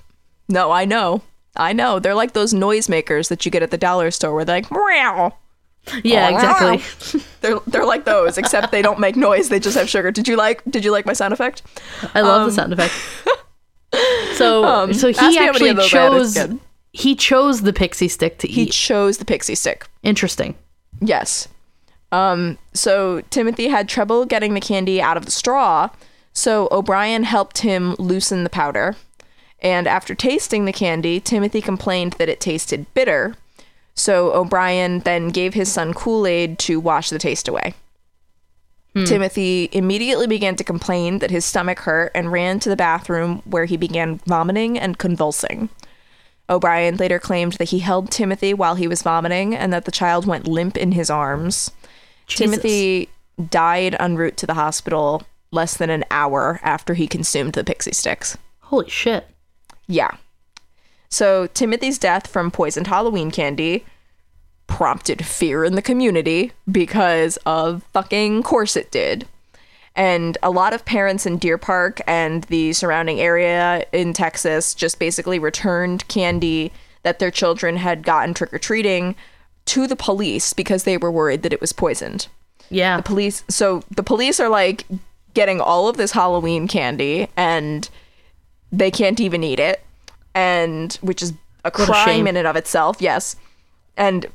No, 0.48 0.70
I 0.70 0.84
know. 0.84 1.22
I 1.56 1.72
know. 1.72 1.98
They're 1.98 2.14
like 2.14 2.32
those 2.32 2.52
noisemakers 2.54 3.28
that 3.28 3.44
you 3.44 3.50
get 3.50 3.62
at 3.62 3.70
the 3.70 3.78
dollar 3.78 4.10
store 4.10 4.34
where 4.34 4.44
they're 4.44 4.56
like, 4.56 4.70
meow. 4.70 5.34
Yeah, 6.02 6.30
exactly. 6.30 7.20
They're 7.42 7.60
they're 7.68 7.84
like 7.86 8.04
those, 8.04 8.38
except 8.38 8.72
they 8.72 8.82
don't 8.82 8.98
make 8.98 9.14
noise. 9.14 9.48
They 9.50 9.60
just 9.60 9.76
have 9.76 9.88
sugar. 9.88 10.10
Did 10.10 10.26
you 10.26 10.36
like 10.36 10.60
Did 10.68 10.84
you 10.84 10.90
like 10.90 11.06
my 11.06 11.12
sound 11.12 11.32
effect? 11.32 11.62
I 12.12 12.22
love 12.22 12.46
the 12.46 12.52
sound 12.52 12.72
effect. 12.72 12.92
So 14.34 14.64
Um, 14.64 14.92
so 14.92 15.08
he 15.12 15.38
actually 15.38 15.70
of 15.70 15.76
those 15.76 15.94
I 15.94 15.98
had 15.98 16.12
as 16.14 16.34
chose. 16.34 16.58
He 16.96 17.14
chose 17.14 17.60
the 17.60 17.74
pixie 17.74 18.08
stick 18.08 18.38
to 18.38 18.48
eat. 18.48 18.54
He 18.54 18.66
chose 18.66 19.18
the 19.18 19.26
pixie 19.26 19.54
stick. 19.54 19.86
Interesting. 20.02 20.54
Yes. 21.00 21.46
Um. 22.10 22.56
So 22.72 23.20
Timothy 23.28 23.68
had 23.68 23.86
trouble 23.86 24.24
getting 24.24 24.54
the 24.54 24.60
candy 24.60 25.02
out 25.02 25.18
of 25.18 25.26
the 25.26 25.30
straw, 25.30 25.90
so 26.32 26.68
O'Brien 26.72 27.24
helped 27.24 27.58
him 27.58 27.94
loosen 27.98 28.44
the 28.44 28.50
powder. 28.50 28.96
And 29.60 29.86
after 29.86 30.14
tasting 30.14 30.64
the 30.64 30.72
candy, 30.72 31.20
Timothy 31.20 31.60
complained 31.60 32.14
that 32.14 32.30
it 32.30 32.40
tasted 32.40 32.86
bitter. 32.94 33.34
So 33.94 34.32
O'Brien 34.32 35.00
then 35.00 35.28
gave 35.28 35.52
his 35.52 35.70
son 35.70 35.92
Kool 35.92 36.26
Aid 36.26 36.58
to 36.60 36.80
wash 36.80 37.10
the 37.10 37.18
taste 37.18 37.46
away. 37.46 37.74
Timothy 39.04 39.68
immediately 39.72 40.26
began 40.26 40.56
to 40.56 40.64
complain 40.64 41.18
that 41.18 41.30
his 41.30 41.44
stomach 41.44 41.80
hurt 41.80 42.10
and 42.14 42.32
ran 42.32 42.58
to 42.60 42.70
the 42.70 42.76
bathroom 42.76 43.42
where 43.44 43.66
he 43.66 43.76
began 43.76 44.20
vomiting 44.24 44.78
and 44.78 44.96
convulsing. 44.96 45.68
O'Brien 46.48 46.96
later 46.96 47.18
claimed 47.18 47.54
that 47.54 47.70
he 47.70 47.80
held 47.80 48.10
Timothy 48.10 48.54
while 48.54 48.76
he 48.76 48.86
was 48.86 49.02
vomiting 49.02 49.54
and 49.54 49.72
that 49.72 49.84
the 49.84 49.90
child 49.90 50.26
went 50.26 50.46
limp 50.46 50.76
in 50.76 50.92
his 50.92 51.10
arms. 51.10 51.70
Jesus. 52.26 52.50
Timothy 52.50 53.08
died 53.50 53.96
en 53.98 54.16
route 54.16 54.36
to 54.36 54.46
the 54.46 54.54
hospital 54.54 55.24
less 55.50 55.76
than 55.76 55.90
an 55.90 56.04
hour 56.10 56.60
after 56.62 56.94
he 56.94 57.06
consumed 57.06 57.54
the 57.54 57.64
pixie 57.64 57.92
sticks. 57.92 58.36
Holy 58.60 58.88
shit. 58.88 59.26
Yeah. 59.86 60.16
So 61.08 61.46
Timothy's 61.48 61.98
death 61.98 62.26
from 62.26 62.50
poisoned 62.50 62.88
Halloween 62.88 63.30
candy 63.30 63.84
prompted 64.66 65.24
fear 65.24 65.64
in 65.64 65.74
the 65.74 65.82
community 65.82 66.52
because 66.70 67.38
of 67.46 67.84
fucking 67.92 68.42
course 68.42 68.76
it 68.76 68.90
did. 68.90 69.26
And 69.96 70.38
a 70.42 70.50
lot 70.50 70.74
of 70.74 70.84
parents 70.84 71.26
in 71.26 71.38
Deer 71.38 71.58
Park 71.58 72.00
and 72.06 72.44
the 72.44 72.74
surrounding 72.74 73.18
area 73.18 73.84
in 73.92 74.12
Texas 74.12 74.74
just 74.74 74.98
basically 74.98 75.38
returned 75.38 76.06
candy 76.06 76.70
that 77.02 77.18
their 77.18 77.30
children 77.30 77.76
had 77.76 78.02
gotten 78.02 78.34
trick 78.34 78.52
or 78.52 78.58
treating 78.58 79.14
to 79.66 79.86
the 79.86 79.96
police 79.96 80.52
because 80.52 80.84
they 80.84 80.96
were 80.96 81.10
worried 81.10 81.42
that 81.42 81.52
it 81.52 81.60
was 81.60 81.72
poisoned 81.72 82.28
Yeah. 82.70 82.96
The 82.96 83.02
police 83.02 83.44
so 83.48 83.82
the 83.94 84.02
police 84.02 84.40
are 84.40 84.48
like 84.48 84.86
getting 85.34 85.60
all 85.60 85.88
of 85.88 85.96
this 85.96 86.12
halloween 86.12 86.66
candy 86.66 87.28
and 87.36 87.88
they 88.72 88.90
can't 88.90 89.20
even 89.20 89.44
eat 89.44 89.60
it 89.60 89.82
and 90.34 90.94
which 91.02 91.22
is 91.22 91.32
a 91.64 91.68
a 91.68 91.70
crime 91.70 92.06
shame. 92.06 92.26
in 92.26 92.36
and 92.36 92.46
of 92.46 92.56
itself 92.56 92.96
yes 93.00 93.36
and 93.96 94.26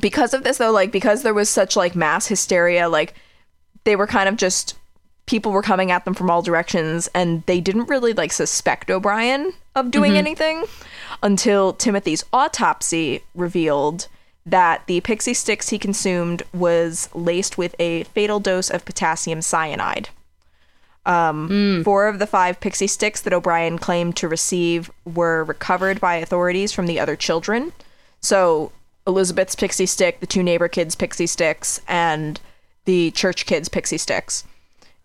because 0.00 0.34
of 0.34 0.44
this 0.44 0.58
though 0.58 0.70
like 0.72 0.92
because 0.92 1.22
there 1.22 1.34
was 1.34 1.48
such 1.48 1.76
like 1.76 1.96
mass 1.96 2.26
hysteria 2.26 2.88
like 2.88 3.14
they 3.84 3.96
were 3.96 4.06
kind 4.06 4.28
of 4.28 4.36
just 4.36 4.76
people 5.26 5.52
were 5.52 5.62
coming 5.62 5.90
at 5.90 6.04
them 6.04 6.14
from 6.14 6.30
all 6.30 6.42
directions 6.42 7.08
and 7.14 7.44
they 7.46 7.60
didn't 7.60 7.88
really 7.88 8.12
like 8.12 8.32
suspect 8.32 8.90
O'Brien 8.90 9.52
of 9.74 9.90
doing 9.90 10.16
anything 10.16 10.64
until 11.22 11.72
Timothy's 11.72 12.24
autopsy 12.32 13.22
revealed 13.34 14.08
that 14.44 14.86
the 14.86 15.00
pixie 15.02 15.34
sticks 15.34 15.68
he 15.68 15.78
consumed 15.78 16.42
was 16.52 17.08
laced 17.14 17.56
with 17.56 17.76
a 17.78 18.04
fatal 18.04 18.40
dose 18.40 18.68
of 18.68 18.84
potassium 18.84 19.40
cyanide. 19.40 20.08
Um, 21.06 21.82
Four 21.84 22.08
of 22.08 22.18
the 22.18 22.26
five 22.26 22.60
pixie 22.60 22.86
sticks 22.86 23.20
that 23.22 23.32
O'Brien 23.32 23.78
claimed 23.78 24.16
to 24.16 24.28
receive 24.28 24.90
were 25.04 25.44
recovered 25.44 26.00
by 26.00 26.16
authorities 26.16 26.72
from 26.72 26.86
the 26.86 27.00
other 27.00 27.16
children. 27.16 27.72
So 28.20 28.72
Elizabeth's 29.06 29.56
pixie 29.56 29.86
stick, 29.86 30.20
the 30.20 30.26
two 30.26 30.42
neighbor 30.42 30.68
kids' 30.68 30.94
pixie 30.94 31.26
sticks, 31.26 31.80
and 31.88 32.40
the 32.84 33.10
church 33.12 33.46
kids' 33.46 33.68
pixie 33.68 33.98
sticks. 33.98 34.44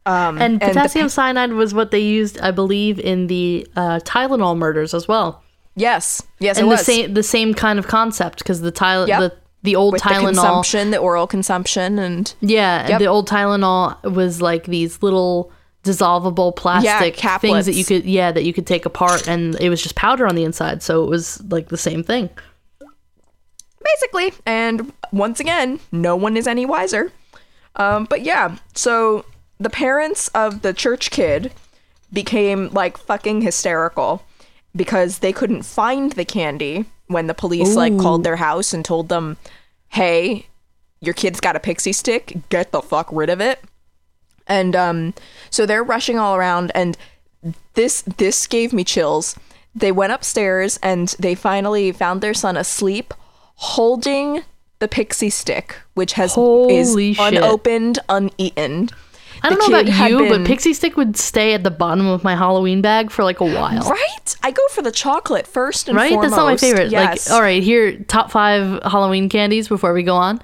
Um, 0.06 0.38
And 0.42 0.60
the 0.62 0.68
potassium 0.68 1.10
cyanide 1.10 1.52
was 1.54 1.74
what 1.74 1.92
they 1.92 2.00
used, 2.00 2.40
I 2.40 2.52
believe, 2.52 2.98
in 3.00 3.28
the 3.28 3.68
uh, 3.76 4.00
Tylenol 4.06 4.58
murders 4.58 4.94
as 4.94 5.08
well. 5.08 5.44
Yes, 5.76 6.24
yes, 6.40 6.58
it 6.58 6.62
And 6.62 6.72
the 6.72 6.76
was. 6.76 6.86
same 6.86 7.14
the 7.14 7.24
same 7.24 7.54
kind 7.54 7.78
of 7.78 7.88
concept 7.88 8.40
because 8.40 8.62
the 8.62 8.72
Tyl- 8.72 9.08
Yep. 9.08 9.20
the 9.20 9.34
the 9.64 9.76
old 9.76 9.94
with 9.94 10.02
the 10.04 10.10
Tylenol. 10.10 10.26
consumption, 10.28 10.92
the 10.92 10.98
oral 10.98 11.28
consumption, 11.28 12.00
and 12.00 12.34
Yeah, 12.42 12.88
Yep. 12.88 13.00
the 13.00 13.06
old 13.08 13.28
Tylenol 13.28 14.02
was 14.14 14.42
like 14.42 14.66
these 14.66 15.04
little 15.04 15.52
dissolvable 15.84 16.56
plastic 16.56 17.16
things 17.42 17.66
that 17.66 17.74
you 17.74 17.86
could 17.86 18.04
yeah 18.06 18.32
that 18.32 18.44
you 18.44 18.52
could 18.54 18.68
take 18.68 18.86
apart 18.86 19.26
and 19.28 19.56
it 19.62 19.70
was 19.70 19.82
just 19.82 19.96
powder 19.96 20.28
on 20.28 20.36
the 20.36 20.44
inside 20.44 20.84
so 20.84 21.02
it 21.02 21.10
was 21.10 21.42
like 21.50 21.70
the 21.70 21.78
same 21.78 22.04
thing 22.04 22.30
basically. 23.84 24.34
And 24.46 24.92
once 25.14 25.40
again, 25.40 25.80
no 25.92 26.16
one 26.16 26.36
is 26.38 26.48
any 26.48 26.66
wiser. 26.66 27.12
Um, 27.78 28.06
but 28.06 28.22
yeah, 28.22 28.58
so 28.74 29.26
the 29.60 29.70
parents 29.70 30.28
of 30.30 30.62
the 30.62 30.74
church 30.74 31.12
kid 31.12 31.54
became 32.12 32.70
like 32.70 32.98
fucking 32.98 33.42
hysterical 33.42 34.24
because 34.76 35.20
they 35.20 35.34
couldn't 35.34 35.64
find 35.64 36.12
the 36.14 36.26
candy 36.26 36.86
when 37.08 37.28
the 37.28 37.34
police 37.34 37.76
like 37.76 37.98
called 37.98 38.24
their 38.24 38.36
house 38.36 38.74
and 38.74 38.84
told 38.84 39.10
them, 39.10 39.38
"Hey, 39.90 40.48
your 41.00 41.14
kid's 41.14 41.40
got 41.40 41.56
a 41.56 41.60
pixie 41.60 41.94
stick. 41.94 42.38
Get 42.50 42.72
the 42.72 42.82
fuck 42.82 43.08
rid 43.12 43.30
of 43.30 43.40
it." 43.40 43.60
And 44.48 44.76
um, 44.76 45.14
so 45.50 45.66
they're 45.66 45.84
rushing 45.84 46.18
all 46.20 46.36
around, 46.36 46.72
and 46.76 46.98
this 47.76 48.02
this 48.02 48.48
gave 48.48 48.74
me 48.74 48.84
chills. 48.84 49.36
They 49.76 49.92
went 49.92 50.14
upstairs 50.14 50.80
and 50.82 51.10
they 51.20 51.36
finally 51.36 51.92
found 51.92 52.22
their 52.22 52.34
son 52.34 52.58
asleep, 52.58 53.14
holding 53.56 54.44
the 54.80 54.88
pixie 54.88 55.30
stick, 55.30 55.76
which 55.96 56.14
has 56.14 56.34
Holy 56.36 56.78
is 56.78 56.96
shit. 56.96 57.18
unopened, 57.20 58.00
uneaten. 58.10 58.90
I 59.44 59.50
don't 59.50 59.60
know 59.72 59.80
about 59.80 60.10
you, 60.10 60.18
been- 60.18 60.30
but 60.30 60.48
Pixie 60.48 60.74
Stick 60.74 60.98
would 60.98 61.16
stay 61.16 61.54
at 61.54 61.64
the 61.64 61.70
bottom 61.70 62.08
of 62.08 62.24
my 62.24 62.36
Halloween 62.36 62.82
bag 62.82 63.12
for 63.12 63.24
like 63.24 63.40
a 63.40 63.46
while. 63.46 63.88
Right? 63.88 64.36
I 64.42 64.50
go 64.50 64.64
for 64.72 64.82
the 64.82 64.92
chocolate 64.92 65.46
first 65.46 65.88
and 65.88 65.96
Right? 65.96 66.10
foremost. 66.10 66.32
That's 66.32 66.38
not 66.38 66.46
my 66.48 66.58
favorite. 66.58 66.92
Yes. 66.92 67.30
Like, 67.30 67.36
all 67.36 67.42
right, 67.42 67.62
here, 67.62 68.00
top 68.06 68.32
five 68.32 68.82
Halloween 68.84 69.30
candies 69.30 69.68
before 69.68 69.94
we 69.94 70.02
go 70.02 70.16
on 70.16 70.42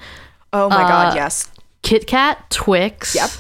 Oh 0.54 0.70
my 0.70 0.84
uh, 0.84 0.88
god, 0.88 1.16
yes. 1.16 1.50
Kit 1.82 2.06
Kat, 2.06 2.48
Twix. 2.52 3.16
Yep. 3.16 3.32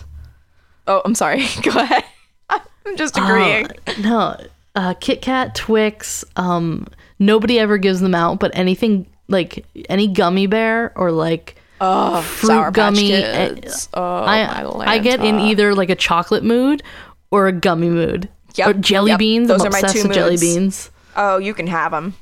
Oh, 0.88 1.02
I'm 1.06 1.14
sorry. 1.14 1.46
go 1.62 1.70
ahead. 1.80 2.04
I'm 2.50 2.98
just 2.98 3.16
agreeing. 3.16 3.68
Uh, 3.68 3.94
no, 4.02 4.38
uh, 4.76 4.94
Kit 4.96 5.22
Kat, 5.22 5.54
Twix. 5.54 6.26
Um, 6.36 6.88
nobody 7.20 7.60
ever 7.60 7.78
gives 7.78 8.02
them 8.02 8.16
out, 8.16 8.40
but 8.40 8.50
anything 8.56 9.06
like 9.28 9.66
any 9.90 10.08
gummy 10.08 10.48
bear 10.48 10.92
or 10.96 11.12
like 11.12 11.56
oh, 11.82 12.22
fruit 12.22 12.48
Sour 12.48 12.72
gummy. 12.72 13.10
Kids. 13.10 13.90
uh, 13.94 14.00
oh, 14.00 14.24
I 14.24 14.94
I 14.94 15.00
get 15.00 15.24
in 15.24 15.40
either 15.40 15.74
like 15.76 15.90
a 15.90 15.96
chocolate 15.96 16.44
mood 16.44 16.84
or 17.32 17.48
a 17.48 17.52
gummy 17.52 17.90
mood. 17.90 18.30
Yep, 18.56 18.68
Or 18.68 18.74
jelly 18.74 19.12
yep. 19.12 19.20
beans. 19.20 19.48
Those 19.48 19.62
I'm 19.62 19.68
are 19.68 19.82
my 19.82 19.82
two 19.82 20.04
with 20.04 20.14
jelly 20.14 20.38
beans. 20.38 20.92
Oh, 21.16 21.38
you 21.38 21.54
can 21.56 21.66
have 21.68 21.92
them. 21.92 22.14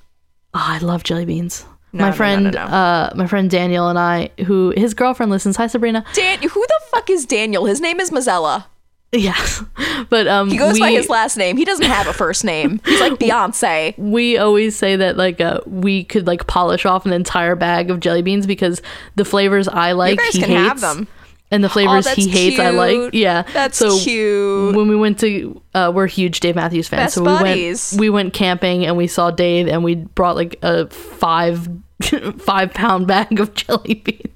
Oh, 0.54 0.64
I 0.64 0.78
love 0.80 1.04
jelly 1.04 1.26
beans. 1.26 1.66
No, 1.94 2.06
my 2.06 2.12
friend, 2.14 2.46
no, 2.46 2.52
no. 2.52 2.62
uh, 2.62 3.12
my 3.16 3.28
friend 3.28 3.50
Daniel 3.50 3.90
and 3.90 4.00
I, 4.00 4.30
who 4.46 4.74
his 4.78 4.94
girlfriend 4.94 5.30
listens. 5.30 5.58
Hi, 5.58 5.68
Sabrina. 5.68 6.06
Dan, 6.14 6.40
who 6.42 6.48
the 6.48 6.80
fuck 6.88 7.10
is 7.10 7.26
Daniel? 7.26 7.66
His 7.66 7.82
name 7.82 8.00
is 8.00 8.12
Mazzella. 8.12 8.66
Yeah, 9.13 9.36
but 10.10 10.28
um, 10.28 10.50
He 10.50 10.58
goes 10.58 10.74
we, 10.76 10.80
by 10.80 10.91
his 10.91 11.10
last 11.10 11.36
name. 11.38 11.58
He 11.58 11.65
doesn't 11.65 11.86
have 11.86 12.08
a 12.08 12.13
first 12.13 12.43
name. 12.45 12.80
He's 12.86 13.02
like 13.02 13.13
Beyonce. 13.19 13.97
we 13.97 14.38
always 14.38 14.76
say 14.76 14.95
that 14.95 15.17
like 15.17 15.41
uh, 15.41 15.60
we 15.65 16.04
could 16.06 16.28
like 16.28 16.47
polish 16.47 16.86
off 16.86 17.06
an 17.06 17.12
entire 17.13 17.56
bag 17.56 17.89
of 17.91 18.00
jelly 18.00 18.21
beans 18.21 18.47
because 18.47 18.82
the 19.15 19.26
flavors 19.26 19.67
I 19.67 19.91
like 19.91 20.17
guys 20.17 20.34
he 20.34 20.39
can 20.39 20.50
hates, 20.50 20.60
have 20.60 20.80
them. 20.82 21.08
and 21.52 21.62
the 21.62 21.67
flavors 21.67 22.06
that's 22.06 22.15
he 22.24 22.30
hates 22.30 22.58
I 22.60 22.69
like. 22.69 23.13
Yeah, 23.13 23.41
That's 23.54 23.78
so 23.78 24.00
cute. 24.00 24.76
When 24.78 24.88
we 24.88 24.95
went 24.95 25.19
to, 25.19 25.62
uh, 25.74 25.91
we're 25.93 26.08
huge 26.08 26.39
Dave 26.39 26.56
Matthews 26.56 26.88
fans, 26.88 27.02
Best 27.08 27.15
so 27.15 27.21
we 27.21 27.28
buddies. 27.28 27.91
went 27.91 28.00
we 28.00 28.10
went 28.10 28.34
camping 28.34 28.86
and 28.86 28.95
we 28.95 29.08
saw 29.08 29.30
Dave 29.30 29.67
and 29.67 29.84
we 29.84 29.95
brought 29.95 30.38
like 30.38 30.58
a 30.62 30.88
five 30.89 31.67
five 32.39 32.74
pound 32.74 33.08
bag 33.08 33.39
of 33.41 33.54
jelly 33.56 33.95
beans. 33.95 34.31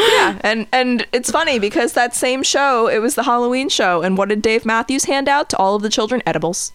Yeah, 0.00 0.38
and 0.42 0.66
and 0.72 1.06
it's 1.12 1.30
funny 1.30 1.58
because 1.58 1.92
that 1.92 2.14
same 2.14 2.42
show, 2.42 2.88
it 2.88 2.98
was 2.98 3.14
the 3.14 3.24
Halloween 3.24 3.68
show, 3.68 4.02
and 4.02 4.16
what 4.16 4.28
did 4.28 4.42
Dave 4.42 4.64
Matthews 4.64 5.04
hand 5.04 5.28
out 5.28 5.50
to 5.50 5.56
all 5.56 5.74
of 5.76 5.82
the 5.82 5.88
children? 5.90 6.22
Edibles. 6.26 6.72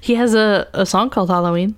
He 0.00 0.14
has 0.14 0.34
a, 0.34 0.68
a 0.74 0.84
song 0.84 1.10
called 1.10 1.30
Halloween. 1.30 1.76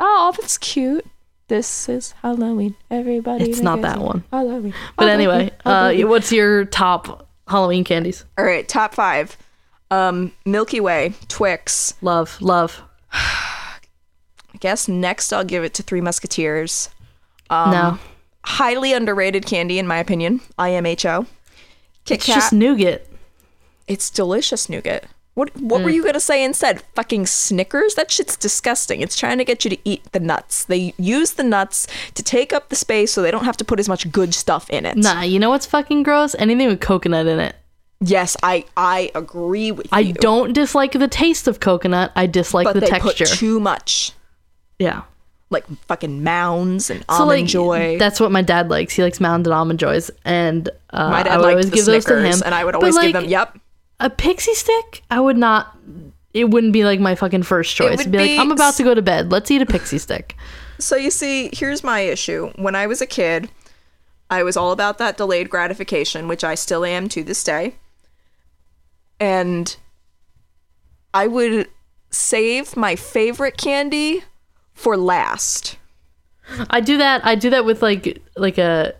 Oh, 0.00 0.34
that's 0.40 0.56
cute. 0.58 1.04
This 1.48 1.88
is 1.88 2.12
Halloween. 2.22 2.74
Everybody. 2.90 3.50
It's 3.50 3.60
not 3.60 3.80
that 3.82 4.00
one. 4.00 4.24
Halloween. 4.30 4.74
But 4.96 5.08
Halloween, 5.08 5.30
anyway, 5.30 5.50
uh, 5.64 5.94
what's 6.06 6.30
your 6.30 6.64
top 6.66 7.28
Halloween 7.48 7.84
candies? 7.84 8.24
all 8.36 8.44
right, 8.44 8.68
top 8.68 8.94
five. 8.94 9.36
Um, 9.90 10.32
Milky 10.44 10.80
Way, 10.80 11.14
Twix. 11.28 11.94
Love, 12.02 12.40
love. 12.42 12.82
I 13.12 13.78
guess 14.60 14.88
next 14.88 15.32
I'll 15.32 15.44
give 15.44 15.64
it 15.64 15.72
to 15.74 15.82
Three 15.82 16.00
Musketeers. 16.00 16.90
Um, 17.48 17.70
no, 17.70 17.98
Highly 18.44 18.92
underrated 18.92 19.46
candy 19.46 19.78
in 19.78 19.86
my 19.86 19.98
opinion. 19.98 20.40
IMHO. 20.58 21.26
Kit 22.04 22.16
it's 22.18 22.26
Kat. 22.26 22.34
just 22.36 22.52
nougat. 22.52 23.06
It's 23.86 24.10
delicious 24.10 24.68
nougat. 24.68 25.04
What 25.34 25.54
what 25.56 25.80
Mm. 25.80 25.84
were 25.84 25.90
you 25.90 26.02
gonna 26.04 26.18
say 26.20 26.42
instead? 26.42 26.82
Fucking 26.94 27.26
Snickers? 27.26 27.94
That 27.94 28.10
shit's 28.10 28.36
disgusting. 28.36 29.00
It's 29.02 29.16
trying 29.16 29.38
to 29.38 29.44
get 29.44 29.64
you 29.64 29.70
to 29.70 29.78
eat 29.84 30.02
the 30.12 30.18
nuts. 30.20 30.64
They 30.64 30.94
use 30.98 31.32
the 31.32 31.44
nuts 31.44 31.86
to 32.14 32.22
take 32.22 32.52
up 32.52 32.70
the 32.70 32.76
space 32.76 33.12
so 33.12 33.22
they 33.22 33.30
don't 33.30 33.44
have 33.44 33.56
to 33.58 33.64
put 33.64 33.78
as 33.78 33.88
much 33.88 34.10
good 34.10 34.34
stuff 34.34 34.68
in 34.70 34.84
it. 34.84 34.96
Nah, 34.96 35.22
you 35.22 35.38
know 35.38 35.50
what's 35.50 35.66
fucking 35.66 36.02
gross? 36.02 36.34
Anything 36.38 36.66
with 36.68 36.80
coconut 36.80 37.26
in 37.26 37.38
it. 37.38 37.54
Yes, 38.00 38.36
I 38.42 38.64
I 38.76 39.10
agree 39.14 39.70
with 39.72 39.88
I 39.92 40.00
you. 40.00 40.08
I 40.10 40.12
don't 40.12 40.52
dislike 40.52 40.92
the 40.92 41.08
taste 41.08 41.46
of 41.48 41.60
coconut. 41.60 42.12
I 42.16 42.26
dislike 42.26 42.64
but 42.64 42.74
the 42.74 42.80
they 42.80 42.86
texture. 42.88 43.24
put 43.26 43.34
too 43.34 43.60
much. 43.60 44.12
yeah. 44.78 45.02
Like 45.50 45.66
fucking 45.86 46.22
mounds 46.22 46.90
and 46.90 47.00
So 47.00 47.06
almond 47.08 47.28
like 47.42 47.46
joy. 47.46 47.96
that's 47.98 48.20
what 48.20 48.30
my 48.30 48.42
dad 48.42 48.68
likes. 48.68 48.94
He 48.94 49.02
likes 49.02 49.18
Mound 49.18 49.46
and 49.46 49.54
almond 49.54 49.78
joys, 49.80 50.10
and 50.24 50.68
uh, 50.90 51.08
my 51.10 51.22
dad 51.22 51.32
I 51.32 51.36
would 51.38 51.46
always 51.50 51.70
give 51.70 51.86
those 51.86 52.04
to 52.04 52.22
him. 52.22 52.42
and 52.44 52.54
I 52.54 52.64
would 52.64 52.72
But, 52.72 52.78
always 52.82 52.94
give 52.96 53.04
like, 53.04 53.12
them. 53.14 53.24
Yep. 53.24 53.58
a 54.00 54.10
pixie 54.10 54.54
stick. 54.54 55.02
I 55.10 55.20
would 55.20 55.38
not. 55.38 55.74
It 56.34 56.50
wouldn't 56.50 56.74
be 56.74 56.84
like 56.84 57.00
my 57.00 57.14
fucking 57.14 57.44
first 57.44 57.74
choice. 57.74 57.98
It'd 58.00 58.12
be, 58.12 58.18
be 58.18 58.36
like 58.36 58.40
I'm 58.40 58.52
about 58.52 58.74
to 58.74 58.82
go 58.82 58.94
to 58.94 59.00
bed. 59.00 59.32
Let's 59.32 59.50
eat 59.50 59.62
a 59.62 59.66
pixie 59.66 59.98
stick. 60.06 60.36
So 60.78 60.96
you 60.96 61.10
see, 61.10 61.48
here's 61.54 61.82
my 61.82 62.00
issue. 62.00 62.52
When 62.56 62.74
I 62.74 62.86
was 62.86 63.00
a 63.00 63.06
kid, 63.06 63.48
I 64.30 64.42
was 64.42 64.54
all 64.56 64.70
about 64.72 64.98
that 64.98 65.16
delayed 65.16 65.48
gratification, 65.48 66.28
which 66.28 66.44
I 66.44 66.54
still 66.56 66.84
am 66.84 67.08
to 67.08 67.24
this 67.24 67.42
day. 67.42 67.76
And 69.18 69.74
I 71.14 71.26
would 71.26 71.68
save 72.10 72.76
my 72.76 72.94
favorite 72.96 73.56
candy 73.56 74.24
for 74.78 74.96
last. 74.96 75.76
I 76.70 76.80
do 76.80 76.96
that. 76.98 77.26
I 77.26 77.34
do 77.34 77.50
that 77.50 77.64
with 77.64 77.82
like 77.82 78.22
like 78.36 78.58
a 78.58 78.94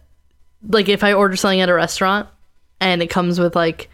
like 0.69 0.89
if 0.89 1.05
I 1.05 1.13
order 1.13 1.37
something 1.37 1.61
at 1.61 1.69
a 1.69 1.75
restaurant 1.75 2.29
and 2.81 3.01
it 3.01 3.07
comes 3.07 3.39
with 3.39 3.55
like 3.55 3.89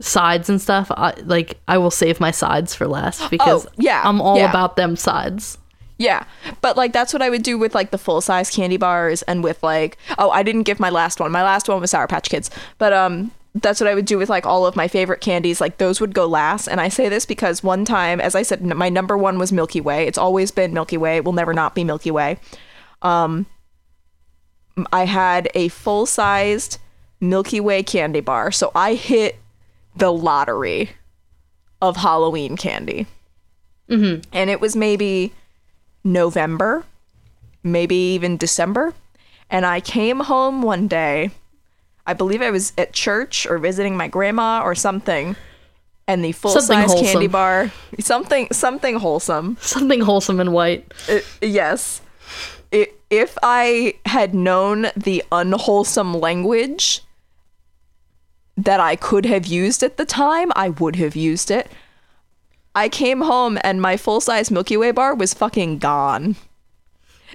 sides 0.00 0.48
and 0.48 0.60
stuff. 0.62 0.90
I, 0.90 1.14
like 1.24 1.58
I 1.66 1.78
will 1.78 1.90
save 1.90 2.20
my 2.20 2.30
sides 2.30 2.74
for 2.74 2.86
last 2.86 3.28
because 3.30 3.66
Oh, 3.66 3.70
yeah, 3.76 4.02
I'm 4.04 4.20
all 4.20 4.38
yeah. 4.38 4.48
about 4.48 4.76
them 4.76 4.94
sides. 4.96 5.58
Yeah, 5.98 6.24
but 6.60 6.76
like 6.76 6.92
that's 6.92 7.12
what 7.12 7.22
I 7.22 7.28
would 7.30 7.42
do 7.42 7.58
with 7.58 7.74
like 7.74 7.90
the 7.90 7.98
full 7.98 8.20
size 8.20 8.48
candy 8.50 8.76
bars 8.76 9.22
and 9.22 9.42
with 9.42 9.62
like 9.62 9.98
oh 10.18 10.30
I 10.30 10.42
didn't 10.44 10.62
give 10.62 10.78
my 10.78 10.90
last 10.90 11.18
one. 11.18 11.32
My 11.32 11.42
last 11.42 11.68
one 11.68 11.80
was 11.80 11.90
Sour 11.90 12.06
Patch 12.06 12.28
Kids, 12.30 12.50
but 12.78 12.92
um 12.92 13.32
that's 13.62 13.80
what 13.80 13.88
I 13.88 13.94
would 13.94 14.06
do 14.06 14.18
with 14.18 14.28
like 14.28 14.46
all 14.46 14.66
of 14.66 14.76
my 14.76 14.88
favorite 14.88 15.20
candies. 15.20 15.60
Like 15.60 15.78
those 15.78 16.00
would 16.00 16.14
go 16.14 16.26
last. 16.26 16.66
And 16.66 16.80
I 16.80 16.88
say 16.88 17.08
this 17.08 17.26
because 17.26 17.62
one 17.62 17.84
time, 17.84 18.20
as 18.20 18.34
I 18.34 18.42
said, 18.42 18.62
n- 18.62 18.76
my 18.76 18.88
number 18.88 19.16
one 19.16 19.38
was 19.38 19.52
Milky 19.52 19.80
Way. 19.80 20.06
It's 20.06 20.18
always 20.18 20.50
been 20.50 20.72
Milky 20.72 20.96
Way. 20.96 21.16
It 21.16 21.24
will 21.24 21.32
never 21.32 21.54
not 21.54 21.74
be 21.74 21.84
Milky 21.84 22.10
Way. 22.10 22.38
Um, 23.02 23.46
I 24.92 25.06
had 25.06 25.48
a 25.54 25.68
full 25.68 26.06
sized 26.06 26.78
Milky 27.20 27.60
Way 27.60 27.82
candy 27.82 28.20
bar, 28.20 28.52
so 28.52 28.70
I 28.74 28.94
hit 28.94 29.38
the 29.94 30.12
lottery 30.12 30.90
of 31.80 31.96
Halloween 31.96 32.56
candy. 32.56 33.06
Mm-hmm. 33.88 34.28
And 34.32 34.50
it 34.50 34.60
was 34.60 34.76
maybe 34.76 35.32
November, 36.04 36.84
maybe 37.62 37.96
even 37.96 38.36
December. 38.36 38.94
And 39.48 39.64
I 39.64 39.80
came 39.80 40.20
home 40.20 40.62
one 40.62 40.88
day. 40.88 41.30
I 42.06 42.14
believe 42.14 42.40
I 42.42 42.50
was 42.50 42.72
at 42.78 42.92
church 42.92 43.46
or 43.46 43.58
visiting 43.58 43.96
my 43.96 44.08
grandma 44.08 44.62
or 44.62 44.74
something. 44.74 45.36
And 46.08 46.24
the 46.24 46.30
full 46.32 46.52
Something 46.52 46.88
size 46.88 46.94
candy 46.94 47.12
wholesome. 47.12 47.32
bar, 47.32 47.72
something 47.98 48.48
something 48.52 48.96
wholesome. 48.96 49.56
Something 49.60 50.02
wholesome 50.02 50.38
and 50.38 50.52
white. 50.52 50.92
Yes. 51.42 52.00
I 52.72 52.88
if 53.10 53.36
I 53.42 53.94
had 54.06 54.34
known 54.34 54.86
the 54.96 55.24
unwholesome 55.32 56.14
language 56.14 57.02
that 58.56 58.80
I 58.80 58.96
could 58.96 59.26
have 59.26 59.46
used 59.46 59.82
at 59.82 59.96
the 59.96 60.04
time, 60.04 60.52
I 60.54 60.70
would 60.70 60.96
have 60.96 61.16
used 61.16 61.50
it. 61.50 61.70
I 62.74 62.88
came 62.88 63.22
home 63.22 63.58
and 63.62 63.80
my 63.80 63.96
full 63.96 64.20
size 64.20 64.50
Milky 64.50 64.76
Way 64.76 64.92
bar 64.92 65.14
was 65.14 65.34
fucking 65.34 65.78
gone. 65.78 66.36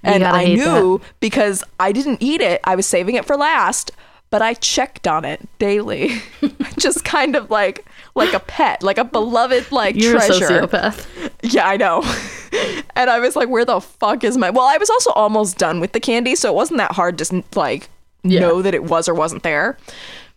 And 0.03 0.23
I 0.23 0.45
knew 0.45 1.01
because 1.19 1.63
I 1.79 1.91
didn't 1.91 2.23
eat 2.23 2.41
it, 2.41 2.59
I 2.63 2.75
was 2.75 2.85
saving 2.85 3.15
it 3.15 3.25
for 3.25 3.35
last. 3.35 3.91
But 4.31 4.41
I 4.41 4.55
checked 4.55 5.07
on 5.07 5.23
it 5.25 5.47
daily. 5.59 6.21
Just 6.79 7.05
kind 7.05 7.35
of 7.35 7.51
like 7.51 7.85
like 8.15 8.33
a 8.33 8.39
pet, 8.39 8.81
like 8.81 8.97
a 8.97 9.03
beloved 9.05 9.71
like 9.71 9.95
You're 9.95 10.13
treasure. 10.17 10.45
a 10.45 10.67
sociopath. 10.67 11.31
Yeah, 11.43 11.67
I 11.67 11.77
know. 11.77 12.01
and 12.95 13.09
I 13.09 13.19
was 13.19 13.35
like, 13.35 13.49
where 13.49 13.65
the 13.65 13.79
fuck 13.79 14.23
is 14.23 14.37
my 14.37 14.49
Well, 14.49 14.65
I 14.65 14.77
was 14.77 14.89
also 14.89 15.11
almost 15.11 15.57
done 15.57 15.79
with 15.79 15.91
the 15.91 15.99
candy, 15.99 16.35
so 16.35 16.49
it 16.49 16.55
wasn't 16.55 16.79
that 16.79 16.93
hard 16.93 17.17
to 17.19 17.21
s- 17.23 17.43
like 17.55 17.89
Yeah. 18.23 18.39
know 18.39 18.61
that 18.63 18.73
it 18.73 18.83
was 18.85 19.07
or 19.07 19.13
wasn't 19.13 19.43
there. 19.43 19.77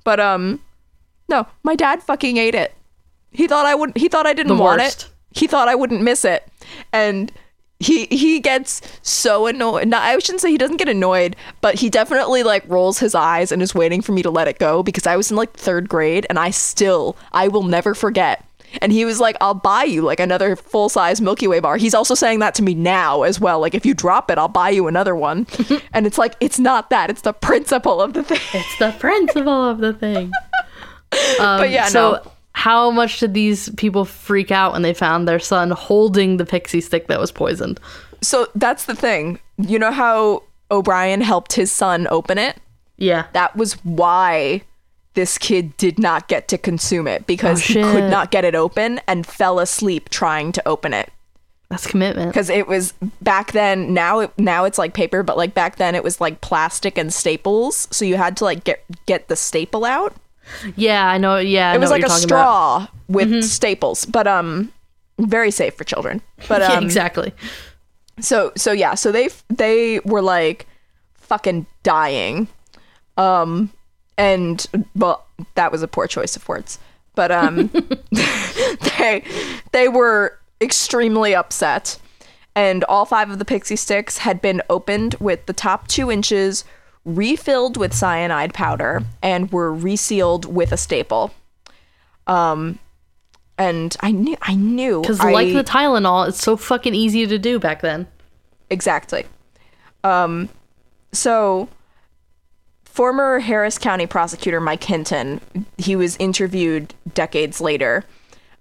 But 0.04 0.20
um 0.20 0.61
no, 1.28 1.46
my 1.62 1.74
dad 1.74 2.02
fucking 2.02 2.37
ate 2.37 2.54
it. 2.54 2.74
He 3.33 3.46
thought 3.48 3.64
I 3.66 3.74
wouldn't. 3.74 3.96
he 3.96 4.09
thought 4.09 4.26
I 4.26 4.33
didn't 4.35 4.59
want 4.59 4.83
it. 4.83 5.09
He 5.33 5.46
thought 5.46 5.68
I 5.68 5.74
wouldn't 5.74 6.02
miss 6.02 6.24
it. 6.24 6.46
And 6.92 7.33
he 7.85 8.07
he 8.07 8.40
gets 8.40 8.81
so 9.03 9.47
annoyed. 9.47 9.88
No, 9.88 9.99
I 9.99 10.18
shouldn't 10.18 10.40
say 10.40 10.51
he 10.51 10.59
doesn't 10.59 10.79
get 10.79 10.88
annoyed, 10.88 11.37
but 11.61 11.77
he 11.77 11.90
definitely 11.90 12.42
like 12.42 12.64
rolls 12.68 12.99
his 12.99 13.14
eyes 13.14 13.53
and 13.53 13.62
is 13.62 13.75
waiting 13.75 14.01
for 14.03 14.12
me 14.12 14.23
to 14.23 14.31
let 14.31 14.49
it 14.49 14.59
go 14.59 14.83
because 14.83 15.07
I 15.07 15.16
was 15.16 15.31
in 15.31 15.37
like 15.37 15.53
third 15.53 15.88
grade 15.88 16.27
and 16.29 16.38
I 16.38 16.51
still 16.51 17.16
I 17.33 17.49
will 17.49 17.62
never 17.62 17.94
forget. 17.94 18.44
And 18.81 18.90
he 18.90 19.05
was 19.05 19.20
like, 19.20 19.37
"I'll 19.40 19.55
buy 19.55 19.85
you 19.85 20.03
like 20.03 20.18
another 20.18 20.57
full 20.57 20.88
size 20.88 21.20
Milky 21.20 21.47
Way 21.47 21.61
bar." 21.61 21.77
He's 21.77 21.94
also 21.94 22.14
saying 22.14 22.40
that 22.40 22.55
to 22.57 22.62
me 22.62 22.75
now 22.75 23.23
as 23.23 23.38
well. 23.38 23.61
Like, 23.61 23.75
if 23.75 23.87
you 23.87 23.94
drop 23.94 24.31
it, 24.33 24.38
I'll 24.38 24.49
buy 24.49 24.70
you 24.70 24.88
another 24.88 25.14
one. 25.14 25.47
and 25.92 26.07
it's 26.07 26.18
like, 26.18 26.35
it's 26.40 26.59
not 26.59 26.90
that. 26.90 27.09
It's 27.09 27.20
the 27.20 27.33
principle 27.33 28.01
of 28.01 28.14
the 28.14 28.25
thing. 28.25 28.40
It's 28.53 28.79
the 28.79 28.90
principle 28.99 29.68
of 29.68 29.79
the 29.79 29.92
thing. 29.92 30.33
Um, 31.38 31.59
But 31.61 31.70
yeah, 31.70 31.87
so 31.87 32.20
no. 32.25 32.33
How 32.55 32.90
much 32.90 33.21
did 33.21 33.35
these 33.35 33.69
people 33.71 34.05
freak 34.05 34.51
out 34.51 34.73
when 34.73 34.83
they 34.83 34.95
found 34.95 35.29
their 35.29 35.38
son 35.40 35.71
holding 35.71 36.37
the 36.38 36.47
pixie 36.47 36.81
stick 36.81 37.09
that 37.09 37.21
was 37.21 37.31
poisoned? 37.33 37.79
So 38.23 38.49
that's 38.55 38.87
the 38.87 38.95
thing. 38.95 39.38
You 39.59 39.79
know 39.79 39.90
how 39.90 40.45
O'Brien 40.71 41.21
helped 41.21 41.53
his 41.53 41.71
son 41.71 42.07
open 42.11 42.38
it? 42.38 42.57
Yeah. 42.97 43.27
that 43.33 43.57
was 43.57 43.73
why 43.85 44.62
this 45.14 45.37
kid 45.37 45.77
did 45.77 45.99
not 45.99 46.29
get 46.29 46.47
to 46.49 46.57
consume 46.59 47.07
it 47.09 47.27
because 47.27 47.61
Oh, 47.61 47.75
he 47.75 47.75
could 47.83 48.09
not 48.11 48.31
get 48.31 48.45
it 48.45 48.55
open 48.55 49.01
and 49.09 49.27
fell 49.27 49.59
asleep 49.59 50.09
trying 50.11 50.53
to 50.53 50.67
open 50.69 50.95
it 50.95 51.11
That's 51.71 51.87
commitment. 51.88 52.31
because 52.33 52.49
it 52.51 52.67
was 52.69 52.93
back 53.21 53.51
then 53.53 53.95
now 53.95 54.21
it, 54.21 54.33
now 54.38 54.64
it's 54.64 54.79
like 54.79 54.95
paper 54.95 55.23
but 55.25 55.37
like 55.37 55.55
back 55.55 55.77
then 55.77 55.95
it 55.97 56.05
was 56.05 56.21
like 56.21 56.40
plastic 56.40 56.97
and 56.97 57.12
staples 57.12 57.87
so 57.90 58.05
you 58.05 58.17
had 58.17 58.37
to 58.38 58.45
like 58.45 58.62
get 58.64 58.85
get 59.07 59.27
the 59.29 59.37
staple 59.37 59.85
out 59.85 60.14
Yeah, 60.76 61.07
I 61.09 61.18
know. 61.18 61.37
Yeah, 61.38 61.70
I 61.72 61.74
it 61.74 61.78
was 61.80 61.90
like 61.90 62.02
a 62.02 62.07
talking 62.09 62.24
about. 62.24 62.83
straw 62.83 62.87
with 63.09 63.44
staples 63.44 64.07
but 64.07 64.26
um 64.26 64.72
very 65.18 65.50
safe 65.50 65.74
for 65.74 65.85
children 65.85 66.22
but 66.48 66.61
Yeah, 66.62 66.72
um 66.72 66.85
exactly. 66.85 67.33
so 68.18 68.50
so 68.57 68.72
yeah 68.72 68.94
so 68.94 69.12
they 69.12 69.28
they 69.50 70.00
were 70.07 70.22
like 70.22 70.66
fucking 71.14 71.66
dying 71.83 72.48
um 73.18 73.70
and 74.16 74.66
well 74.96 75.26
that 75.54 75.70
was 75.70 75.83
a 75.83 75.88
poor 75.88 76.07
choice 76.07 76.35
of 76.35 76.48
words 76.48 76.78
but 77.14 77.30
um 77.30 77.68
they 78.98 79.22
they 79.72 79.88
were 79.88 80.38
extremely 80.61 81.35
upset 81.35 81.98
and 82.54 82.85
all 82.85 83.04
five 83.04 83.30
of 83.30 83.38
the 83.38 83.44
pixie 83.44 83.76
sticks 83.76 84.18
had 84.18 84.40
been 84.40 84.62
opened 84.70 85.14
with 85.20 85.44
the 85.46 85.52
top 85.52 85.88
two 85.88 86.11
inches 86.11 86.64
refilled 87.05 87.77
with 87.77 87.93
cyanide 87.93 88.55
powder 88.55 89.03
and 89.23 89.53
were 89.53 89.73
resealed 89.73 90.47
with 90.47 90.73
a 90.73 90.77
staple 90.77 91.35
um 92.27 92.79
and 93.59 93.97
i 94.01 94.11
knew 94.11 94.37
i 94.43 94.55
knew 94.55 95.03
Because 95.03 95.21
like 95.23 95.53
the 95.53 95.62
Tylenol, 95.62 96.29
it's 96.29 96.43
so 96.43 96.57
fucking 96.57 96.95
easy 96.95 97.27
to 97.27 97.38
do 97.38 97.59
back 97.59 97.83
then. 97.83 98.07
Exactly. 98.71 99.27
Um, 100.03 100.49
so, 101.12 101.69
former 102.85 103.38
Harris 103.38 103.79
County 103.79 104.07
prosecutor 104.07 104.61
Mike 104.61 104.85
Hinton, 104.85 105.40
he 105.79 105.97
was 105.97 106.17
interviewed 106.17 106.95
decades 107.14 107.61
later 107.61 108.05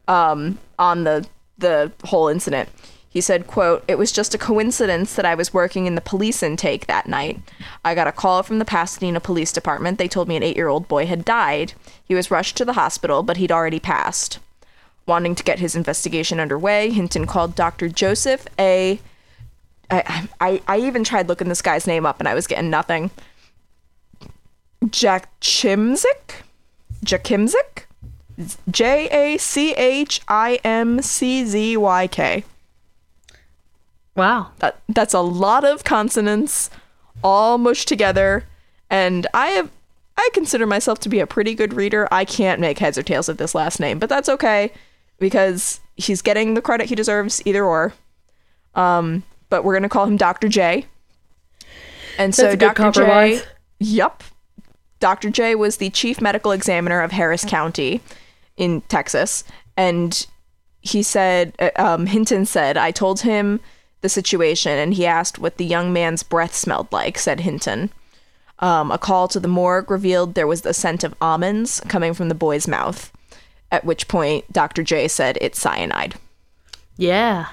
um, 0.08 0.58
on 0.80 1.04
the 1.04 1.28
the 1.58 1.92
whole 2.06 2.28
incident. 2.28 2.70
He 3.14 3.22
said, 3.22 3.46
"quote 3.46 3.84
It 3.88 4.00
was 4.00 4.12
just 4.12 4.34
a 4.34 4.40
coincidence 4.40 5.14
that 5.14 5.26
I 5.26 5.36
was 5.36 5.54
working 5.54 5.86
in 5.86 5.94
the 5.94 6.02
police 6.02 6.42
intake 6.42 6.88
that 6.88 7.08
night. 7.08 7.40
I 7.86 7.94
got 7.94 8.08
a 8.08 8.12
call 8.12 8.42
from 8.42 8.58
the 8.58 8.66
Pasadena 8.66 9.20
Police 9.20 9.52
Department. 9.52 10.00
They 10.00 10.08
told 10.08 10.28
me 10.28 10.36
an 10.36 10.42
eight-year-old 10.42 10.88
boy 10.88 11.06
had 11.06 11.24
died. 11.24 11.74
He 12.04 12.16
was 12.16 12.32
rushed 12.32 12.58
to 12.58 12.66
the 12.66 12.74
hospital, 12.74 13.22
but 13.22 13.38
he'd 13.38 13.52
already 13.52 13.80
passed." 13.80 14.40
Wanting 15.06 15.36
to 15.36 15.44
get 15.44 15.60
his 15.60 15.76
investigation 15.76 16.40
underway, 16.40 16.90
Hinton 16.90 17.28
called 17.28 17.56
Dr. 17.56 17.88
Joseph 17.88 18.48
A. 18.58 19.00
I, 19.92 20.28
I 20.40 20.62
I 20.68 20.78
even 20.80 21.04
tried 21.04 21.28
looking 21.28 21.50
this 21.50 21.62
guy's 21.62 21.86
name 21.86 22.06
up 22.06 22.20
and 22.20 22.28
I 22.28 22.34
was 22.34 22.48
getting 22.48 22.72
nothing. 22.72 23.12
Jack 24.90 25.30
Chimzik? 25.40 26.42
Jakimzik? 27.06 27.84
J 28.72 29.08
A 29.12 29.38
C 29.38 29.74
H 29.74 30.22
I 30.28 30.60
M 30.64 31.02
C 31.02 31.46
Z 31.46 31.78
Y 31.78 32.08
K. 32.08 32.44
Wow. 34.16 34.52
That 34.60 34.80
that's 34.90 35.14
a 35.14 35.22
lot 35.22 35.64
of 35.64 35.84
consonants 35.84 36.70
all 37.24 37.58
mushed 37.58 37.88
together 37.88 38.46
and 38.90 39.28
I 39.34 39.48
have 39.48 39.72
I 40.16 40.30
consider 40.34 40.68
myself 40.68 41.00
to 41.00 41.10
be 41.10 41.20
a 41.20 41.28
pretty 41.28 41.56
good 41.56 41.74
reader. 41.74 42.08
I 42.12 42.24
can't 42.26 42.62
make 42.62 42.78
heads 42.78 42.98
or 42.98 43.04
tails 43.04 43.28
of 43.28 43.38
this 43.38 43.56
last 43.56 43.80
name, 43.80 43.98
but 43.98 44.10
that's 44.10 44.30
okay 44.30 44.72
because 45.20 45.80
he's 45.96 46.22
getting 46.22 46.54
the 46.54 46.62
credit 46.62 46.90
he 46.90 46.96
deserves 46.96 47.42
either 47.46 47.66
or. 47.66 47.94
Um 48.76 49.24
but 49.50 49.64
we're 49.64 49.74
going 49.74 49.84
to 49.84 49.90
call 49.90 50.08
him 50.08 50.18
Dr. 50.18 50.48
J. 50.48 50.88
And 52.18 52.34
so 52.34 52.42
That's 52.42 52.56
a 52.56 52.58
good 52.58 52.74
Dr. 52.74 53.06
J. 53.06 53.42
Yep. 53.78 54.24
Dr. 55.00 55.30
J 55.30 55.54
was 55.54 55.78
the 55.78 55.92
chief 55.92 56.20
medical 56.22 56.52
examiner 56.52 57.02
of 57.02 57.12
Harris 57.12 57.46
County 57.46 58.02
in 58.58 58.82
Texas. 58.82 59.44
And 59.78 60.26
he 60.82 61.04
said, 61.04 61.54
uh, 61.60 61.70
um, 61.76 62.08
Hinton 62.08 62.48
said, 62.48 62.78
I 62.78 62.90
told 62.90 63.22
him 63.22 63.60
the 64.04 64.10
situation 64.10 64.78
and 64.78 64.94
he 64.94 65.08
asked 65.08 65.40
what 65.40 65.58
the 65.58 65.66
young 65.66 65.92
man's 65.92 66.22
breath 66.22 66.54
smelled 66.54 66.92
like, 66.92 67.18
said 67.18 67.40
Hinton. 67.40 67.90
Um, 68.60 68.92
a 68.92 69.00
call 69.00 69.28
to 69.30 69.40
the 69.40 69.48
morgue 69.48 69.90
revealed 69.90 70.36
there 70.36 70.46
was 70.46 70.62
the 70.62 70.74
scent 70.74 71.04
of 71.04 71.16
almonds 71.20 71.82
coming 71.88 72.14
from 72.14 72.30
the 72.30 72.36
boy's 72.36 72.68
mouth, 72.68 73.12
at 73.72 73.84
which 73.84 74.08
point 74.08 74.52
Dr. 74.54 74.84
J 74.84 75.08
said 75.08 75.38
it's 75.42 75.60
cyanide. 75.60 76.16
Yeah. 76.96 77.48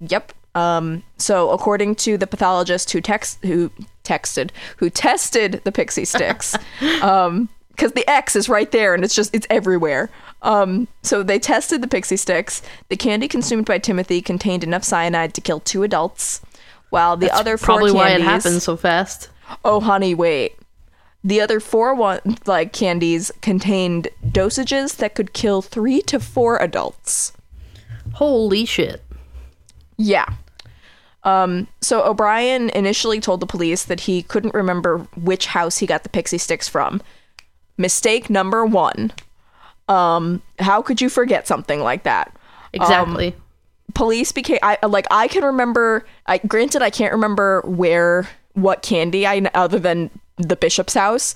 Yep. 0.00 0.32
Um, 0.54 1.02
so 1.18 1.50
according 1.50 1.96
to 1.96 2.16
the 2.16 2.26
pathologist 2.26 2.90
who 2.90 3.00
text 3.00 3.44
who 3.44 3.70
texted 4.02 4.50
who 4.78 4.88
tested 5.04 5.60
the 5.64 5.72
pixie 5.72 6.06
sticks, 6.06 6.56
um, 7.02 7.48
because 7.78 7.92
the 7.92 8.08
X 8.10 8.34
is 8.34 8.48
right 8.48 8.70
there 8.72 8.92
and 8.92 9.04
it's 9.04 9.14
just 9.14 9.32
it's 9.32 9.46
everywhere. 9.48 10.10
Um, 10.42 10.88
so 11.02 11.22
they 11.22 11.38
tested 11.38 11.80
the 11.80 11.86
pixie 11.86 12.16
sticks. 12.16 12.60
The 12.88 12.96
candy 12.96 13.28
consumed 13.28 13.66
by 13.66 13.78
Timothy 13.78 14.20
contained 14.20 14.64
enough 14.64 14.82
cyanide 14.82 15.32
to 15.34 15.40
kill 15.40 15.60
two 15.60 15.84
adults, 15.84 16.42
while 16.90 17.16
the 17.16 17.30
other 17.30 17.56
four 17.56 17.76
Probably 17.76 17.92
why 17.92 18.10
it 18.10 18.20
happened 18.20 18.62
so 18.62 18.76
fast. 18.76 19.28
Oh, 19.64 19.80
honey, 19.80 20.14
wait. 20.14 20.56
The 21.22 21.40
other 21.40 21.60
four 21.60 21.94
one 21.94 22.38
like 22.46 22.72
candies 22.72 23.30
contained 23.42 24.08
dosages 24.26 24.96
that 24.96 25.14
could 25.14 25.32
kill 25.32 25.62
three 25.62 26.02
to 26.02 26.18
four 26.18 26.58
adults. 26.58 27.32
Holy 28.14 28.64
shit. 28.64 29.04
Yeah. 29.96 30.26
Um, 31.24 31.68
so 31.80 32.04
O'Brien 32.04 32.70
initially 32.70 33.20
told 33.20 33.40
the 33.40 33.46
police 33.46 33.84
that 33.84 34.00
he 34.00 34.22
couldn't 34.22 34.54
remember 34.54 34.98
which 35.16 35.46
house 35.46 35.78
he 35.78 35.86
got 35.86 36.02
the 36.02 36.08
pixie 36.08 36.38
sticks 36.38 36.68
from. 36.68 37.02
Mistake 37.78 38.28
number 38.28 38.66
one. 38.66 39.12
Um, 39.88 40.42
how 40.58 40.82
could 40.82 41.00
you 41.00 41.08
forget 41.08 41.46
something 41.46 41.80
like 41.80 42.02
that? 42.02 42.36
Exactly. 42.74 43.34
Police 43.94 44.32
became 44.32 44.58
I 44.62 44.76
like 44.86 45.06
I 45.10 45.28
can 45.28 45.44
remember. 45.44 46.04
I 46.26 46.38
granted 46.38 46.82
I 46.82 46.90
can't 46.90 47.12
remember 47.12 47.62
where 47.62 48.28
what 48.52 48.82
candy 48.82 49.26
I 49.26 49.38
other 49.54 49.78
than 49.78 50.10
the 50.36 50.56
bishop's 50.56 50.94
house 50.94 51.34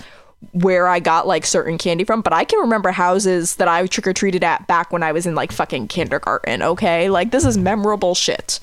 where 0.50 0.88
I 0.88 0.98
got 0.98 1.26
like 1.26 1.46
certain 1.46 1.78
candy 1.78 2.04
from, 2.04 2.20
but 2.20 2.32
I 2.32 2.44
can 2.44 2.58
remember 2.58 2.90
houses 2.90 3.56
that 3.56 3.68
I 3.68 3.86
trick 3.86 4.06
or 4.06 4.12
treated 4.12 4.42
at 4.42 4.66
back 4.66 4.92
when 4.92 5.02
I 5.02 5.12
was 5.12 5.24
in 5.24 5.34
like 5.34 5.52
fucking 5.52 5.88
kindergarten. 5.88 6.62
Okay, 6.62 7.08
like 7.08 7.30
this 7.30 7.44
is 7.44 7.56
memorable 7.56 8.14
shit. 8.14 8.58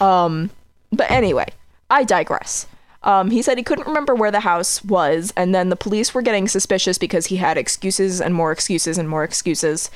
Um, 0.00 0.50
but 0.92 1.10
anyway, 1.10 1.48
I 1.90 2.04
digress. 2.04 2.66
Um, 3.02 3.30
he 3.30 3.40
said 3.40 3.56
he 3.56 3.64
couldn't 3.64 3.86
remember 3.86 4.14
where 4.14 4.30
the 4.30 4.40
house 4.40 4.84
was, 4.84 5.32
and 5.36 5.54
then 5.54 5.70
the 5.70 5.76
police 5.76 6.12
were 6.12 6.20
getting 6.22 6.46
suspicious 6.48 6.98
because 6.98 7.26
he 7.26 7.36
had 7.36 7.56
excuses 7.56 8.20
and 8.20 8.34
more 8.34 8.52
excuses 8.52 8.98
and 8.98 9.08
more 9.08 9.24
excuses. 9.24 9.90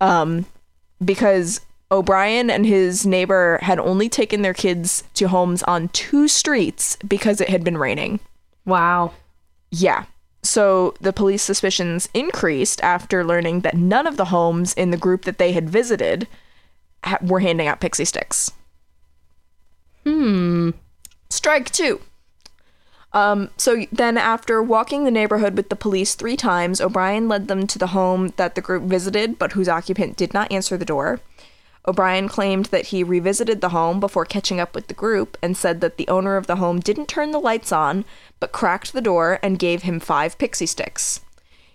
Um, 0.00 0.44
because 1.02 1.60
O'Brien 1.90 2.50
and 2.50 2.66
his 2.66 3.06
neighbor 3.06 3.58
had 3.62 3.78
only 3.78 4.08
taken 4.08 4.42
their 4.42 4.54
kids 4.54 5.04
to 5.14 5.28
homes 5.28 5.62
on 5.64 5.88
two 5.88 6.28
streets 6.28 6.96
because 7.06 7.40
it 7.40 7.48
had 7.48 7.64
been 7.64 7.78
raining. 7.78 8.20
wow. 8.64 9.12
Yeah. 9.70 10.04
So 10.42 10.94
the 11.00 11.12
police 11.12 11.42
suspicions 11.42 12.08
increased 12.12 12.82
after 12.82 13.24
learning 13.24 13.60
that 13.60 13.76
none 13.76 14.06
of 14.06 14.16
the 14.16 14.26
homes 14.26 14.74
in 14.74 14.90
the 14.90 14.96
group 14.96 15.22
that 15.24 15.38
they 15.38 15.52
had 15.52 15.70
visited 15.70 16.26
ha- 17.04 17.18
were 17.22 17.40
handing 17.40 17.68
out 17.68 17.80
pixie 17.80 18.04
sticks. 18.04 18.50
Hmm. 20.04 20.70
Strike 21.30 21.70
two. 21.70 22.00
Um, 23.14 23.50
so 23.56 23.84
then, 23.92 24.16
after 24.16 24.62
walking 24.62 25.04
the 25.04 25.10
neighborhood 25.10 25.56
with 25.56 25.68
the 25.68 25.76
police 25.76 26.14
three 26.14 26.36
times, 26.36 26.80
O'Brien 26.80 27.28
led 27.28 27.48
them 27.48 27.66
to 27.66 27.78
the 27.78 27.88
home 27.88 28.32
that 28.36 28.54
the 28.54 28.62
group 28.62 28.84
visited, 28.84 29.38
but 29.38 29.52
whose 29.52 29.68
occupant 29.68 30.16
did 30.16 30.32
not 30.32 30.50
answer 30.50 30.76
the 30.76 30.84
door. 30.84 31.20
O'Brien 31.86 32.28
claimed 32.28 32.66
that 32.66 32.86
he 32.86 33.02
revisited 33.02 33.60
the 33.60 33.70
home 33.70 33.98
before 33.98 34.24
catching 34.24 34.60
up 34.60 34.74
with 34.74 34.86
the 34.86 34.94
group 34.94 35.36
and 35.42 35.56
said 35.56 35.80
that 35.80 35.96
the 35.96 36.06
owner 36.08 36.36
of 36.36 36.46
the 36.46 36.56
home 36.56 36.78
didn't 36.78 37.08
turn 37.08 37.32
the 37.32 37.40
lights 37.40 37.72
on, 37.72 38.04
but 38.38 38.52
cracked 38.52 38.92
the 38.92 39.00
door 39.00 39.40
and 39.42 39.58
gave 39.58 39.82
him 39.82 39.98
five 39.98 40.38
pixie 40.38 40.66
sticks. 40.66 41.20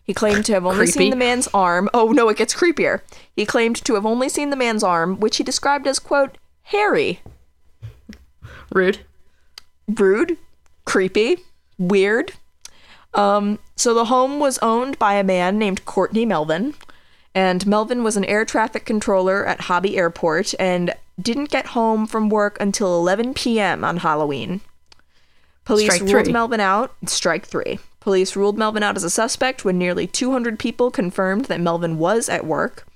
He 0.01 0.13
claimed 0.13 0.45
to 0.45 0.53
have 0.53 0.65
only 0.65 0.77
Creepy. 0.77 0.91
seen 0.93 1.09
the 1.09 1.17
man's 1.17 1.49
arm. 1.53 1.89
Oh, 1.93 2.13
no, 2.13 2.29
it 2.29 2.37
gets 2.37 2.55
creepier. 2.55 3.01
He 3.35 3.45
claimed 3.45 3.75
to 3.83 3.95
have 3.95 4.05
only 4.05 4.29
seen 4.29 4.49
the 4.49 4.55
man's 4.55 4.81
arm, 4.81 5.19
which 5.19 5.35
he 5.35 5.43
described 5.43 5.85
as, 5.85 5.99
quote, 5.99 6.37
hairy, 6.63 7.19
Rude. 8.71 8.99
rude, 9.89 10.37
creepy, 10.87 11.37
weird. 11.77 12.33
Um, 13.13 13.59
so 13.75 13.93
the 13.93 14.05
home 14.05 14.39
was 14.39 14.57
owned 14.59 14.97
by 14.97 15.13
a 15.13 15.23
man 15.23 15.59
named 15.59 15.85
Courtney 15.85 16.25
Melvin, 16.25 16.73
and 17.35 17.67
Melvin 17.67 18.03
was 18.03 18.17
an 18.17 18.25
air 18.25 18.45
traffic 18.45 18.85
controller 18.85 19.45
at 19.45 19.61
Hobby 19.61 19.97
Airport 19.97 20.55
and 20.59 20.95
didn't 21.21 21.49
get 21.51 21.67
home 21.67 22.07
from 22.07 22.29
work 22.29 22.57
until 22.59 22.97
11 22.97 23.33
p.m. 23.33 23.83
on 23.83 23.97
Halloween. 23.97 24.61
Police 25.65 25.93
Strike 25.93 26.09
ruled 26.09 26.25
three. 26.25 26.33
Melvin 26.33 26.59
out. 26.61 26.95
Strike 27.05 27.45
three. 27.45 27.79
Police 27.99 28.37
ruled 28.37 28.57
Melvin 28.57 28.83
out 28.83 28.95
as 28.95 29.03
a 29.03 29.09
suspect 29.09 29.65
when 29.65 29.77
nearly 29.77 30.07
200 30.07 30.57
people 30.57 30.89
confirmed 30.89 31.45
that 31.45 31.59
Melvin 31.59 31.97
was 31.97 32.29
at 32.29 32.45
work. 32.45 32.87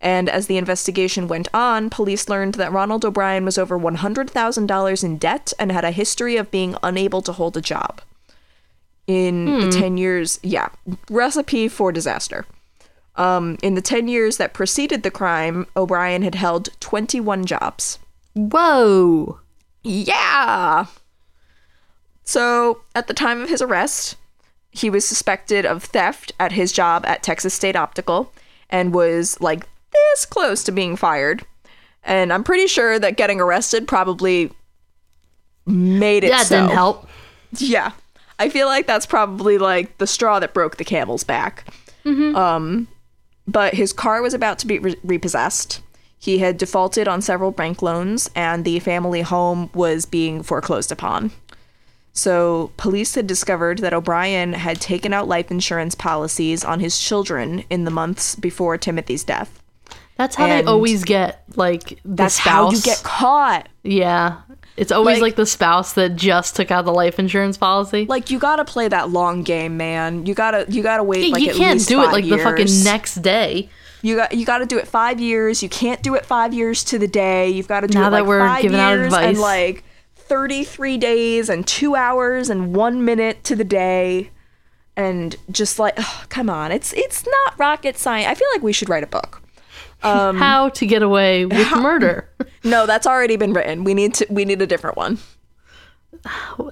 And 0.00 0.28
as 0.28 0.46
the 0.46 0.58
investigation 0.58 1.26
went 1.26 1.48
on, 1.52 1.90
police 1.90 2.28
learned 2.28 2.54
that 2.54 2.72
Ronald 2.72 3.04
O'Brien 3.04 3.44
was 3.44 3.58
over 3.58 3.78
$100,000 3.78 5.04
in 5.04 5.18
debt 5.18 5.52
and 5.58 5.72
had 5.72 5.84
a 5.84 5.90
history 5.90 6.36
of 6.36 6.50
being 6.50 6.76
unable 6.82 7.20
to 7.22 7.32
hold 7.32 7.56
a 7.56 7.60
job. 7.60 8.00
In 9.08 9.60
the 9.60 9.70
10 9.70 9.96
years, 9.96 10.38
yeah, 10.42 10.68
recipe 11.10 11.66
for 11.66 11.90
disaster. 11.90 12.44
Um, 13.16 13.56
in 13.62 13.74
the 13.74 13.82
10 13.82 14.06
years 14.06 14.36
that 14.36 14.52
preceded 14.52 15.02
the 15.02 15.10
crime, 15.10 15.66
O'Brien 15.76 16.22
had 16.22 16.36
held 16.36 16.68
21 16.80 17.46
jobs. 17.46 17.98
Whoa. 18.34 19.40
Yeah. 19.82 20.86
So, 22.22 22.82
at 22.94 23.08
the 23.08 23.14
time 23.14 23.40
of 23.40 23.48
his 23.48 23.62
arrest, 23.62 24.16
he 24.70 24.90
was 24.90 25.08
suspected 25.08 25.64
of 25.64 25.82
theft 25.82 26.32
at 26.38 26.52
his 26.52 26.70
job 26.70 27.04
at 27.06 27.22
Texas 27.22 27.54
State 27.54 27.74
Optical 27.74 28.32
and 28.70 28.94
was 28.94 29.40
like 29.40 29.66
this 30.12 30.24
close 30.26 30.62
to 30.64 30.72
being 30.72 30.96
fired. 30.96 31.44
And 32.04 32.32
I'm 32.32 32.44
pretty 32.44 32.66
sure 32.66 32.98
that 32.98 33.16
getting 33.16 33.40
arrested 33.40 33.86
probably 33.88 34.52
made 35.66 36.24
it 36.24 36.30
That 36.30 36.46
so. 36.46 36.56
didn't 36.60 36.72
help. 36.72 37.08
Yeah. 37.56 37.92
I 38.38 38.48
feel 38.48 38.66
like 38.66 38.86
that's 38.86 39.06
probably 39.06 39.58
like 39.58 39.98
the 39.98 40.06
straw 40.06 40.38
that 40.40 40.54
broke 40.54 40.76
the 40.76 40.84
camel's 40.84 41.24
back. 41.24 41.64
Um, 42.06 42.88
but 43.46 43.74
his 43.74 43.92
car 43.92 44.22
was 44.22 44.32
about 44.32 44.58
to 44.60 44.66
be 44.66 44.78
re- 44.78 44.96
repossessed. 45.04 45.80
He 46.18 46.38
had 46.38 46.56
defaulted 46.56 47.06
on 47.06 47.20
several 47.20 47.50
bank 47.50 47.82
loans, 47.82 48.30
and 48.34 48.64
the 48.64 48.78
family 48.80 49.20
home 49.20 49.68
was 49.74 50.06
being 50.06 50.42
foreclosed 50.42 50.90
upon. 50.90 51.32
So, 52.14 52.72
police 52.78 53.14
had 53.14 53.26
discovered 53.26 53.78
that 53.78 53.92
O'Brien 53.92 54.54
had 54.54 54.80
taken 54.80 55.12
out 55.12 55.28
life 55.28 55.50
insurance 55.50 55.94
policies 55.94 56.64
on 56.64 56.80
his 56.80 56.98
children 56.98 57.62
in 57.70 57.84
the 57.84 57.90
months 57.90 58.34
before 58.34 58.76
Timothy's 58.78 59.22
death. 59.22 59.62
That's 60.18 60.36
how 60.36 60.44
And 60.46 60.66
they 60.66 60.70
always 60.70 61.04
get 61.04 61.42
like 61.56 61.88
the 61.88 61.96
That's 62.04 62.34
spouse. 62.34 62.44
how 62.44 62.70
you 62.70 62.82
get 62.82 63.00
caught. 63.02 63.68
Yeah. 63.82 64.38
It's 64.76 64.92
always 64.92 65.14
Like- 65.16 65.22
like, 65.22 65.36
the 65.36 65.46
spouse 65.46 65.94
that 65.94 66.14
just 66.16 66.54
took 66.56 66.70
out 66.70 66.84
the 66.84 66.92
life 66.92 67.18
insurance 67.18 67.56
policy. 67.56 68.04
Like 68.08 68.30
you 68.30 68.38
gotta 68.38 68.64
play 68.64 68.88
that 68.88 69.10
long 69.10 69.42
game, 69.42 69.76
man. 69.76 70.26
You 70.26 70.34
gotta 70.34 70.66
you 70.68 70.82
gotta 70.82 71.02
wait 71.02 71.32
like 71.32 71.42
you 71.42 71.54
can't 71.54 71.74
least 71.74 71.88
do 71.88 72.02
it 72.02 72.06
like 72.12 72.28
the 72.28 72.38
fucking 72.38 72.84
next 72.84 73.16
day. 73.16 73.70
You 74.02 74.14
got 74.14 74.32
you 74.34 74.46
got 74.46 74.58
to 74.58 74.66
do 74.66 74.78
it 74.78 74.86
five 74.86 75.18
years. 75.18 75.60
You 75.60 75.68
can't 75.68 76.00
do 76.04 76.14
it 76.14 76.24
five 76.24 76.54
years 76.54 76.84
to 76.84 77.00
the 77.00 77.08
day. 77.08 77.48
You've 77.48 77.66
got 77.66 77.80
to 77.80 77.88
do 77.88 77.98
Now 77.98 78.06
it 78.06 78.10
that 78.10 78.20
like 78.20 78.28
we're 78.28 78.46
five 78.46 78.62
giving 78.62 78.78
out 78.78 78.90
years 78.92 79.12
and 79.12 79.24
advice. 79.24 79.38
like 79.40 79.84
thirty 80.14 80.62
three 80.62 80.96
days 80.98 81.48
and 81.48 81.66
two 81.66 81.96
hours 81.96 82.48
and 82.48 82.76
one 82.76 83.04
minute 83.04 83.42
to 83.42 83.56
the 83.56 83.64
day, 83.64 84.30
and 84.96 85.34
just 85.50 85.80
like 85.80 85.96
come 86.28 86.48
on, 86.48 86.70
it's 86.70 86.92
it's 86.92 87.24
not 87.26 87.58
rocket 87.58 87.98
science. 87.98 88.28
I 88.28 88.34
feel 88.34 88.46
like 88.54 88.62
we 88.62 88.72
should 88.72 88.88
write 88.88 89.02
a 89.02 89.08
book. 89.08 89.37
Um, 90.02 90.36
how 90.36 90.68
to 90.68 90.86
get 90.86 91.02
away 91.02 91.44
with 91.46 91.70
murder. 91.76 92.28
No, 92.64 92.86
that's 92.86 93.06
already 93.06 93.36
been 93.36 93.52
written. 93.52 93.84
We 93.84 93.94
need 93.94 94.14
to 94.14 94.26
we 94.30 94.44
need 94.44 94.60
a 94.60 94.66
different 94.66 94.96
one. 94.96 95.18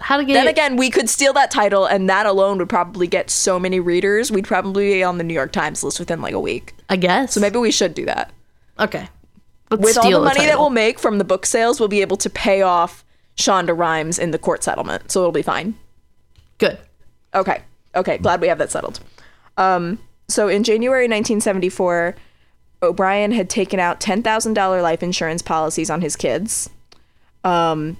how 0.00 0.16
to 0.16 0.24
get 0.24 0.34
Then 0.34 0.48
again, 0.48 0.76
we 0.76 0.90
could 0.90 1.08
steal 1.08 1.32
that 1.34 1.50
title, 1.50 1.86
and 1.86 2.08
that 2.10 2.26
alone 2.26 2.58
would 2.58 2.68
probably 2.68 3.06
get 3.06 3.30
so 3.30 3.58
many 3.58 3.78
readers. 3.78 4.30
We'd 4.32 4.46
probably 4.46 4.94
be 4.94 5.02
on 5.04 5.18
the 5.18 5.24
New 5.24 5.32
York 5.34 5.52
Times 5.52 5.84
list 5.84 6.00
within 6.00 6.20
like 6.20 6.34
a 6.34 6.40
week. 6.40 6.74
I 6.90 6.96
guess. 6.96 7.34
So 7.34 7.40
maybe 7.40 7.58
we 7.58 7.70
should 7.70 7.94
do 7.94 8.04
that. 8.06 8.32
okay. 8.78 9.08
Let's 9.70 9.82
with 9.82 9.98
all 9.98 10.10
the 10.10 10.20
money 10.20 10.46
that 10.46 10.58
we'll 10.58 10.70
make 10.70 10.98
from 10.98 11.18
the 11.18 11.24
book 11.24 11.44
sales, 11.46 11.80
we'll 11.80 11.88
be 11.88 12.00
able 12.00 12.16
to 12.18 12.30
pay 12.30 12.62
off 12.62 13.04
Shonda 13.36 13.76
Rhimes 13.76 14.16
in 14.18 14.30
the 14.30 14.38
court 14.38 14.62
settlement. 14.62 15.10
So 15.10 15.20
it'll 15.20 15.32
be 15.32 15.42
fine. 15.42 15.74
Good. 16.58 16.78
Okay. 17.34 17.62
Okay. 17.94 18.18
Glad 18.18 18.40
we 18.40 18.46
have 18.48 18.58
that 18.58 18.70
settled. 18.70 19.00
Um, 19.56 19.98
so 20.28 20.46
in 20.48 20.62
January 20.64 21.04
1974, 21.04 22.14
O'Brien 22.82 23.32
had 23.32 23.48
taken 23.48 23.80
out 23.80 24.00
$10,000 24.00 24.82
life 24.82 25.02
insurance 25.02 25.42
policies 25.42 25.90
on 25.90 26.02
his 26.02 26.16
kids. 26.16 26.70
Um, 27.44 27.96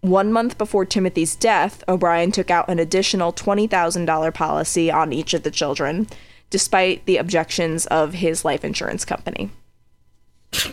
one 0.00 0.32
month 0.32 0.58
before 0.58 0.84
Timothy's 0.84 1.36
death, 1.36 1.82
O'Brien 1.88 2.32
took 2.32 2.50
out 2.50 2.68
an 2.68 2.78
additional 2.78 3.32
$20,000 3.32 4.34
policy 4.34 4.90
on 4.90 5.12
each 5.12 5.32
of 5.32 5.42
the 5.42 5.50
children, 5.50 6.08
despite 6.50 7.06
the 7.06 7.16
objections 7.16 7.86
of 7.86 8.14
his 8.14 8.44
life 8.44 8.64
insurance 8.64 9.04
company. 9.04 9.50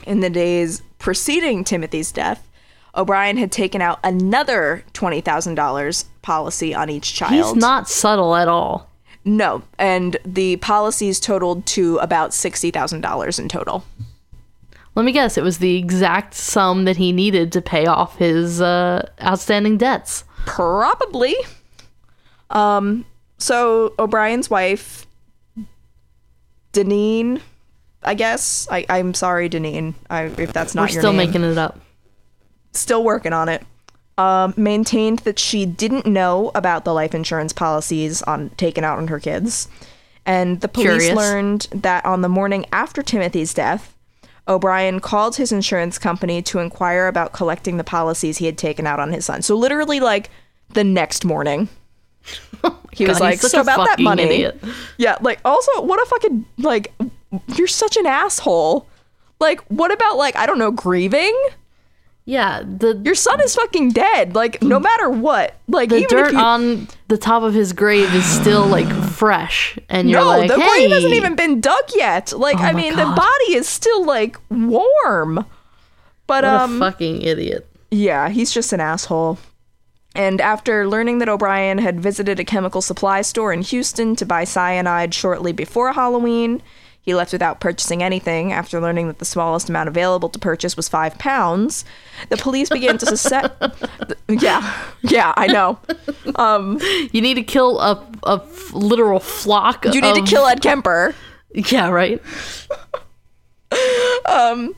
In 0.05 0.19
the 0.19 0.29
days 0.29 0.81
preceding 0.97 1.63
Timothy's 1.63 2.11
death, 2.11 2.47
O'Brien 2.95 3.37
had 3.37 3.51
taken 3.51 3.81
out 3.81 3.99
another 4.03 4.83
$20,000 4.93 6.05
policy 6.21 6.73
on 6.75 6.89
each 6.89 7.13
child. 7.13 7.33
He's 7.33 7.55
not 7.55 7.87
subtle 7.87 8.35
at 8.35 8.47
all. 8.47 8.88
No, 9.29 9.61
and 9.77 10.17
the 10.25 10.55
policies 10.55 11.19
totaled 11.19 11.67
to 11.67 11.97
about 11.99 12.31
$60,000 12.31 13.39
in 13.39 13.47
total. 13.47 13.85
Let 14.95 15.05
me 15.05 15.11
guess, 15.11 15.37
it 15.37 15.43
was 15.43 15.59
the 15.59 15.77
exact 15.77 16.33
sum 16.33 16.85
that 16.85 16.97
he 16.97 17.11
needed 17.11 17.51
to 17.51 17.61
pay 17.61 17.85
off 17.85 18.17
his 18.17 18.59
uh, 18.59 19.07
outstanding 19.21 19.77
debts. 19.77 20.23
Probably. 20.47 21.35
Um, 22.49 23.05
so 23.37 23.93
O'Brien's 23.99 24.49
wife, 24.49 25.05
Deneen, 26.73 27.39
I 28.03 28.15
guess. 28.15 28.67
I, 28.71 28.85
I'm 28.89 29.13
sorry, 29.13 29.47
Deneen, 29.47 29.93
I, 30.09 30.23
if 30.23 30.53
that's 30.53 30.73
not 30.73 30.89
We're 30.89 30.93
your 30.93 31.01
still 31.01 31.13
name. 31.13 31.27
making 31.29 31.43
it 31.43 31.57
up. 31.59 31.79
still 32.73 33.03
working 33.03 33.31
on 33.33 33.47
it. 33.47 33.63
Um, 34.19 34.53
maintained 34.57 35.19
that 35.19 35.39
she 35.39 35.65
didn't 35.65 36.05
know 36.05 36.51
about 36.53 36.83
the 36.83 36.93
life 36.93 37.15
insurance 37.15 37.53
policies 37.53 38.21
on 38.23 38.49
taken 38.57 38.83
out 38.83 38.97
on 38.97 39.07
her 39.07 39.17
kids, 39.17 39.69
and 40.25 40.59
the 40.59 40.67
police 40.67 41.03
Curious. 41.03 41.15
learned 41.15 41.67
that 41.71 42.03
on 42.03 42.21
the 42.21 42.27
morning 42.27 42.65
after 42.73 43.01
Timothy's 43.01 43.53
death, 43.53 43.95
O'Brien 44.45 44.99
called 44.99 45.37
his 45.37 45.53
insurance 45.53 45.97
company 45.97 46.41
to 46.41 46.59
inquire 46.59 47.07
about 47.07 47.31
collecting 47.31 47.77
the 47.77 47.83
policies 47.85 48.39
he 48.39 48.45
had 48.45 48.57
taken 48.57 48.85
out 48.85 48.99
on 48.99 49.13
his 49.13 49.23
son. 49.23 49.41
So 49.41 49.55
literally, 49.55 50.01
like 50.01 50.29
the 50.73 50.83
next 50.83 51.23
morning, 51.23 51.69
he 52.91 53.05
was 53.05 53.21
like, 53.21 53.39
"So 53.39 53.61
about 53.61 53.87
that 53.87 54.01
money." 54.01 54.23
idiot. 54.23 54.61
Yeah, 54.97 55.15
like 55.21 55.39
also, 55.45 55.81
what 55.83 55.97
a 55.97 56.05
fucking 56.09 56.45
like, 56.57 56.91
you're 57.55 57.67
such 57.67 57.95
an 57.95 58.05
asshole. 58.05 58.85
Like, 59.39 59.61
what 59.69 59.93
about 59.93 60.17
like 60.17 60.35
I 60.35 60.45
don't 60.45 60.59
know, 60.59 60.71
grieving? 60.71 61.41
Yeah, 62.29 62.61
the 62.61 63.01
Your 63.03 63.15
son 63.15 63.41
is 63.41 63.55
fucking 63.55 63.89
dead. 63.89 64.35
Like 64.35 64.61
no 64.61 64.79
matter 64.79 65.09
what. 65.09 65.55
Like 65.67 65.89
the 65.89 65.95
even 65.97 66.09
dirt 66.09 66.27
if 66.27 66.33
you, 66.33 66.37
on 66.37 66.87
the 67.07 67.17
top 67.17 67.41
of 67.41 67.55
his 67.55 67.73
grave 67.73 68.13
is 68.13 68.23
still 68.23 68.67
like 68.67 68.87
fresh, 68.87 69.79
and 69.89 70.07
you're 70.07 70.19
no, 70.19 70.27
like, 70.27 70.47
the 70.47 70.59
hey, 70.59 70.67
grave 70.67 70.91
hasn't 70.91 71.13
even 71.13 71.35
been 71.35 71.59
dug 71.59 71.89
yet. 71.95 72.31
Like 72.31 72.57
Oh 72.59 72.63
I 72.65 72.73
mean, 72.73 72.93
God. 72.93 73.01
the 73.01 73.15
body 73.15 73.55
is 73.55 73.67
still 73.67 74.05
like 74.05 74.37
warm. 74.51 75.43
But 76.27 76.43
what 76.43 76.45
um, 76.45 76.79
a 76.79 76.91
fucking 76.91 77.23
idiot. 77.23 77.67
yeah, 77.89 78.29
he's 78.29 78.51
just 78.51 78.73
an 78.73 78.79
asshole. 78.79 79.39
And 80.13 80.39
after 80.39 80.87
learning 80.87 81.17
that 81.19 81.29
O'Brien 81.29 81.79
had 81.79 81.99
visited 81.99 82.39
a 82.39 82.43
chemical 82.45 82.83
supply 82.83 83.23
store 83.23 83.51
in 83.51 83.63
Houston 83.63 84.15
to 84.17 84.25
buy 84.25 84.43
cyanide 84.43 85.15
shortly 85.15 85.51
before 85.51 85.93
Halloween, 85.93 86.61
he 87.01 87.15
left 87.15 87.31
without 87.31 87.59
purchasing 87.59 88.03
anything. 88.03 88.51
After 88.51 88.79
learning 88.79 89.07
that 89.07 89.19
the 89.19 89.25
smallest 89.25 89.69
amount 89.69 89.87
available 89.89 90.29
to 90.29 90.37
purchase 90.39 90.75
was 90.77 90.87
five 90.89 91.17
pounds, 91.17 91.85
the 92.29 92.37
police 92.37 92.69
began 92.69 92.97
to 92.99 93.05
suspect. 93.05 93.55
yeah, 94.29 94.73
yeah, 95.01 95.33
I 95.37 95.47
know. 95.47 95.79
You 97.11 97.21
need 97.21 97.35
to 97.35 97.43
kill 97.43 97.79
a 97.79 98.05
a 98.25 98.41
f- 98.43 98.73
literal 98.73 99.19
flock. 99.19 99.85
You 99.85 100.01
need 100.01 100.15
to 100.15 100.21
kill 100.23 100.45
Ed 100.45 100.61
Kemper. 100.61 101.15
Yeah, 101.55 101.89
right. 101.89 102.21
um, 104.25 104.75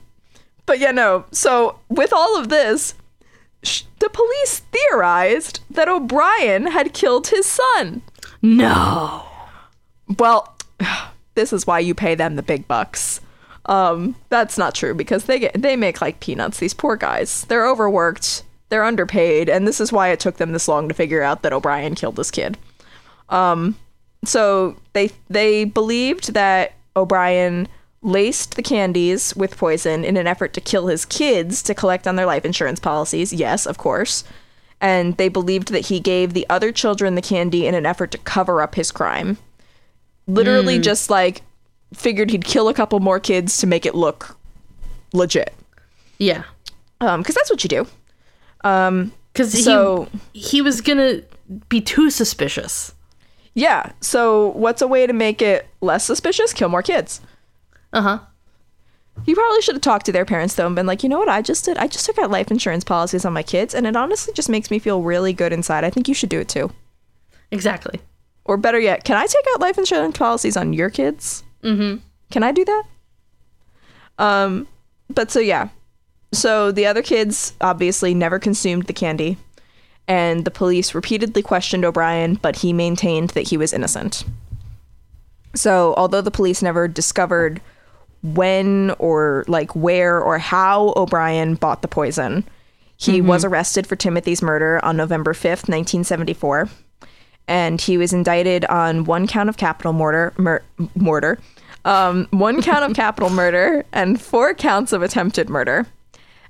But 0.66 0.80
yeah, 0.80 0.92
no. 0.92 1.26
So 1.32 1.80
with 1.90 2.14
all 2.14 2.40
of 2.40 2.48
this, 2.50 2.94
sh- 3.64 3.84
the 4.00 4.10
police 4.10 4.60
theorized 4.72 5.60
that 5.70 5.90
O'Brien 5.90 6.68
had 6.68 6.94
killed 6.94 7.28
his 7.28 7.46
son. 7.46 8.02
No. 8.42 9.26
Well, 10.18 10.56
this 11.36 11.54
is 11.54 11.68
why 11.68 11.80
you 11.80 11.94
pay 11.94 12.16
them 12.16 12.36
the 12.36 12.44
big 12.44 12.68
bucks. 12.68 13.22
Um, 13.66 14.16
that's 14.30 14.58
not 14.58 14.76
true 14.76 14.94
because 14.94 15.26
they 15.26 15.40
get 15.40 15.62
they 15.62 15.76
make 15.76 16.02
like 16.02 16.20
peanuts. 16.20 16.60
These 16.60 16.74
poor 16.74 16.96
guys, 16.96 17.46
they're 17.46 17.68
overworked, 17.68 18.44
they're 18.70 18.84
underpaid, 18.84 19.50
and 19.50 19.68
this 19.68 19.80
is 19.80 19.92
why 19.92 20.10
it 20.10 20.20
took 20.20 20.38
them 20.38 20.52
this 20.52 20.68
long 20.68 20.88
to 20.88 20.96
figure 20.96 21.22
out 21.22 21.44
that 21.44 21.54
O'Brien 21.54 21.96
killed 21.96 22.16
this 22.16 22.32
kid. 22.32 22.58
Um, 23.30 23.78
so 24.26 24.78
they 24.94 25.12
they 25.30 25.64
believed 25.64 26.34
that 26.34 26.74
O'Brien 26.96 27.68
laced 28.02 28.56
the 28.56 28.64
candies 28.64 29.36
with 29.36 29.58
poison 29.58 30.04
in 30.04 30.18
an 30.18 30.28
effort 30.28 30.54
to 30.54 30.62
kill 30.62 30.88
his 30.88 31.06
kids 31.06 31.62
to 31.64 31.76
collect 31.76 32.08
on 32.08 32.16
their 32.16 32.26
life 32.26 32.46
insurance 32.46 32.80
policies. 32.80 33.32
Yes, 33.32 33.66
of 33.68 33.78
course. 33.78 34.24
And 34.80 35.18
they 35.18 35.30
believed 35.30 35.72
that 35.72 35.86
he 35.86 36.00
gave 36.00 36.34
the 36.34 36.48
other 36.50 36.72
children 36.72 37.14
the 37.14 37.22
candy 37.22 37.68
in 37.68 37.76
an 37.76 37.86
effort 37.86 38.10
to 38.12 38.18
cover 38.18 38.62
up 38.64 38.74
his 38.74 38.92
crime. 38.92 39.38
Literally 40.28 40.80
just 40.80 41.10
like 41.10 41.42
figured 41.94 42.30
he'd 42.32 42.46
kill 42.46 42.70
a 42.70 42.74
couple 42.74 43.00
more 43.00 43.20
kids 43.20 43.58
to 43.58 43.68
make 43.68 43.86
it 43.86 43.96
look 43.96 44.38
legit. 45.14 45.54
Yeah. 46.18 46.44
Um 47.02 47.24
cuz 47.24 47.36
that's 47.36 47.50
what 47.50 47.64
you 47.64 47.68
do. 47.70 47.88
Um 48.64 49.12
Because 49.34 49.64
So- 49.64 50.08
he, 50.34 50.40
he 50.40 50.62
was 50.62 50.82
going 50.82 50.98
to 51.00 51.24
be 51.70 51.82
too 51.82 52.10
suspicious. 52.10 52.94
yeah, 53.54 53.92
so 54.00 54.50
what's 54.50 54.82
a 54.82 54.88
way 54.88 55.06
to 55.08 55.14
make 55.14 55.42
it 55.42 55.68
less 55.82 56.06
suspicious? 56.06 56.54
Kill 56.54 56.70
more 56.70 56.82
kids. 56.84 57.20
Uh 57.92 58.02
huh. 58.02 58.20
You 59.26 59.36
probably 59.36 59.62
should 59.62 59.76
have 59.76 59.82
talked 59.82 60.06
to 60.06 60.12
their 60.14 60.24
parents 60.26 60.56
though 60.56 60.66
and 60.66 60.76
been 60.76 60.86
like, 60.86 61.04
you 61.04 61.10
know 61.10 61.20
what 61.20 61.28
I 61.28 61.42
just 61.42 61.66
did? 61.66 61.78
I 61.78 61.88
just 61.88 62.06
took 62.06 62.18
out 62.18 62.32
life 62.32 62.50
insurance 62.52 62.84
policies 62.86 63.26
on 63.26 63.34
my 63.34 63.44
kids, 63.44 63.74
and 63.76 63.86
it 63.86 63.96
honestly 63.98 64.34
just 64.34 64.48
makes 64.50 64.72
me 64.72 64.80
feel 64.80 65.02
really 65.02 65.34
good 65.34 65.52
inside. 65.52 65.84
I 65.84 65.90
think 65.90 66.08
you 66.08 66.14
should 66.14 66.30
do 66.30 66.40
it 66.40 66.48
too. 66.48 66.72
Exactly. 67.52 68.00
Or 68.46 68.58
better 68.58 68.80
yet, 68.80 69.04
can 69.04 69.18
I 69.18 69.26
take 69.26 69.46
out 69.54 69.62
life 69.62 69.78
insurance 69.78 70.18
policies 70.18 70.58
on 70.58 70.74
your 70.74 70.90
kids? 70.90 71.44
Mm-hmm. 71.64 71.98
Can 72.32 72.44
I 72.44 72.52
do 72.52 72.66
that? 72.66 72.84
Um, 74.18 74.68
but 75.10 75.32
so 75.32 75.40
yeah. 75.40 75.70
So 76.34 76.72
the 76.72 76.86
other 76.86 77.02
kids 77.02 77.54
obviously 77.62 78.14
never 78.14 78.40
consumed 78.40 78.88
the 78.88 78.94
candy, 78.94 79.38
and 80.08 80.46
the 80.46 80.52
police 80.52 80.96
repeatedly 80.96 81.42
questioned 81.42 81.86
O'Brien, 81.86 82.36
but 82.36 82.58
he 82.58 82.74
maintained 82.74 83.32
that 83.32 83.50
he 83.50 83.58
was 83.58 83.74
innocent. 83.74 84.24
So, 85.54 85.94
although 85.98 86.22
the 86.22 86.32
police 86.32 86.62
never 86.62 86.88
discovered 86.88 87.62
when 88.24 88.92
or 89.00 89.44
like 89.48 89.76
where 89.76 90.22
or 90.22 90.38
how 90.38 90.94
O'Brien 90.96 91.56
bought 91.56 91.82
the 91.82 91.88
poison, 91.88 92.46
he 92.96 93.20
was 93.20 93.44
arrested 93.44 93.88
for 93.88 93.96
Timothy's 93.96 94.44
murder 94.44 94.80
on 94.86 94.96
November 94.96 95.34
5th, 95.34 95.68
1974. 95.68 96.70
And 97.52 97.82
he 97.82 97.98
was 97.98 98.14
indicted 98.14 98.64
on 98.66 99.04
one 99.04 99.28
count 99.28 99.50
of 99.50 99.58
capital 99.58 99.92
murder, 99.92 100.34
mur- 100.38 100.64
murder, 100.96 101.38
um, 101.84 102.28
one 102.32 102.62
count 102.62 102.90
of 102.90 102.96
capital 102.96 103.30
murder, 103.42 103.84
and 103.92 104.22
four 104.22 104.54
counts 104.54 104.94
of 104.94 105.02
attempted 105.02 105.50
murder. 105.50 105.86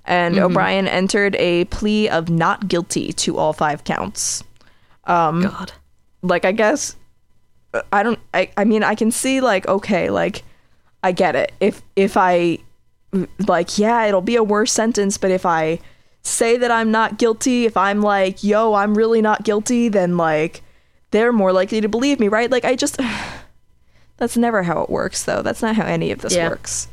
And 0.05 0.37
O'Brien 0.37 0.87
entered 0.87 1.35
a 1.37 1.65
plea 1.65 2.09
of 2.09 2.29
not 2.29 2.67
guilty 2.67 3.13
to 3.13 3.37
all 3.37 3.53
five 3.53 3.83
counts 3.83 4.43
God. 5.43 5.73
like 6.21 6.45
i 6.45 6.51
guess 6.51 6.95
uh, 7.73 7.81
i 7.91 8.03
don't 8.03 8.19
I, 8.33 8.49
I 8.55 8.63
mean 8.63 8.83
i 8.83 8.95
can 8.95 9.11
see 9.11 9.41
like 9.41 9.67
okay 9.67 10.09
like 10.09 10.43
i 11.03 11.11
get 11.11 11.35
it 11.35 11.51
if 11.59 11.81
if 11.95 12.17
i 12.17 12.59
like 13.47 13.77
yeah 13.77 14.05
it'll 14.05 14.21
be 14.21 14.35
a 14.35 14.43
worse 14.43 14.71
sentence 14.71 15.17
but 15.17 15.31
if 15.31 15.45
i 15.45 15.79
say 16.21 16.55
that 16.57 16.71
i'm 16.71 16.91
not 16.91 17.17
guilty 17.17 17.65
if 17.65 17.75
i'm 17.75 18.01
like 18.01 18.43
yo 18.43 18.73
i'm 18.73 18.95
really 18.95 19.21
not 19.21 19.43
guilty 19.43 19.89
then 19.89 20.17
like 20.17 20.61
they're 21.11 21.31
more 21.33 21.53
likely 21.53 21.79
to 21.81 21.87
believe 21.89 22.19
me 22.19 22.27
right 22.27 22.49
like 22.51 22.65
i 22.65 22.75
just 22.75 22.97
that's 24.17 24.37
never 24.37 24.63
how 24.63 24.81
it 24.81 24.89
works 24.89 25.23
though 25.25 25.41
that's 25.41 25.61
not 25.61 25.75
how 25.75 25.85
any 25.85 26.11
of 26.11 26.19
this 26.21 26.35
Yeah. 26.35 26.49
works 26.49 26.87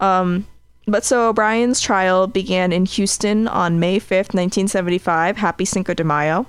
um 0.00 0.46
but 0.88 1.04
so 1.04 1.30
O'Brien's 1.30 1.80
trial 1.80 2.28
began 2.28 2.72
in 2.72 2.84
Houston 2.86 3.48
on 3.48 3.80
May 3.80 3.98
5th, 3.98 4.32
1975. 4.34 5.36
Happy 5.36 5.64
Cinco 5.64 5.94
de 5.94 6.04
Mayo. 6.04 6.46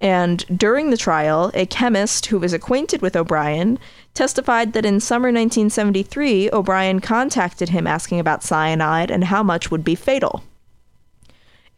And 0.00 0.46
during 0.56 0.90
the 0.90 0.96
trial, 0.96 1.50
a 1.54 1.66
chemist 1.66 2.26
who 2.26 2.38
was 2.38 2.52
acquainted 2.52 3.02
with 3.02 3.16
O'Brien 3.16 3.80
testified 4.14 4.74
that 4.74 4.84
in 4.86 5.00
summer 5.00 5.26
1973, 5.32 6.50
O'Brien 6.52 7.00
contacted 7.00 7.70
him 7.70 7.88
asking 7.88 8.20
about 8.20 8.44
cyanide 8.44 9.10
and 9.10 9.24
how 9.24 9.42
much 9.42 9.72
would 9.72 9.82
be 9.82 9.96
fatal. 9.96 10.44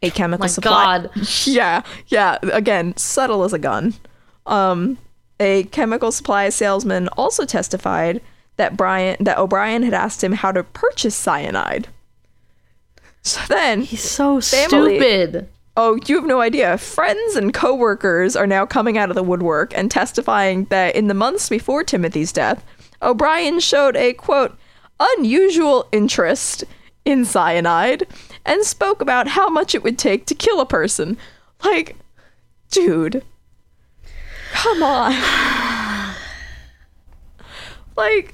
A 0.03 0.11
chemical 0.11 0.43
My 0.43 0.47
supply. 0.49 0.99
God. 0.99 1.09
Yeah, 1.47 1.81
yeah. 2.09 2.37
Again, 2.43 2.95
subtle 2.95 3.43
as 3.43 3.53
a 3.53 3.59
gun. 3.59 3.95
Um, 4.47 4.97
a 5.39 5.63
chemical 5.65 6.11
supply 6.11 6.49
salesman 6.49 7.09
also 7.09 7.45
testified 7.45 8.21
that 8.55 8.75
Brian 8.75 9.17
that 9.19 9.37
O'Brien 9.37 9.83
had 9.83 9.93
asked 9.93 10.23
him 10.23 10.33
how 10.33 10.51
to 10.51 10.63
purchase 10.63 11.15
cyanide. 11.15 11.87
So 13.21 13.41
then 13.49 13.81
He's 13.81 14.01
so 14.01 14.41
Family. 14.41 14.97
stupid. 14.97 15.49
Oh, 15.75 15.99
you 16.07 16.15
have 16.15 16.25
no 16.25 16.41
idea. 16.41 16.77
Friends 16.79 17.35
and 17.35 17.53
coworkers 17.53 18.35
are 18.35 18.47
now 18.47 18.65
coming 18.65 18.97
out 18.97 19.09
of 19.09 19.15
the 19.15 19.21
woodwork 19.21 19.77
and 19.77 19.91
testifying 19.91 20.65
that 20.65 20.95
in 20.95 21.07
the 21.07 21.13
months 21.13 21.49
before 21.49 21.83
Timothy's 21.83 22.31
death, 22.31 22.65
O'Brien 23.01 23.59
showed 23.59 23.95
a 23.95 24.13
quote 24.13 24.57
unusual 24.99 25.87
interest 25.91 26.63
in 27.05 27.25
cyanide 27.25 28.07
and 28.43 28.63
spoke 28.63 29.01
about 29.01 29.27
how 29.27 29.49
much 29.49 29.75
it 29.75 29.83
would 29.83 29.99
take 29.99 30.25
to 30.25 30.33
kill 30.35 30.59
a 30.59 30.65
person. 30.65 31.17
Like, 31.63 31.95
dude. 32.71 33.23
Come 34.57 34.83
on. 34.83 35.13
like 37.95 38.33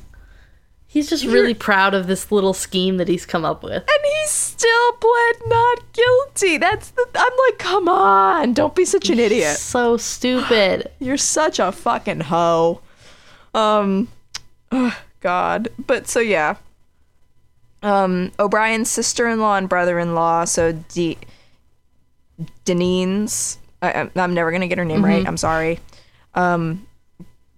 He's 0.88 1.10
just 1.10 1.26
really 1.26 1.56
proud 1.56 1.96
of 1.96 2.06
this 2.06 2.32
little 2.32 2.54
scheme 2.54 2.98
that 2.98 3.08
he's 3.08 3.26
come 3.26 3.44
up 3.44 3.64
with. 3.64 3.74
and 3.82 3.90
he 4.04 4.28
still 4.28 4.92
pled 4.94 5.36
not 5.48 5.80
guilty. 5.92 6.58
That's 6.58 6.92
the 6.92 7.08
I'm 7.16 7.32
like, 7.50 7.58
come 7.58 7.90
on, 7.90 8.54
don't 8.54 8.76
be 8.76 8.86
such 8.86 9.10
an 9.10 9.18
idiot. 9.18 9.58
So 9.58 9.98
stupid. 9.98 10.92
You're 11.00 11.18
such 11.18 11.58
a 11.58 11.72
fucking 11.72 12.20
hoe. 12.20 12.80
Um, 13.56 14.08
ugh, 14.72 14.94
God. 15.22 15.70
But 15.80 16.08
so 16.08 16.20
yeah. 16.20 16.58
Um, 17.82 18.32
O'Brien's 18.40 18.92
sister-in-law 18.92 19.58
and 19.58 19.68
brother-in-law. 19.68 20.46
So 20.46 20.74
D. 20.90 21.18
Deneen's. 22.66 23.58
I, 23.82 23.92
I'm- 23.92 24.12
I'm 24.16 24.34
never 24.36 24.52
gonna 24.52 24.68
get 24.68 24.78
her 24.78 24.86
name 24.86 25.04
right. 25.04 25.28
I'm 25.28 25.38
sorry. 25.38 25.80
Um, 26.36 26.88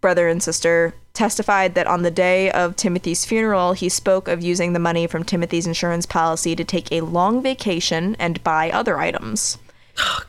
brother 0.01 0.27
and 0.27 0.41
sister 0.41 0.93
testified 1.13 1.75
that 1.75 1.87
on 1.87 2.01
the 2.03 2.11
day 2.11 2.51
of 2.51 2.75
Timothy's 2.75 3.25
funeral, 3.25 3.73
he 3.73 3.87
spoke 3.89 4.27
of 4.27 4.43
using 4.43 4.73
the 4.73 4.79
money 4.79 5.07
from 5.07 5.23
Timothy's 5.23 5.65
insurance 5.65 6.05
policy 6.05 6.55
to 6.55 6.63
take 6.63 6.91
a 6.91 7.01
long 7.01 7.41
vacation 7.41 8.15
and 8.19 8.43
buy 8.43 8.69
other 8.69 8.97
items. 8.97 9.57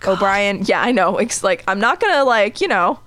O'Brien, 0.06 0.62
yeah, 0.64 0.80
I 0.80 0.92
know. 0.92 1.18
It's 1.18 1.42
like 1.42 1.64
I'm 1.66 1.80
not 1.80 2.00
gonna 2.00 2.24
like 2.24 2.60
you 2.60 2.68
know 2.68 3.00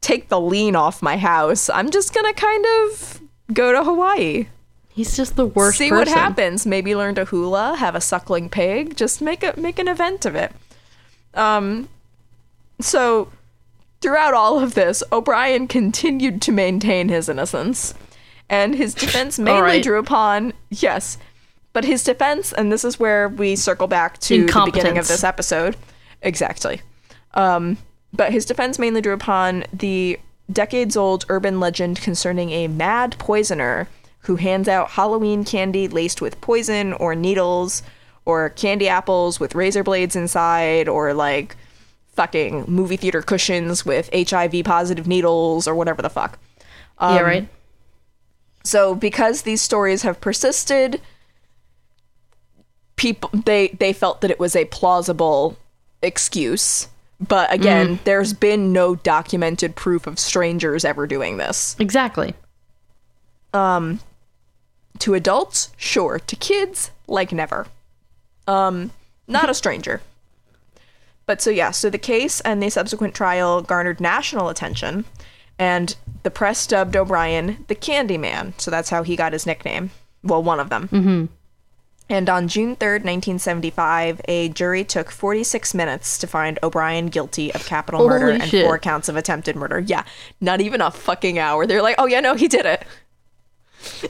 take 0.00 0.28
the 0.28 0.40
lien 0.40 0.76
off 0.76 1.02
my 1.02 1.16
house. 1.16 1.68
I'm 1.68 1.90
just 1.90 2.14
gonna 2.14 2.34
kind 2.34 2.64
of 2.64 3.20
go 3.52 3.72
to 3.72 3.82
Hawaii, 3.82 4.46
He's 4.94 5.16
just 5.16 5.34
the 5.34 5.46
worst 5.46 5.78
see 5.78 5.88
person. 5.88 6.12
what 6.12 6.16
happens. 6.16 6.66
Maybe 6.66 6.94
learn 6.94 7.16
to 7.16 7.24
hula, 7.24 7.74
have 7.78 7.96
a 7.96 8.00
suckling 8.00 8.48
pig. 8.48 8.96
Just 8.96 9.20
make 9.20 9.42
a 9.42 9.52
make 9.58 9.80
an 9.80 9.88
event 9.88 10.24
of 10.24 10.36
it. 10.36 10.52
Um, 11.34 11.88
so 12.80 13.28
throughout 14.04 14.34
all 14.34 14.60
of 14.60 14.74
this, 14.74 15.02
O'Brien 15.10 15.66
continued 15.66 16.42
to 16.42 16.52
maintain 16.52 17.08
his 17.08 17.26
innocence, 17.26 17.94
and 18.50 18.74
his 18.74 18.92
defense 19.04 19.38
mainly 19.38 19.62
right. 19.62 19.82
drew 19.82 19.98
upon 19.98 20.52
yes, 20.68 21.16
but 21.72 21.86
his 21.86 22.04
defense, 22.04 22.52
and 22.52 22.70
this 22.70 22.84
is 22.84 23.00
where 23.00 23.30
we 23.30 23.56
circle 23.56 23.86
back 23.86 24.18
to 24.18 24.44
the 24.44 24.62
beginning 24.66 24.98
of 24.98 25.08
this 25.08 25.24
episode, 25.24 25.74
exactly. 26.20 26.82
Um, 27.32 27.78
but 28.12 28.30
his 28.30 28.44
defense 28.44 28.78
mainly 28.78 29.00
drew 29.00 29.14
upon 29.14 29.64
the 29.72 30.20
decades-old 30.52 31.24
urban 31.30 31.58
legend 31.58 32.02
concerning 32.02 32.50
a 32.50 32.68
mad 32.68 33.16
poisoner 33.18 33.88
who 34.20 34.36
hands 34.36 34.68
out 34.68 34.90
Halloween 34.90 35.44
candy 35.44 35.88
laced 35.88 36.20
with 36.20 36.38
poison 36.42 36.92
or 36.92 37.14
needles 37.14 37.82
or 38.26 38.50
candy 38.50 38.86
apples 38.86 39.40
with 39.40 39.54
razor 39.54 39.82
blades 39.82 40.14
inside 40.14 40.88
or 40.90 41.14
like 41.14 41.56
fucking 42.14 42.64
movie 42.68 42.96
theater 42.96 43.22
cushions 43.22 43.84
with 43.84 44.08
HIV 44.12 44.64
positive 44.64 45.06
needles 45.06 45.66
or 45.68 45.74
whatever 45.74 46.02
the 46.02 46.10
fuck. 46.10 46.38
yeah, 47.00 47.20
right? 47.20 47.48
So 48.62 48.94
because 48.94 49.42
these 49.42 49.60
stories 49.60 50.02
have 50.02 50.20
persisted, 50.20 51.00
people 52.96 53.30
they 53.32 53.68
they 53.68 53.92
felt 53.92 54.20
that 54.20 54.30
it 54.30 54.38
was 54.40 54.56
a 54.56 54.64
plausible 54.66 55.56
excuse. 56.02 56.88
But 57.20 57.52
again, 57.52 57.98
there's 58.04 58.32
been 58.32 58.72
no 58.72 58.94
documented 58.96 59.76
proof 59.76 60.06
of 60.06 60.18
strangers 60.18 60.84
ever 60.84 61.06
doing 61.06 61.36
this. 61.36 61.76
Exactly. 61.78 62.34
Um 63.52 64.00
To 65.00 65.14
adults, 65.14 65.70
sure. 65.76 66.18
To 66.18 66.36
kids, 66.36 66.90
like 67.06 67.32
never. 67.32 67.66
Um, 68.46 68.90
not 69.26 69.48
a 69.48 69.54
stranger. 69.54 70.00
But 71.26 71.40
so 71.42 71.50
yeah, 71.50 71.70
so 71.70 71.90
the 71.90 71.98
case 71.98 72.40
and 72.40 72.62
the 72.62 72.70
subsequent 72.70 73.14
trial 73.14 73.62
garnered 73.62 74.00
national 74.00 74.48
attention, 74.48 75.04
and 75.58 75.96
the 76.22 76.30
press 76.30 76.66
dubbed 76.66 76.96
O'Brien 76.96 77.64
the 77.68 77.74
Candyman. 77.74 78.58
So 78.60 78.70
that's 78.70 78.90
how 78.90 79.02
he 79.02 79.16
got 79.16 79.32
his 79.32 79.46
nickname. 79.46 79.90
Well, 80.22 80.42
one 80.42 80.60
of 80.60 80.70
them. 80.70 80.88
Mm-hmm. 80.88 81.24
And 82.10 82.28
on 82.28 82.48
June 82.48 82.76
3rd, 82.76 83.02
1975, 83.04 84.20
a 84.28 84.50
jury 84.50 84.84
took 84.84 85.10
46 85.10 85.72
minutes 85.72 86.18
to 86.18 86.26
find 86.26 86.58
O'Brien 86.62 87.06
guilty 87.06 87.52
of 87.54 87.64
capital 87.64 88.00
Holy 88.00 88.10
murder 88.10 88.28
and 88.30 88.44
shit. 88.44 88.64
four 88.66 88.78
counts 88.78 89.08
of 89.08 89.16
attempted 89.16 89.56
murder. 89.56 89.80
Yeah, 89.80 90.04
not 90.40 90.60
even 90.60 90.82
a 90.82 90.90
fucking 90.90 91.38
hour. 91.38 91.66
They're 91.66 91.80
like, 91.82 91.96
"Oh 91.98 92.04
yeah, 92.06 92.20
no, 92.20 92.34
he 92.34 92.46
did 92.48 92.66
it." 92.66 92.84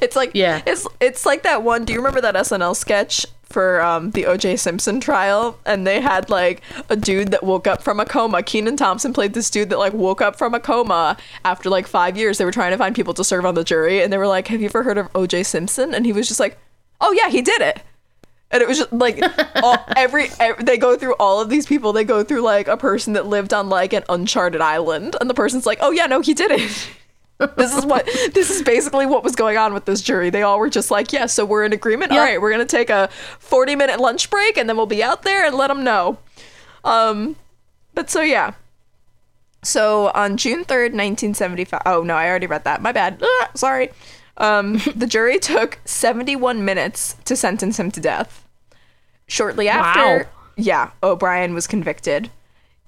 It's 0.01 0.15
like 0.15 0.31
Yeah. 0.35 0.63
it's 0.67 0.87
it's 1.01 1.27
like 1.27 1.43
that 1.43 1.65
one. 1.65 1.85
Do 1.85 1.93
you 1.93 1.99
remember 1.99 2.21
that 2.21 2.37
SNL 2.37 2.77
sketch 2.77 3.27
for 3.55 3.81
um, 3.81 4.11
the 4.11 4.27
O.J. 4.27 4.57
Simpson 4.57 4.99
trial? 4.99 5.59
And 5.65 5.87
they 5.87 6.01
had 6.01 6.29
like 6.29 6.61
a 6.91 6.97
dude 6.97 7.29
that 7.29 7.45
woke 7.45 7.69
up 7.69 7.83
from 7.83 8.01
a 8.01 8.05
coma. 8.05 8.43
Kenan 8.43 8.77
Thompson 8.77 9.13
played 9.13 9.33
this 9.33 9.49
dude 9.49 9.71
that 9.71 9.79
like 9.79 9.93
woke 9.93 10.21
up 10.21 10.37
from 10.37 10.55
a 10.55 10.61
coma 10.61 11.17
after 11.45 11.71
like 11.71 11.87
five 11.87 12.17
years. 12.17 12.37
They 12.37 12.45
were 12.45 12.51
trying 12.51 12.73
to 12.73 12.77
find 12.77 12.95
people 12.95 13.15
to 13.15 13.23
serve 13.23 13.47
on 13.47 13.55
the 13.55 13.63
jury, 13.63 14.03
and 14.03 14.13
they 14.13 14.19
were 14.19 14.27
like, 14.27 14.49
"Have 14.49 14.61
you 14.61 14.67
ever 14.67 14.83
heard 14.83 14.99
of 14.99 15.09
O.J. 15.15 15.45
Simpson?" 15.45 15.95
And 15.95 16.05
he 16.05 16.13
was 16.13 16.27
just 16.27 16.41
like, 16.41 16.59
"Oh 17.01 17.13
yeah, 17.13 17.29
he 17.29 17.41
did 17.41 17.63
it." 17.63 17.81
And 18.51 18.61
it 18.61 18.69
was 18.69 18.79
just 18.79 18.93
like 18.93 19.23
all, 19.63 19.79
every, 19.97 20.29
ev 20.41 20.67
they 20.67 20.77
go 20.77 20.97
through 20.97 21.15
all 21.15 21.41
of 21.41 21.49
these 21.49 21.67
people. 21.67 21.93
They 21.93 22.05
go 22.05 22.25
through 22.25 22.43
like 22.43 22.67
a 22.69 22.77
person 22.77 23.13
that 23.13 23.27
lived 23.27 23.55
on 23.55 23.69
like 23.69 23.93
an 23.93 24.03
uncharted 24.09 24.61
island, 24.61 25.17
and 25.21 25.31
the 25.31 25.35
person's 25.35 25.65
like, 25.65 25.79
"Oh 25.81 25.93
yeah, 25.93 26.07
no, 26.07 26.21
he 26.21 26.35
did 26.35 26.51
it." 26.51 26.89
this 27.57 27.77
is 27.77 27.85
what 27.85 28.07
this 28.33 28.51
is 28.51 28.63
basically 28.63 29.07
what 29.07 29.25
was 29.25 29.35
going 29.35 29.57
on 29.57 29.75
with 29.75 29.85
this 29.85 30.01
jury. 30.01 30.31
They 30.31 30.43
all 30.43 30.59
were 30.59 30.71
just 30.71 30.91
like, 30.91 31.13
"Yeah, 31.13 31.27
so 31.27 31.45
we're 31.45 31.65
in 31.65 31.73
agreement. 31.73 32.13
All 32.13 32.19
Yep. 32.19 32.27
right, 32.27 32.41
we're 32.41 32.51
gonna 32.51 32.65
take 32.65 32.91
a 32.91 33.09
forty 33.39 33.75
minute 33.77 33.99
lunch 34.01 34.31
break, 34.31 34.57
and 34.57 34.69
then 34.69 34.77
we'll 34.77 34.87
be 34.87 35.03
out 35.03 35.23
there 35.23 35.45
and 35.45 35.55
let 35.57 35.69
them 35.69 35.83
know." 35.85 36.19
Um, 36.85 37.37
but 37.95 38.09
so 38.11 38.21
yeah. 38.21 38.53
So 39.63 40.11
on 40.15 40.37
June 40.37 40.65
3rd, 40.65 40.93
1975. 40.93 41.81
Oh, 41.87 42.03
no, 42.03 42.15
I 42.15 42.29
already 42.29 42.47
read 42.47 42.65
that. 42.65 42.83
My 42.83 42.93
bad. 42.93 43.19
Ah, 43.23 43.51
sorry. 43.55 43.89
Um, 44.37 44.75
the 44.95 45.07
jury 45.07 45.39
took 45.39 45.79
71 45.87 46.65
minutes 46.65 47.17
to 47.25 47.35
sentence 47.35 47.79
him 47.79 47.91
to 47.93 48.01
death. 48.01 48.45
Shortly 49.27 49.71
after, 49.71 50.19
Wow. 50.25 50.31
yeah, 50.57 50.91
O'Brien 51.03 51.55
was 51.55 51.67
convicted. 51.67 52.31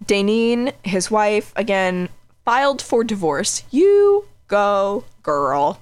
Daneen, 0.05 0.75
his 0.83 1.11
wife, 1.11 1.55
again, 1.57 2.11
filed 2.45 2.83
for 2.83 3.03
divorce. 3.03 3.63
You 3.71 4.27
go, 4.49 5.05
girl. 5.23 5.81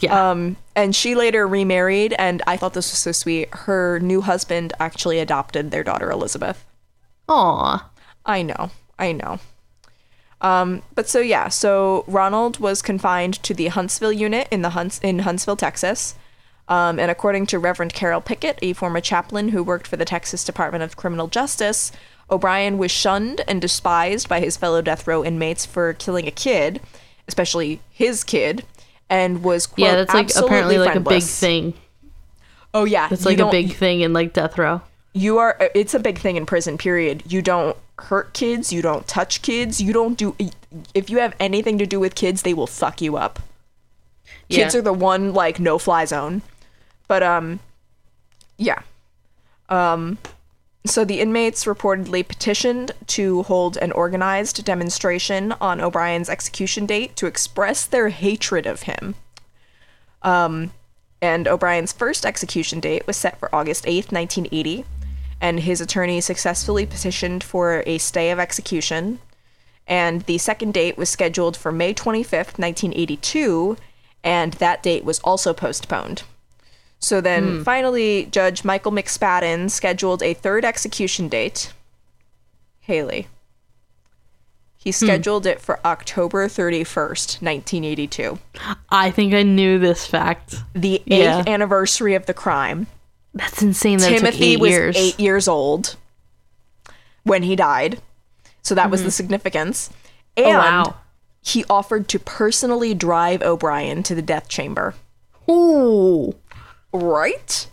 Yeah. 0.00 0.30
Um, 0.30 0.56
and 0.74 0.94
she 0.96 1.14
later 1.14 1.46
remarried, 1.46 2.14
and 2.18 2.42
I 2.46 2.56
thought 2.56 2.74
this 2.74 2.90
was 2.90 2.98
so 2.98 3.12
sweet. 3.12 3.48
Her 3.52 3.98
new 4.00 4.22
husband 4.22 4.72
actually 4.80 5.18
adopted 5.18 5.70
their 5.70 5.84
daughter, 5.84 6.10
Elizabeth. 6.10 6.64
Aw. 7.28 7.90
I 8.26 8.42
know, 8.42 8.70
I 8.98 9.12
know. 9.12 9.40
Um, 10.40 10.82
but 10.94 11.08
so 11.08 11.20
yeah, 11.20 11.48
so 11.48 12.04
Ronald 12.06 12.58
was 12.58 12.82
confined 12.82 13.42
to 13.42 13.54
the 13.54 13.68
Huntsville 13.68 14.12
unit 14.12 14.48
in 14.50 14.62
the 14.62 14.70
Hunts 14.70 14.98
in 15.02 15.20
Huntsville, 15.20 15.56
Texas. 15.56 16.14
Um, 16.68 16.98
and 16.98 17.10
according 17.10 17.46
to 17.46 17.58
Reverend 17.58 17.92
Carroll 17.92 18.20
Pickett, 18.22 18.58
a 18.62 18.72
former 18.72 19.00
chaplain 19.00 19.50
who 19.50 19.62
worked 19.62 19.86
for 19.86 19.96
the 19.96 20.04
Texas 20.04 20.44
Department 20.44 20.82
of 20.82 20.96
Criminal 20.96 21.28
Justice, 21.28 21.92
O'Brien 22.30 22.78
was 22.78 22.90
shunned 22.90 23.42
and 23.46 23.60
despised 23.60 24.28
by 24.28 24.40
his 24.40 24.56
fellow 24.56 24.80
death 24.80 25.06
row 25.06 25.22
inmates 25.22 25.66
for 25.66 25.92
killing 25.92 26.26
a 26.26 26.30
kid, 26.30 26.80
especially 27.28 27.80
his 27.90 28.24
kid, 28.24 28.64
and 29.08 29.42
was 29.42 29.66
quote, 29.66 29.78
Yeah, 29.86 29.96
that's 29.96 30.14
like 30.14 30.30
apparently 30.36 30.78
like 30.78 30.94
a 30.96 31.00
big 31.00 31.22
thing. 31.22 31.74
Oh 32.72 32.84
yeah, 32.84 33.08
That's 33.08 33.22
you 33.24 33.30
like 33.30 33.38
a 33.38 33.50
big 33.50 33.72
thing 33.74 34.00
in 34.00 34.12
like 34.12 34.32
death 34.32 34.58
row. 34.58 34.80
you 35.12 35.38
are 35.38 35.56
it's 35.74 35.94
a 35.94 36.00
big 36.00 36.18
thing 36.18 36.36
in 36.36 36.44
prison 36.44 36.76
period 36.76 37.22
you 37.30 37.40
don't 37.40 37.76
hurt 38.00 38.32
kids 38.34 38.72
you 38.72 38.82
don't 38.82 39.06
touch 39.06 39.42
kids 39.42 39.80
you 39.80 39.92
don't 39.92 40.18
do 40.18 40.34
if 40.92 41.08
you 41.08 41.18
have 41.18 41.32
anything 41.38 41.78
to 41.78 41.86
do 41.86 42.00
with 42.00 42.16
kids 42.16 42.42
they 42.42 42.52
will 42.52 42.66
fuck 42.66 43.00
you 43.00 43.16
up 43.16 43.38
kids 44.48 44.74
Yeah. 44.74 44.80
are 44.80 44.82
the 44.82 44.92
one 44.92 45.32
like 45.32 45.60
no 45.60 45.78
fly 45.78 46.04
zone 46.04 46.42
but 47.06 47.22
um 47.22 47.60
yeah 48.58 48.80
um 49.68 50.18
so 50.86 51.04
the 51.04 51.20
inmates 51.20 51.64
reportedly 51.64 52.26
petitioned 52.26 52.92
to 53.06 53.42
hold 53.44 53.78
an 53.78 53.90
organized 53.92 54.64
demonstration 54.64 55.52
on 55.60 55.80
O'Brien's 55.80 56.28
execution 56.28 56.84
date 56.84 57.16
to 57.16 57.26
express 57.26 57.86
their 57.86 58.10
hatred 58.10 58.66
of 58.66 58.82
him. 58.82 59.14
Um, 60.22 60.72
and 61.22 61.48
O'Brien's 61.48 61.92
first 61.92 62.26
execution 62.26 62.80
date 62.80 63.06
was 63.06 63.16
set 63.16 63.38
for 63.38 63.54
August 63.54 63.84
8th, 63.84 64.12
1980, 64.12 64.84
and 65.40 65.60
his 65.60 65.80
attorney 65.80 66.20
successfully 66.20 66.84
petitioned 66.84 67.42
for 67.42 67.82
a 67.86 67.96
stay 67.96 68.30
of 68.30 68.38
execution. 68.38 69.20
And 69.86 70.22
the 70.22 70.36
second 70.36 70.74
date 70.74 70.98
was 70.98 71.08
scheduled 71.08 71.56
for 71.56 71.72
May 71.72 71.94
25th, 71.94 72.58
1982, 72.58 73.78
and 74.22 74.52
that 74.54 74.82
date 74.82 75.04
was 75.04 75.18
also 75.20 75.54
postponed. 75.54 76.24
So 76.98 77.20
then 77.20 77.62
finally, 77.64 78.26
Judge 78.30 78.64
Michael 78.64 78.92
McSpadden 78.92 79.70
scheduled 79.70 80.22
a 80.22 80.32
third 80.34 80.64
execution 80.64 81.28
date. 81.28 81.72
Haley. 82.80 83.28
He 84.76 84.92
scheduled 84.92 85.46
it 85.46 85.60
for 85.62 85.80
October 85.86 86.46
31st, 86.46 87.40
1982, 87.42 88.38
I 88.90 89.10
think 89.10 89.32
I 89.32 89.42
knew 89.42 89.78
this 89.78 90.06
fact. 90.06 90.56
the 90.74 90.96
eighth 90.96 91.06
Yeah. 91.06 91.42
anniversary 91.46 92.14
of 92.14 92.26
the 92.26 92.34
crime. 92.34 92.86
That's 93.32 93.62
insane. 93.62 93.98
That 93.98 94.10
Timothy 94.10 94.56
was 94.58 94.70
years. 94.70 94.96
eight 94.96 95.18
years 95.18 95.48
old 95.48 95.96
when 97.22 97.42
he 97.44 97.56
died. 97.56 98.00
So 98.62 98.74
that 98.74 98.90
was 98.90 99.02
the 99.02 99.10
significance. 99.10 99.88
And 100.36 100.46
Mm-hmm. 100.46 100.56
oh 100.56 100.58
wow. 100.90 100.94
he 101.42 101.64
offered 101.70 102.06
to 102.08 102.18
personally 102.18 102.92
drive 102.94 103.40
O'Brien 103.42 104.02
to 104.04 104.14
the 104.14 104.22
death 104.22 104.48
chamber. 104.48 104.94
Ooh. 105.50 106.34
Right? 106.94 107.66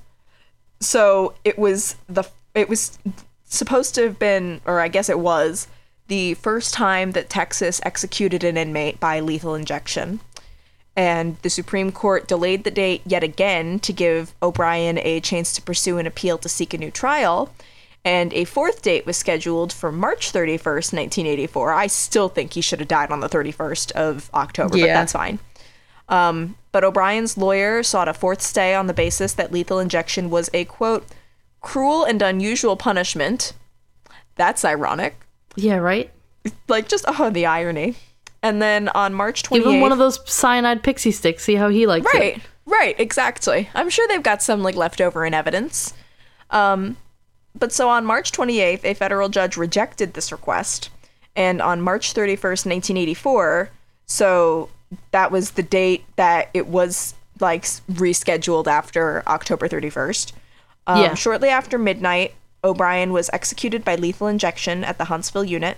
So 0.82 1.36
it 1.46 1.58
was 1.60 1.96
the 2.10 2.24
it 2.56 2.68
was 2.68 2.98
supposed 3.46 3.96
to 3.96 4.02
have 4.04 4.18
been 4.20 4.60
or 4.66 4.80
I 4.80 4.88
guess 4.88 5.08
it 5.10 5.20
was 5.20 5.68
the 6.08 6.34
first 6.34 6.74
time 6.74 7.12
that 7.12 7.30
Texas 7.30 7.80
executed 7.84 8.44
an 8.44 8.58
inmate 8.58 9.00
by 9.00 9.20
lethal 9.20 9.56
injection. 9.56 10.20
And 10.96 11.38
the 11.44 11.50
Supreme 11.50 11.92
Court 11.94 12.28
delayed 12.28 12.66
the 12.66 12.72
date 12.72 13.02
yet 13.06 13.24
again 13.24 13.80
to 13.80 13.94
give 13.94 14.34
O'Brien 14.44 14.98
a 14.98 15.22
chance 15.22 15.54
to 15.54 15.62
pursue 15.62 15.98
an 16.00 16.06
appeal 16.08 16.38
to 16.40 16.50
seek 16.50 16.74
a 16.74 16.78
new 16.78 16.92
trial. 16.92 17.54
And 18.04 18.34
a 18.34 18.44
fourth 18.46 18.82
date 18.82 19.06
was 19.06 19.16
scheduled 19.16 19.72
for 19.72 19.92
March 19.92 20.34
31st, 20.34 20.92
1984. 20.92 21.72
I 21.72 21.88
still 21.88 22.28
think 22.28 22.54
he 22.54 22.62
should 22.62 22.80
have 22.80 22.90
died 22.90 23.12
on 23.12 23.20
the 23.22 23.30
31st 23.30 23.92
of 23.92 24.30
October, 24.34 24.72
but 24.72 24.80
Yeah. 24.80 24.96
that's 24.96 25.14
fine. 25.14 25.40
Um, 26.10 26.56
but 26.72 26.84
O'Brien's 26.84 27.38
lawyer 27.38 27.84
sought 27.84 28.08
a 28.08 28.14
fourth 28.14 28.42
stay 28.42 28.74
on 28.74 28.88
the 28.88 28.94
basis 28.94 29.34
that 29.34 29.52
lethal 29.52 29.80
injection 29.80 30.30
was 30.30 30.50
a 30.54 30.66
quote, 30.66 31.06
cruel 31.60 32.04
and 32.04 32.22
unusual 32.22 32.76
punishment. 32.76 33.54
That's 34.36 34.64
ironic. 34.64 35.16
Yeah, 35.56 35.78
right? 35.78 36.12
Like, 36.68 36.88
just, 36.88 37.06
oh, 37.08 37.30
the 37.30 37.46
irony. 37.46 37.96
And 38.42 38.62
then 38.62 38.90
on 38.90 39.14
March 39.14 39.44
28th. 39.44 39.60
Even 39.60 39.82
one 39.82 39.92
of 39.92 39.98
those 39.98 40.20
cyanide 40.32 40.82
pixie 40.82 41.12
sticks. 41.12 41.44
See 41.44 41.56
how 41.56 41.70
he 41.70 41.86
likes 41.86 42.08
it. 42.14 42.18
Right, 42.18 42.42
right, 42.66 43.00
exactly. 43.00 43.70
I'm 43.76 43.90
sure 43.90 44.08
they've 44.08 44.24
got 44.24 44.42
some 44.42 44.64
like 44.64 44.76
leftover 44.76 45.26
in 45.26 45.34
evidence. 45.34 45.94
Um, 46.50 46.98
but 47.54 47.72
so 47.72 47.90
on 47.90 48.06
March 48.06 48.32
28th, 48.32 48.84
a 48.84 48.94
federal 48.94 49.30
judge 49.30 49.58
rejected 49.58 50.14
this 50.14 50.32
request, 50.32 50.90
and 51.36 51.62
on 51.62 51.82
March 51.82 52.14
31st, 52.14 52.66
1984, 52.66 53.70
so 54.06 54.70
that 55.12 55.32
was 55.32 55.52
the 55.52 55.64
date 55.64 56.06
that 56.16 56.50
it 56.54 56.68
was 56.68 57.14
like 57.40 57.64
rescheduled 57.92 58.68
after 58.68 59.24
October 59.28 59.68
31st. 59.68 60.34
Um, 60.88 61.02
Yeah. 61.02 61.14
Shortly 61.16 61.50
after 61.50 61.78
midnight, 61.78 62.34
O'Brien 62.64 63.12
was 63.14 63.30
executed 63.34 63.84
by 63.84 63.96
lethal 63.96 64.28
injection 64.28 64.84
at 64.84 64.98
the 64.98 65.06
Huntsville 65.06 65.44
unit, 65.46 65.78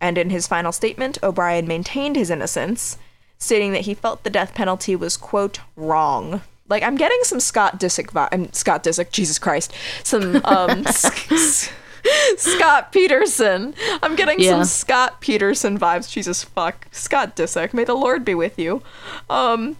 and 0.00 0.16
in 0.18 0.30
his 0.30 0.46
final 0.46 0.70
statement, 0.72 1.18
O'Brien 1.22 1.66
maintained 1.66 2.14
his 2.16 2.30
innocence, 2.30 2.98
stating 3.38 3.72
that 3.72 3.82
he 3.82 3.94
felt 3.94 4.22
the 4.22 4.30
death 4.30 4.54
penalty 4.54 4.94
was 4.94 5.16
quote 5.16 5.58
wrong. 5.76 6.42
Like 6.68 6.84
I'm 6.84 6.96
getting 6.96 7.18
some 7.24 7.40
Scott 7.40 7.80
Disick 7.80 8.12
vi- 8.12 8.28
um, 8.32 8.52
Scott 8.52 8.84
Disick, 8.84 9.10
Jesus 9.10 9.38
Christ, 9.38 9.72
some 10.04 10.40
um 10.44 10.84
Scott 12.36 12.92
Peterson. 12.92 13.74
I'm 14.02 14.16
getting 14.16 14.40
Yeah. 14.40 14.50
some 14.50 14.64
Scott 14.64 15.20
Peterson 15.20 15.78
vibes. 15.78 16.10
Jesus 16.10 16.42
fuck, 16.44 16.86
Scott 16.90 17.36
Disick. 17.36 17.72
May 17.74 17.84
the 17.84 17.94
Lord 17.94 18.24
be 18.24 18.34
with 18.34 18.58
you. 18.58 18.82
Um, 19.30 19.76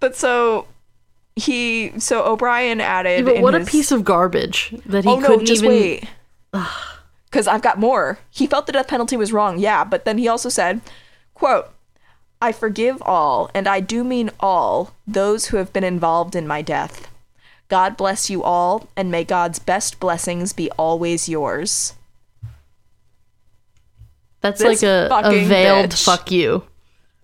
but 0.00 0.16
so 0.16 0.66
he 1.36 1.92
so 1.98 2.24
O'Brien 2.24 2.80
added. 2.80 3.26
Yeah, 3.26 3.32
but 3.32 3.42
what 3.42 3.54
his- 3.54 3.66
a 3.66 3.70
piece 3.70 3.90
of 3.92 4.04
garbage 4.04 4.74
that 4.86 5.04
he 5.04 5.10
oh 5.10 5.20
couldn't 5.20 5.46
just 5.46 5.62
even. 5.62 5.76
wait. 5.76 6.04
Because 7.24 7.46
I've 7.48 7.62
got 7.62 7.78
more. 7.78 8.18
He 8.30 8.46
felt 8.46 8.66
the 8.66 8.72
death 8.72 8.88
penalty 8.88 9.16
was 9.16 9.32
wrong, 9.32 9.58
yeah, 9.58 9.84
but 9.84 10.04
then 10.04 10.18
he 10.18 10.28
also 10.28 10.50
said, 10.50 10.82
quote, 11.32 11.70
I 12.42 12.52
forgive 12.52 13.00
all, 13.02 13.50
and 13.54 13.66
I 13.66 13.80
do 13.80 14.04
mean 14.04 14.30
all, 14.38 14.94
those 15.06 15.46
who 15.46 15.56
have 15.56 15.72
been 15.72 15.84
involved 15.84 16.36
in 16.36 16.46
my 16.46 16.60
death. 16.60 17.08
God 17.72 17.96
bless 17.96 18.28
you 18.28 18.42
all, 18.42 18.86
and 18.98 19.10
may 19.10 19.24
God's 19.24 19.58
best 19.58 19.98
blessings 19.98 20.52
be 20.52 20.70
always 20.72 21.26
yours. 21.26 21.94
That's 24.42 24.60
This 24.60 24.82
like 24.82 24.90
a, 24.90 25.08
a 25.10 25.46
veiled 25.46 25.92
bitch. 25.92 26.04
fuck 26.04 26.30
you. 26.30 26.64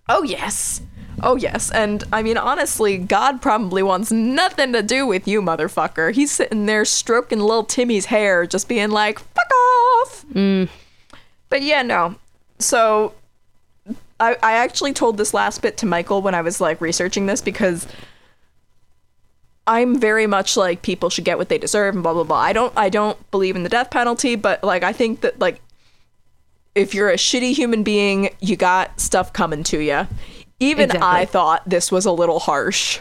Oh 0.07 0.23
yes. 0.23 0.81
Oh 1.21 1.35
yes. 1.35 1.69
And 1.69 2.03
I 2.11 2.23
mean 2.23 2.35
honestly, 2.35 2.97
God 2.97 3.43
probably 3.43 3.83
wants 3.83 4.11
nothing 4.11 4.73
to 4.73 4.81
do 4.81 5.05
with 5.05 5.27
you, 5.27 5.39
motherfucker. 5.43 6.11
He's 6.15 6.31
sitting 6.31 6.65
there 6.65 6.83
stroking 6.83 7.41
little 7.41 7.63
Timmy's 7.63 8.05
hair, 8.05 8.47
just 8.47 8.67
being 8.67 8.89
like, 8.89 9.19
fuck 9.19 9.51
off. 10.01 10.25
Mm. 10.33 10.67
But 11.49 11.61
yeah, 11.61 11.83
no. 11.83 12.15
So 12.57 13.13
I 14.19 14.35
I 14.41 14.53
actually 14.53 14.93
told 14.93 15.17
this 15.17 15.31
last 15.31 15.61
bit 15.61 15.77
to 15.77 15.85
Michael 15.85 16.23
when 16.23 16.33
I 16.33 16.41
was 16.41 16.59
like 16.59 16.81
researching 16.81 17.27
this 17.27 17.39
because 17.39 17.85
I'm 19.69 19.99
very 19.99 20.25
much 20.25 20.57
like 20.57 20.81
people 20.81 21.11
should 21.11 21.25
get 21.25 21.37
what 21.37 21.47
they 21.47 21.59
deserve 21.59 21.93
and 21.93 22.01
blah 22.01 22.13
blah 22.13 22.23
blah. 22.23 22.39
I 22.39 22.53
don't 22.53 22.73
I 22.75 22.89
don't 22.89 23.29
believe 23.29 23.55
in 23.55 23.61
the 23.61 23.69
death 23.69 23.91
penalty, 23.91 24.35
but 24.35 24.63
like 24.63 24.81
I 24.81 24.91
think 24.91 25.21
that 25.21 25.39
like 25.39 25.61
if 26.73 26.95
you're 26.95 27.11
a 27.11 27.17
shitty 27.17 27.53
human 27.53 27.83
being, 27.83 28.31
you 28.39 28.55
got 28.55 28.99
stuff 28.99 29.31
coming 29.31 29.63
to 29.65 29.79
you. 29.79 30.07
Even 30.59 30.85
Exactly. 30.85 31.07
I 31.07 31.25
thought 31.25 31.69
this 31.69 31.91
was 31.91 32.07
a 32.07 32.11
little 32.11 32.39
harsh. 32.39 32.99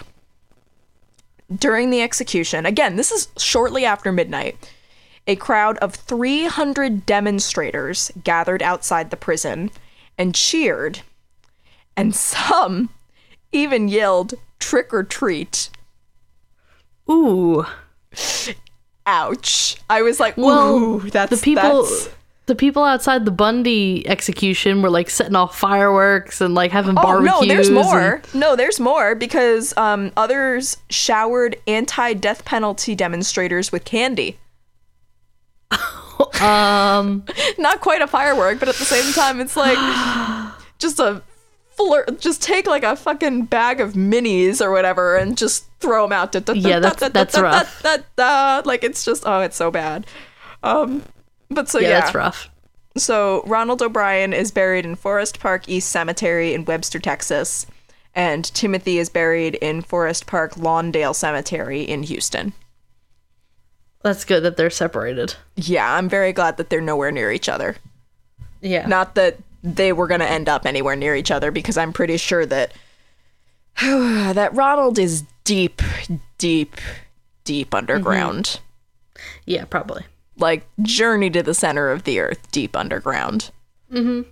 During 1.54 1.88
the 1.88 2.02
execution, 2.02 2.66
again, 2.66 2.96
this 2.96 3.10
is 3.10 3.28
shortly 3.38 3.86
after 3.86 4.12
midnight, 4.12 4.70
a 5.26 5.36
crowd 5.36 5.78
of 5.78 5.94
300 5.94 7.06
demonstrators 7.06 8.12
gathered 8.22 8.62
outside 8.62 9.10
the 9.10 9.16
prison 9.16 9.70
and 10.18 10.34
cheered, 10.34 11.00
and 11.96 12.14
some 12.14 12.90
even 13.52 13.88
yelled 13.88 14.34
trick 14.58 14.92
or 14.92 15.02
treat. 15.02 15.70
Ooh. 17.10 17.64
Ouch. 19.06 19.76
I 19.88 20.02
was 20.02 20.20
like, 20.20 20.36
Well, 20.36 20.98
that's 20.98 21.30
the 21.30 21.36
people 21.42 21.62
that's- 21.84 22.08
the 22.46 22.54
people 22.54 22.82
outside 22.82 23.26
the 23.26 23.30
Bundy 23.30 24.08
execution 24.08 24.80
were 24.80 24.88
like 24.88 25.10
setting 25.10 25.36
off 25.36 25.58
fireworks 25.58 26.40
and 26.40 26.54
like 26.54 26.70
having 26.72 26.96
Oh 26.98 27.02
barbecues. 27.02 27.40
no, 27.40 27.46
there's 27.46 27.68
and- 27.68 27.74
more. 27.74 28.22
No, 28.32 28.56
there's 28.56 28.80
more 28.80 29.14
because 29.14 29.76
um, 29.76 30.12
others 30.16 30.78
showered 30.88 31.56
anti-death 31.66 32.46
penalty 32.46 32.94
demonstrators 32.94 33.70
with 33.70 33.84
candy. 33.84 34.38
um 36.40 37.24
Not 37.58 37.80
quite 37.82 38.00
a 38.02 38.06
firework, 38.06 38.58
but 38.60 38.68
at 38.68 38.76
the 38.76 38.84
same 38.86 39.12
time, 39.12 39.40
it's 39.40 39.56
like 39.56 39.76
just 40.78 40.98
a 41.00 41.22
flirt. 41.78 42.20
Just 42.20 42.42
take 42.42 42.66
like 42.66 42.82
a 42.82 42.96
fucking 42.96 43.46
bag 43.46 43.80
of 43.80 43.94
minis 43.94 44.60
or 44.60 44.70
whatever 44.70 45.16
and 45.16 45.36
just 45.38 45.64
throw 45.80 46.02
them 46.04 46.12
out. 46.12 46.32
Da- 46.32 46.40
da- 46.40 46.52
da- 46.52 46.58
Yeah, 46.58 46.78
da- 46.80 46.90
that's- 46.90 47.12
that's 47.12 47.38
rough. 47.38 48.66
Like 48.66 48.84
it's 48.84 49.04
just 49.04 49.22
oh, 49.26 49.40
it's 49.40 49.56
so 49.56 49.70
bad. 49.70 50.06
Um, 50.62 51.02
but 51.50 51.68
so 51.68 51.78
yeah, 51.78 51.88
yeah, 51.88 52.00
that's 52.00 52.14
rough. 52.14 52.50
So 52.96 53.42
Ronald 53.46 53.80
O'Brien 53.80 54.32
is 54.32 54.50
buried 54.50 54.84
in 54.84 54.96
Forest 54.96 55.38
Park 55.40 55.68
East 55.68 55.88
Cemetery 55.90 56.52
in 56.52 56.64
Webster, 56.64 56.98
Texas, 56.98 57.64
and 58.14 58.44
Timothy 58.54 58.98
is 58.98 59.08
buried 59.08 59.54
in 59.56 59.80
Forest 59.82 60.26
Park 60.26 60.54
Lawndale 60.56 61.14
Cemetery 61.14 61.82
in 61.82 62.02
Houston. 62.02 62.52
That's 64.02 64.24
good 64.24 64.42
that 64.42 64.56
they're 64.56 64.70
separated. 64.70 65.34
Yeah, 65.56 65.94
I'm 65.94 66.08
very 66.08 66.32
glad 66.32 66.56
that 66.56 66.70
they're 66.70 66.80
nowhere 66.80 67.10
near 67.12 67.30
each 67.32 67.48
other. 67.48 67.76
Yeah. 68.60 68.86
Not 68.86 69.14
that 69.14 69.38
they 69.62 69.92
were 69.92 70.06
going 70.06 70.20
to 70.20 70.30
end 70.30 70.48
up 70.48 70.66
anywhere 70.66 70.96
near 70.96 71.14
each 71.14 71.30
other 71.30 71.50
because 71.50 71.76
I'm 71.76 71.92
pretty 71.92 72.16
sure 72.16 72.46
that 72.46 72.72
that 73.80 74.54
Ronald 74.54 74.98
is 74.98 75.24
deep, 75.44 75.82
deep, 76.38 76.76
deep 77.44 77.74
underground. 77.74 78.60
yeah, 79.46 79.64
probably. 79.64 80.04
Like 80.36 80.66
journey 80.82 81.30
to 81.30 81.42
the 81.42 81.54
center 81.54 81.90
of 81.90 82.04
the 82.04 82.20
earth, 82.20 82.50
deep 82.52 82.76
underground. 82.76 83.50
Mm-hmm. 83.92 84.28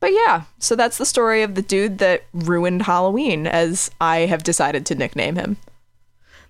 But 0.00 0.12
yeah, 0.12 0.42
so 0.58 0.76
that's 0.76 0.98
the 0.98 1.06
story 1.06 1.42
of 1.42 1.54
the 1.54 1.62
dude 1.62 1.98
that 1.98 2.24
ruined 2.34 2.82
Halloween, 2.82 3.46
as 3.46 3.90
I 4.00 4.18
have 4.18 4.42
decided 4.42 4.84
to 4.86 4.94
nickname 4.94 5.36
him. 5.36 5.56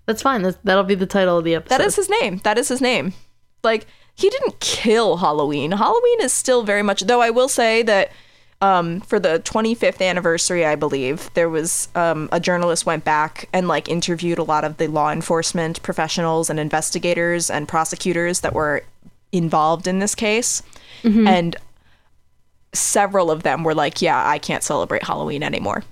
That's 0.07 0.23
fine. 0.23 0.43
That's, 0.43 0.59
that'll 0.65 0.83
be 0.83 0.97
the 0.97 1.07
title 1.07 1.39
of 1.39 1.45
the 1.45 1.55
episode. 1.55 1.79
That 1.79 1.87
is 1.87 1.97
his 1.97 2.11
name. 2.11 2.41
That 2.43 2.59
is 2.59 2.69
his 2.69 2.81
name. 2.81 3.15
Like, 3.63 3.87
he 4.15 4.31
didn't 4.31 4.61
kill 4.61 5.19
Halloween. 5.19 5.73
Halloween 5.73 6.21
is 6.21 6.33
still 6.33 6.62
very 6.62 6.83
much, 6.83 7.01
though 7.03 7.21
I 7.21 7.31
will 7.31 7.49
say 7.49 7.83
that 7.83 8.12
um, 8.61 9.01
for 9.01 9.19
the 9.19 9.41
25th 9.41 10.01
anniversary, 10.01 10.65
I 10.65 10.75
believe, 10.77 11.31
there 11.35 11.51
was 11.51 11.89
um, 11.95 12.29
a 12.33 12.41
journalist 12.41 12.87
went 12.87 13.05
back 13.05 13.49
and 13.53 13.69
like 13.69 13.89
interviewed 13.89 14.39
a 14.39 14.45
lot 14.45 14.65
of 14.65 14.77
the 14.77 14.87
law 14.87 15.11
enforcement 15.11 15.83
professionals 15.83 16.49
and 16.49 16.59
investigators 16.61 17.51
and 17.51 17.69
prosecutors 17.69 18.41
that 18.41 18.55
were 18.55 18.85
involved 19.33 19.87
in 19.87 19.99
this 19.99 20.15
case. 20.15 20.62
And 21.27 21.57
several 22.73 23.31
of 23.31 23.43
them 23.43 23.65
were 23.65 23.75
like, 23.75 24.01
yeah, 24.01 24.27
I 24.27 24.39
can't 24.39 24.62
celebrate 24.62 25.03
Halloween 25.03 25.43
anymore. 25.43 25.83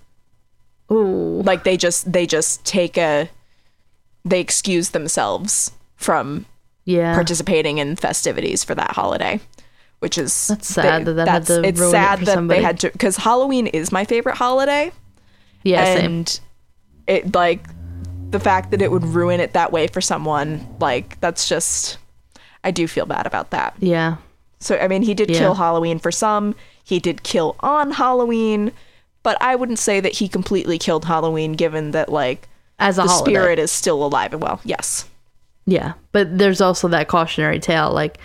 Ooh. 0.91 1.43
Like 1.43 1.65
they 1.65 1.77
just 1.77 2.11
they 2.11 2.27
just 2.27 2.65
take 2.65 2.97
a 2.97 3.29
they 4.25 4.41
excuse 4.41 4.91
themselves 4.91 5.73
from 5.97 6.47
Yeah. 6.85 7.15
participating 7.15 7.79
in 7.79 7.97
festivities 7.97 8.65
for 8.65 8.75
that 8.75 8.93
holiday, 8.93 9.41
which 10.01 10.19
is 10.19 10.49
That's 10.49 10.67
sad 10.69 11.05
that 11.05 11.13
that 11.15 11.29
had 11.29 11.47
to 11.47 11.63
it's 11.65 11.81
it 11.81 11.91
sad 11.91 12.19
for 12.21 12.25
that 12.27 12.35
somebody. 12.35 12.61
they 12.61 12.65
had 12.65 12.81
to 12.81 12.91
because 12.91 13.17
Halloween 13.17 13.67
is 13.69 13.93
my 13.93 14.05
favorite 14.05 14.37
holiday, 14.37 14.91
yeah, 15.63 15.85
same. 15.97 16.05
and 16.05 16.41
it 17.07 17.35
like 17.35 17.65
the 18.31 18.41
fact 18.41 18.71
that 18.73 18.81
it 18.83 18.91
would 18.91 19.05
ruin 19.05 19.39
it 19.41 19.53
that 19.53 19.73
way 19.73 19.87
for 19.87 20.01
someone 20.01 20.67
like 20.81 21.21
that's 21.21 21.49
just 21.49 21.99
I 22.65 22.71
do 22.71 22.87
feel 22.89 23.07
bad 23.07 23.27
about 23.27 23.51
that. 23.51 23.75
Yeah. 23.79 24.17
So 24.61 24.77
I 24.79 24.89
mean, 24.89 25.03
he 25.03 25.15
did 25.15 25.31
Yeah. 25.31 25.39
kill 25.39 25.55
Halloween 25.55 25.99
for 25.99 26.11
some. 26.13 26.55
He 26.85 26.99
did 26.99 27.23
kill 27.23 27.55
on 27.61 27.93
Halloween, 27.93 28.73
but 29.23 29.37
I 29.41 29.55
wouldn't 29.57 29.79
say 29.79 30.01
that 30.01 30.13
he 30.15 30.29
completely 30.29 30.79
killed 30.79 31.05
Halloween, 31.05 31.53
given 31.53 31.91
that 31.93 32.09
like 32.09 32.49
As 32.79 32.99
a 32.99 33.03
the 33.03 33.09
holiday. 33.09 33.31
spirit 33.33 33.59
is 33.59 33.71
still 33.71 34.05
alive 34.05 34.33
and 34.33 34.43
well. 34.43 34.61
Yes. 34.65 35.09
Yeah. 35.67 35.95
But 36.13 36.39
there's 36.39 36.61
also 36.61 36.89
that 36.89 37.09
cautionary 37.09 37.59
tale. 37.59 37.93
Like, 37.93 38.19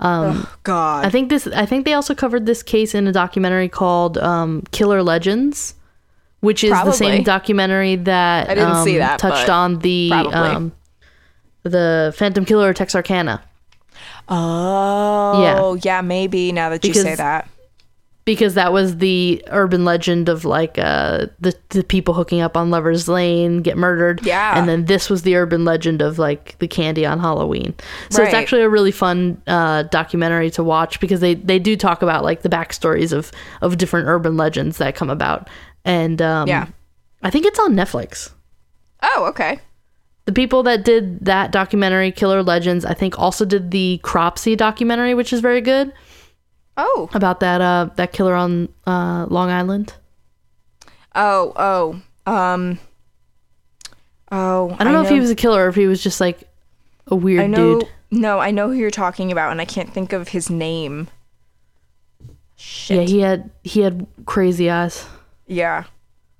um, 0.00 0.46
God. 0.62 1.06
I 1.06 1.10
think 1.10 1.28
this. 1.28 1.46
I 1.46 1.66
think 1.66 1.84
they 1.84 1.94
also 1.94 2.14
covered 2.14 2.46
this 2.46 2.62
case 2.62 2.94
in 2.94 3.06
a 3.06 3.12
documentary 3.12 3.68
called 3.68 4.18
um, 4.18 4.62
"Killer 4.72 5.02
Legends," 5.02 5.74
which 6.40 6.64
is 6.64 6.72
the 6.72 6.92
same 6.92 7.22
documentary 7.22 7.96
that 7.96 8.50
I 8.50 8.54
didn't 8.54 8.70
um, 8.70 8.84
see 8.84 8.98
that, 8.98 9.18
touched 9.18 9.48
on 9.48 9.78
the 9.78 10.10
um, 10.12 10.72
the 11.62 12.12
Phantom 12.16 12.44
Killer 12.44 12.70
of 12.70 12.76
Texarkana 12.76 13.42
oh, 14.28 15.42
yeah. 15.42 15.94
yeah, 15.96 16.00
maybe 16.00 16.52
now 16.52 16.70
that 16.70 16.84
you 16.84 16.94
say 16.94 17.14
that. 17.14 17.48
Because 18.24 18.54
that 18.54 18.72
was 18.72 18.98
the 18.98 19.42
urban 19.48 19.84
legend 19.84 20.28
of 20.28 20.44
like 20.44 20.78
uh, 20.78 21.26
the 21.40 21.54
the 21.70 21.82
people 21.82 22.14
hooking 22.14 22.40
up 22.40 22.56
on 22.56 22.70
Lovers 22.70 23.08
Lane 23.08 23.62
get 23.62 23.76
murdered. 23.76 24.24
Yeah. 24.24 24.56
and 24.56 24.68
then 24.68 24.84
this 24.84 25.10
was 25.10 25.22
the 25.22 25.34
urban 25.36 25.64
legend 25.64 26.02
of 26.02 26.18
like 26.18 26.56
the 26.58 26.68
candy 26.68 27.04
on 27.04 27.18
Halloween. 27.18 27.74
So 28.10 28.22
it's 28.22 28.34
actually 28.34 28.62
a 28.62 28.68
really 28.68 28.92
fun 28.92 29.42
uh, 29.46 29.84
documentary 29.84 30.50
to 30.52 30.62
watch 30.62 31.00
because 31.00 31.20
they 31.20 31.34
they 31.34 31.58
do 31.58 31.76
talk 31.76 32.02
about 32.02 32.22
like 32.22 32.42
the 32.42 32.48
backstories 32.48 33.12
of 33.12 33.32
of 33.60 33.78
different 33.78 34.06
urban 34.08 34.36
legends 34.36 34.78
that 34.78 34.94
come 34.94 35.10
about. 35.10 35.48
And 35.84 36.22
um, 36.22 36.46
Yeah. 36.48 36.66
I 37.24 37.30
think 37.30 37.46
it's 37.46 37.58
on 37.58 37.74
Netflix. 37.74 38.30
Oh, 39.02 39.26
okay. 39.30 39.58
The 40.26 40.32
people 40.32 40.62
that 40.62 40.84
did 40.84 41.24
that 41.24 41.50
documentary, 41.50 42.12
Killer 42.12 42.44
Legends, 42.44 42.84
I 42.84 42.94
think 42.94 43.18
also 43.18 43.44
did 43.44 43.72
the 43.72 43.98
Cropsy 44.04 44.54
documentary, 44.56 45.14
which 45.14 45.32
is 45.32 45.40
very 45.40 45.60
good 45.60 45.92
Oh. 46.76 47.08
about 47.12 47.40
that 47.40 47.60
uh 47.60 47.90
that 47.96 48.12
killer 48.12 48.34
on 48.34 48.68
uh 48.86 49.26
Long 49.28 49.50
Island. 49.50 49.94
Oh, 51.14 51.52
oh. 52.26 52.32
Um 52.32 52.78
Oh. 54.30 54.74
I 54.78 54.84
don't 54.84 54.94
know, 54.94 55.02
if 55.02 55.10
he 55.10 55.20
was 55.20 55.30
a 55.30 55.34
killer 55.34 55.66
or 55.66 55.68
if 55.68 55.74
he 55.74 55.86
was 55.86 56.02
just 56.02 56.20
like 56.20 56.48
a 57.08 57.14
weird 57.16 57.42
I 57.42 57.46
know 57.46 57.80
dude. 57.80 57.88
No, 58.10 58.38
I 58.38 58.50
know 58.50 58.68
who 58.68 58.74
you're 58.74 58.90
talking 58.90 59.30
about 59.32 59.52
and 59.52 59.60
I 59.60 59.64
can't 59.64 59.92
think 59.92 60.12
of 60.12 60.28
his 60.28 60.48
name. 60.48 61.08
Shit. 62.56 62.96
Yeah, 62.96 63.04
he 63.04 63.20
had 63.20 63.50
he 63.64 63.80
had 63.80 64.06
crazy 64.24 64.70
eyes. 64.70 65.06
Yeah. 65.46 65.84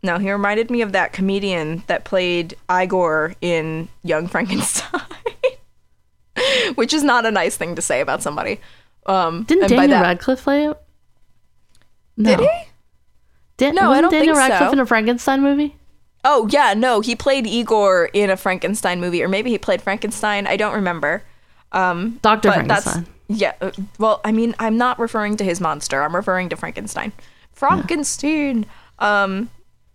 No, 0.03 0.19
he 0.19 0.31
reminded 0.33 0.71
me 0.71 0.83
of 0.83 0.93
that 0.93 1.13
comedian 1.13 1.85
that 1.87 2.05
played 2.05 2.57
Igor 2.71 3.35
in 3.41 3.89
Young 4.03 4.27
Frankenstein. 4.29 5.01
Which 6.75 6.93
is 6.93 7.05
not 7.05 7.27
a 7.27 7.31
nice 7.31 7.57
thing 7.57 7.75
to 7.77 7.83
say 7.83 8.01
about 8.01 8.23
somebody. 8.23 8.61
Um 9.07 9.45
Didn't 9.45 9.69
Daniel 9.69 9.89
that- 9.89 10.03
Radcliffe 10.03 10.43
play 10.43 10.67
it? 10.67 10.79
No. 12.17 12.37
Did 12.37 12.41
he? 12.41 12.63
Did, 13.57 13.75
No, 13.75 13.93
I 13.93 14.01
don't 14.01 14.11
Daniel 14.11 14.35
think 14.35 14.49
Radcliffe 14.51 14.69
so. 14.71 14.73
in 14.73 14.81
a 14.81 14.87
Frankenstein 14.87 15.41
movie? 15.43 15.77
Oh, 16.25 16.49
yeah, 16.51 16.75
no, 16.75 17.01
he 17.01 17.17
played 17.17 17.47
Igor 17.47 18.11
in 18.13 18.31
a 18.31 18.37
Frankenstein 18.37 19.01
movie 19.01 19.23
or 19.23 19.29
maybe 19.29 19.51
he 19.51 19.59
played 19.59 19.83
Frankenstein, 19.83 20.47
I 20.47 20.57
don't 20.57 20.75
remember. 20.75 21.23
Um 21.73 22.19
that's 22.23 22.45
Frankenstein. 22.47 23.07
yeah, 23.29 23.55
uh, 23.61 23.71
well, 23.99 24.21
I 24.25 24.31
mean, 24.33 24.55
I'm 24.59 24.77
not 24.77 24.99
referring 24.99 25.37
to 25.39 25.45
his 25.45 25.61
monster. 25.61 26.03
I'm 26.03 26.15
referring 26.15 26.49
to 26.51 26.57
Frankenstein. 26.57 27.13
Frankenstein. 27.53 28.67
Um 28.99 29.51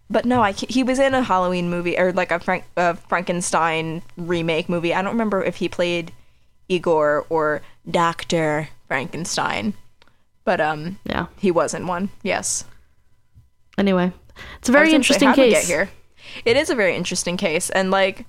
but 0.10 0.26
no, 0.26 0.41
I 0.41 0.53
he 0.53 0.84
was 0.84 0.99
in 0.99 1.14
a 1.14 1.22
Halloween 1.22 1.70
movie 1.70 1.97
or 1.99 2.14
like 2.14 2.32
a, 2.32 2.39
Frank, 2.39 2.64
a 2.78 2.95
Frankenstein 2.95 4.01
remake 4.16 4.70
movie. 4.70 4.93
I 4.93 5.01
don't 5.01 5.12
remember 5.12 5.43
if 5.43 5.58
he 5.58 5.68
played 5.70 6.12
Igor 6.70 7.26
or 7.30 7.62
Doctor 7.89 8.70
Frankenstein, 8.88 9.73
but 10.43 10.59
um, 10.61 10.99
Yeah. 11.05 11.27
he 11.38 11.51
wasn't 11.51 11.85
one. 11.88 12.09
Yes. 12.23 12.65
Anyway, 13.77 14.11
it's 14.59 14.69
a 14.69 14.71
very 14.71 14.89
say, 14.89 14.95
interesting 14.95 15.27
how'd 15.27 15.35
case. 15.35 15.53
get 15.53 15.63
here? 15.65 15.89
It 16.45 16.57
is 16.57 16.69
a 16.69 16.75
very 16.75 16.95
interesting 16.95 17.38
case, 17.38 17.69
and 17.69 17.91
like, 17.91 18.25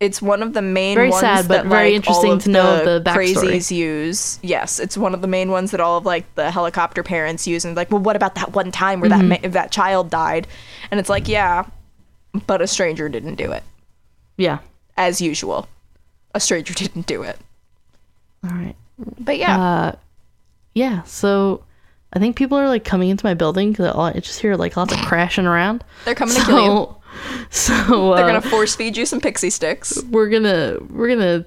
it's 0.00 0.20
one 0.20 0.42
of 0.42 0.52
the 0.54 0.60
main 0.62 0.96
Very 0.96 1.08
ones 1.10 1.20
sad, 1.20 1.46
but 1.48 1.62
that 1.62 1.66
very 1.66 1.88
like, 1.90 1.94
interesting 1.96 2.38
to 2.40 2.50
know 2.50 2.84
the 2.98 3.02
backstory. 3.10 3.34
crazies 3.34 3.70
use. 3.70 4.38
Yes, 4.42 4.80
it's 4.80 4.96
one 4.98 5.14
of 5.14 5.20
the 5.22 5.28
main 5.28 5.50
ones 5.50 5.70
that 5.70 5.80
all 5.80 5.96
of 5.98 6.04
like 6.04 6.32
the 6.34 6.50
helicopter 6.50 7.02
parents 7.02 7.46
use, 7.46 7.64
and 7.64 7.76
like, 7.76 7.90
well, 7.90 8.00
what 8.02 8.16
about 8.16 8.34
that 8.34 8.52
one 8.54 8.70
time 8.72 9.00
where 9.00 9.08
Mm-hmm. 9.10 9.28
that 9.28 9.42
ma- 9.42 9.48
that 9.50 9.70
child 9.70 10.10
died? 10.10 10.46
And 10.90 10.98
it's 10.98 11.08
like, 11.08 11.28
yeah, 11.28 11.64
but 12.46 12.60
a 12.60 12.66
stranger 12.66 13.08
didn't 13.08 13.36
do 13.36 13.52
it, 13.52 13.62
Yeah. 14.36 14.58
as 14.96 15.20
usual. 15.20 15.68
A 16.34 16.40
stranger 16.40 16.74
didn't 16.82 17.06
do 17.06 17.22
it. 17.22 17.38
All 18.42 18.50
right. 18.50 18.74
But 18.98 19.38
yeah, 19.38 19.60
Uh, 19.60 19.92
yeah. 20.74 21.02
So 21.02 21.64
I 22.12 22.18
think 22.18 22.36
people 22.36 22.58
are 22.58 22.68
like 22.68 22.84
coming 22.84 23.08
into 23.10 23.24
my 23.26 23.34
building 23.34 23.72
because 23.72 23.94
I 23.94 24.18
just 24.20 24.40
hear 24.40 24.56
like 24.56 24.76
lots 24.76 24.92
of 24.94 25.00
crashing 25.00 25.46
around. 25.46 25.84
they're 26.04 26.14
coming 26.14 26.34
to 26.36 26.42
kill 26.44 26.64
you. 26.64 26.96
So, 27.50 27.74
so 27.76 28.14
They're 28.16 28.24
uh, 28.24 28.26
gonna 28.26 28.40
force 28.40 28.74
feed 28.74 28.96
you 28.96 29.06
some 29.06 29.20
pixie 29.20 29.50
sticks. 29.50 30.02
we're 30.10 30.28
gonna 30.28 30.78
we're 30.90 31.08
gonna 31.08 31.44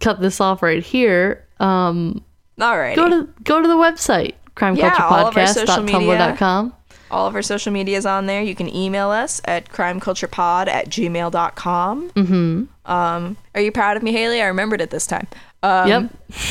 cut 0.00 0.20
this 0.22 0.40
off 0.40 0.62
right 0.62 0.82
here. 0.82 1.44
Um, 1.60 2.24
Alrighty. 2.58 2.96
go 2.96 3.08
to 3.10 3.28
go 3.44 3.60
to 3.60 3.68
the 3.68 3.76
website 3.76 4.34
Yeah, 4.60 4.96
all 5.00 5.26
of 5.26 5.36
our 5.36 5.46
social 5.46 5.82
media. 5.82 5.98
crimeculturepodcast.tumblr.com. 6.16 6.72
All 7.10 7.26
of 7.26 7.34
our 7.34 7.42
social 7.42 7.72
media 7.74 7.98
is 7.98 8.06
on 8.06 8.24
there. 8.24 8.40
You 8.42 8.54
can 8.54 8.74
email 8.74 9.10
us 9.10 9.42
at 9.44 9.68
crimeculturepod 9.68 10.68
at 10.68 10.88
gmail.com. 10.88 12.10
Mm-hmm. 12.10 12.90
Um, 12.90 13.36
are 13.54 13.60
you 13.60 13.70
proud 13.70 13.98
of 13.98 14.02
me, 14.02 14.12
Haley? 14.12 14.40
I 14.40 14.46
remembered 14.46 14.80
it 14.80 14.88
this 14.88 15.06
time. 15.06 15.26
Um, 15.62 15.88
Yep. 15.88 16.10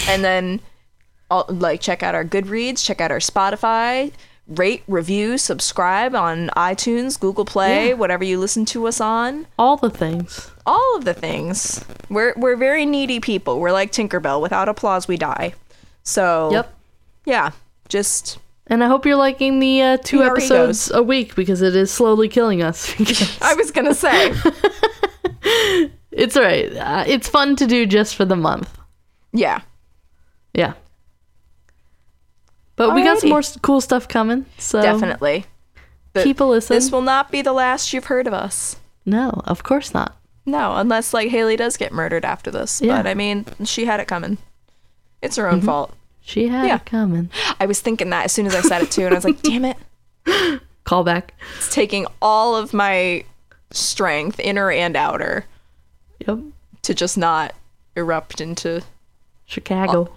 And 0.09 0.23
then, 0.23 0.59
all, 1.29 1.45
like, 1.49 1.81
check 1.81 2.03
out 2.03 2.15
our 2.15 2.25
Goodreads, 2.25 2.83
check 2.85 3.01
out 3.01 3.11
our 3.11 3.19
Spotify, 3.19 4.11
rate, 4.47 4.83
review, 4.87 5.37
subscribe 5.37 6.13
on 6.15 6.49
iTunes, 6.57 7.19
Google 7.19 7.45
Play, 7.45 7.89
Yeah. 7.89 7.93
whatever 7.95 8.23
you 8.23 8.39
listen 8.39 8.65
to 8.65 8.87
us 8.87 8.99
on. 9.01 9.47
All 9.57 9.77
the 9.77 9.89
things. 9.89 10.51
All 10.65 10.95
of 10.97 11.05
the 11.05 11.13
things. 11.13 11.83
We're 12.09 12.33
we're 12.37 12.55
very 12.57 12.85
needy 12.85 13.19
people. 13.19 13.59
We're 13.59 13.71
like 13.71 13.91
Tinkerbell. 13.91 14.41
Without 14.41 14.67
applause, 14.69 15.07
we 15.07 15.17
die. 15.17 15.53
So 16.03 16.49
Yep. 16.51 16.73
yeah, 17.25 17.51
just 17.89 18.37
And 18.67 18.83
I 18.83 18.87
hope 18.87 19.05
you're 19.05 19.15
liking 19.17 19.59
the 19.59 19.81
uh, 19.81 19.97
two 20.03 20.23
episodes 20.23 20.87
egos. 20.89 20.97
a 20.99 21.03
week 21.03 21.35
because 21.35 21.61
it 21.61 21.75
is 21.75 21.91
slowly 21.91 22.27
killing 22.29 22.61
us. 22.61 22.93
I 23.41 23.53
was 23.55 23.71
gonna 23.71 23.93
say. 23.95 24.33
it's 26.11 26.35
all 26.37 26.43
right. 26.43 26.71
Uh, 26.75 27.03
it's 27.07 27.27
fun 27.29 27.55
to 27.57 27.67
do 27.67 27.85
just 27.85 28.15
for 28.15 28.25
the 28.25 28.35
month. 28.35 28.69
Yeah. 29.33 29.61
Yeah. 30.53 30.73
But 32.75 32.95
we 32.95 33.03
got 33.03 33.19
some 33.19 33.29
more 33.29 33.43
cool 33.61 33.81
stuff 33.81 34.07
coming. 34.07 34.45
So 34.57 34.81
Definitely. 34.81 35.45
The- 36.13 36.23
keep 36.23 36.39
a 36.39 36.43
listen. 36.43 36.75
This 36.75 36.91
will 36.91 37.01
not 37.01 37.31
be 37.31 37.41
the 37.41 37.53
last 37.53 37.93
you've 37.93 38.05
heard 38.05 38.27
of 38.27 38.33
us. 38.33 38.77
no, 39.05 39.41
of 39.45 39.63
course 39.63 39.93
not. 39.93 40.17
No, 40.45 40.75
unless 40.75 41.13
like 41.13 41.29
Haley 41.29 41.55
does 41.55 41.77
get 41.77 41.91
murdered 41.91 42.25
after 42.25 42.49
this. 42.49 42.81
Yeah. 42.81 42.97
But 42.97 43.07
I 43.07 43.13
mean, 43.13 43.45
she 43.63 43.85
had 43.85 43.99
it 43.99 44.07
coming. 44.07 44.39
It's 45.21 45.35
her 45.35 45.47
own 45.47 45.57
mm-hmm. 45.59 45.67
fault. 45.67 45.93
She 46.21 46.47
had 46.47 46.67
Yeah. 46.67 46.75
it 46.77 46.85
coming. 46.85 47.29
I 47.59 47.65
was 47.67 47.79
thinking 47.79 48.09
that 48.09 48.25
as 48.25 48.31
soon 48.31 48.47
as 48.47 48.55
I 48.55 48.61
said 48.61 48.81
it 48.81 48.91
too, 48.91 49.05
and 49.05 49.13
I 49.13 49.17
was 49.17 49.25
like, 49.25 49.41
damn 49.41 49.65
it. 49.65 49.77
Call 50.83 51.03
back. 51.03 51.33
It's 51.57 51.71
taking 51.73 52.07
all 52.21 52.55
of 52.55 52.73
my 52.73 53.23
strength, 53.71 54.39
inner 54.39 54.71
and 54.71 54.95
outer, 54.95 55.45
Yep. 56.27 56.39
to 56.81 56.93
just 56.93 57.17
not 57.17 57.53
erupt 57.95 58.41
into 58.41 58.81
Chicago. 59.51 60.09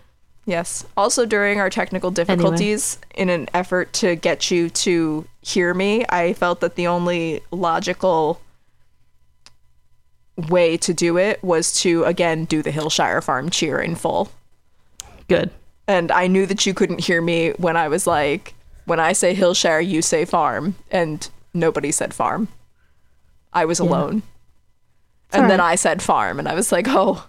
Yes. 0.47 0.85
Also, 0.97 1.27
during 1.27 1.59
our 1.59 1.71
technical 1.71 2.11
difficulties, 2.11 2.99
in 3.15 3.31
an 3.31 3.49
effort 3.55 3.93
to 3.95 4.15
get 4.15 4.51
you 4.51 4.69
to 4.71 5.27
hear 5.41 5.75
me, 5.75 6.05
I 6.09 6.35
felt 6.35 6.61
that 6.61 6.77
the 6.77 6.87
only 6.87 7.43
logical 7.51 8.41
way 10.51 10.77
to 10.77 10.93
do 10.93 11.17
it 11.17 11.43
was 11.43 11.73
to, 11.81 12.05
again, 12.05 12.45
do 12.45 12.63
the 12.63 12.71
Hillshire 12.71 13.23
Farm 13.23 13.51
cheer 13.51 13.81
in 13.81 13.95
full. 13.95 14.31
Good. 15.29 15.51
And 15.89 16.13
I 16.13 16.27
knew 16.27 16.45
that 16.47 16.67
you 16.67 16.75
couldn't 16.75 17.01
hear 17.01 17.23
me 17.23 17.51
when 17.53 17.77
I 17.77 17.89
was 17.89 18.07
like, 18.07 18.55
when 18.85 19.01
I 19.01 19.13
say 19.15 19.35
Hillshire, 19.35 19.87
you 19.87 20.03
say 20.03 20.25
farm. 20.25 20.75
And 20.91 21.29
nobody 21.55 21.91
said 21.91 22.13
farm. 22.13 22.49
I 23.53 23.65
was 23.65 23.79
alone. 23.79 24.23
And 25.33 25.51
then. 25.51 25.61
I 25.61 25.77
said 25.77 26.03
farm. 26.03 26.39
And 26.39 26.49
I 26.49 26.55
was 26.55 26.71
like, 26.71 26.87
oh, 26.89 27.27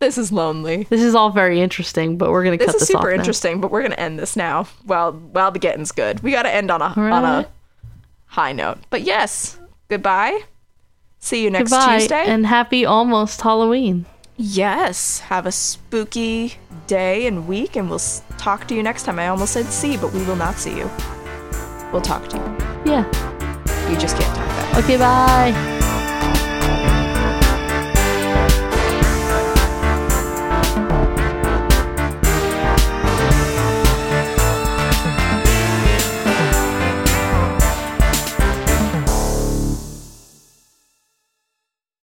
this 0.00 0.16
is 0.18 0.30
lonely. 0.32 0.84
This 0.90 1.02
is 1.02 1.14
all 1.14 1.30
very 1.30 1.60
interesting, 1.60 2.16
but 2.18 2.30
we're 2.30 2.44
gonna 2.44 2.58
cut 2.58 2.66
This 2.66 2.74
cut 2.74 2.82
is 2.82 2.88
this 2.88 2.94
off 2.96 3.00
super 3.02 3.10
now. 3.14 3.18
interesting, 3.20 3.60
but 3.60 3.70
we're 3.70 3.82
gonna 3.82 3.94
end 3.96 4.18
this 4.18 4.36
now. 4.36 4.64
While 4.84 5.12
while 5.12 5.50
the 5.50 5.58
getting's 5.58 5.92
good, 5.92 6.20
we 6.20 6.30
got 6.30 6.42
to 6.44 6.50
end 6.54 6.70
on 6.70 6.80
a 6.82 6.86
on 6.86 7.24
a 7.24 7.48
high 8.26 8.52
note. 8.52 8.78
But 8.90 9.02
yes, 9.02 9.58
goodbye. 9.88 10.40
See 11.20 11.42
you 11.42 11.50
next 11.50 11.70
Goodbye 11.70 11.98
Tuesday. 11.98 12.24
and 12.26 12.46
happy 12.46 12.84
almost 12.86 13.40
Halloween. 13.40 14.06
yes, 14.36 15.18
have 15.20 15.46
a 15.46 15.52
spooky 15.52 16.54
day 16.86 17.26
and 17.26 17.48
week, 17.48 17.74
and 17.74 17.90
we'll 17.90 18.00
talk 18.38 18.68
to 18.68 18.74
you 18.74 18.82
next 18.84 19.02
time. 19.02 19.18
I 19.18 19.26
almost 19.28 19.52
said 19.52 19.66
see, 19.66 19.96
but 19.96 20.12
we 20.12 20.22
will 20.24 20.36
not 20.36 20.54
see 20.54 20.76
you. 20.76 20.88
We'll 21.92 22.02
talk 22.02 22.28
to 22.28 22.36
you. 22.36 22.92
Yeah. 22.92 23.90
You 23.90 23.96
just 23.96 24.16
can't 24.16 24.36
talk 24.36 24.46
that. 24.46 24.84
Okay. 24.84 24.96
Bye. 24.96 25.77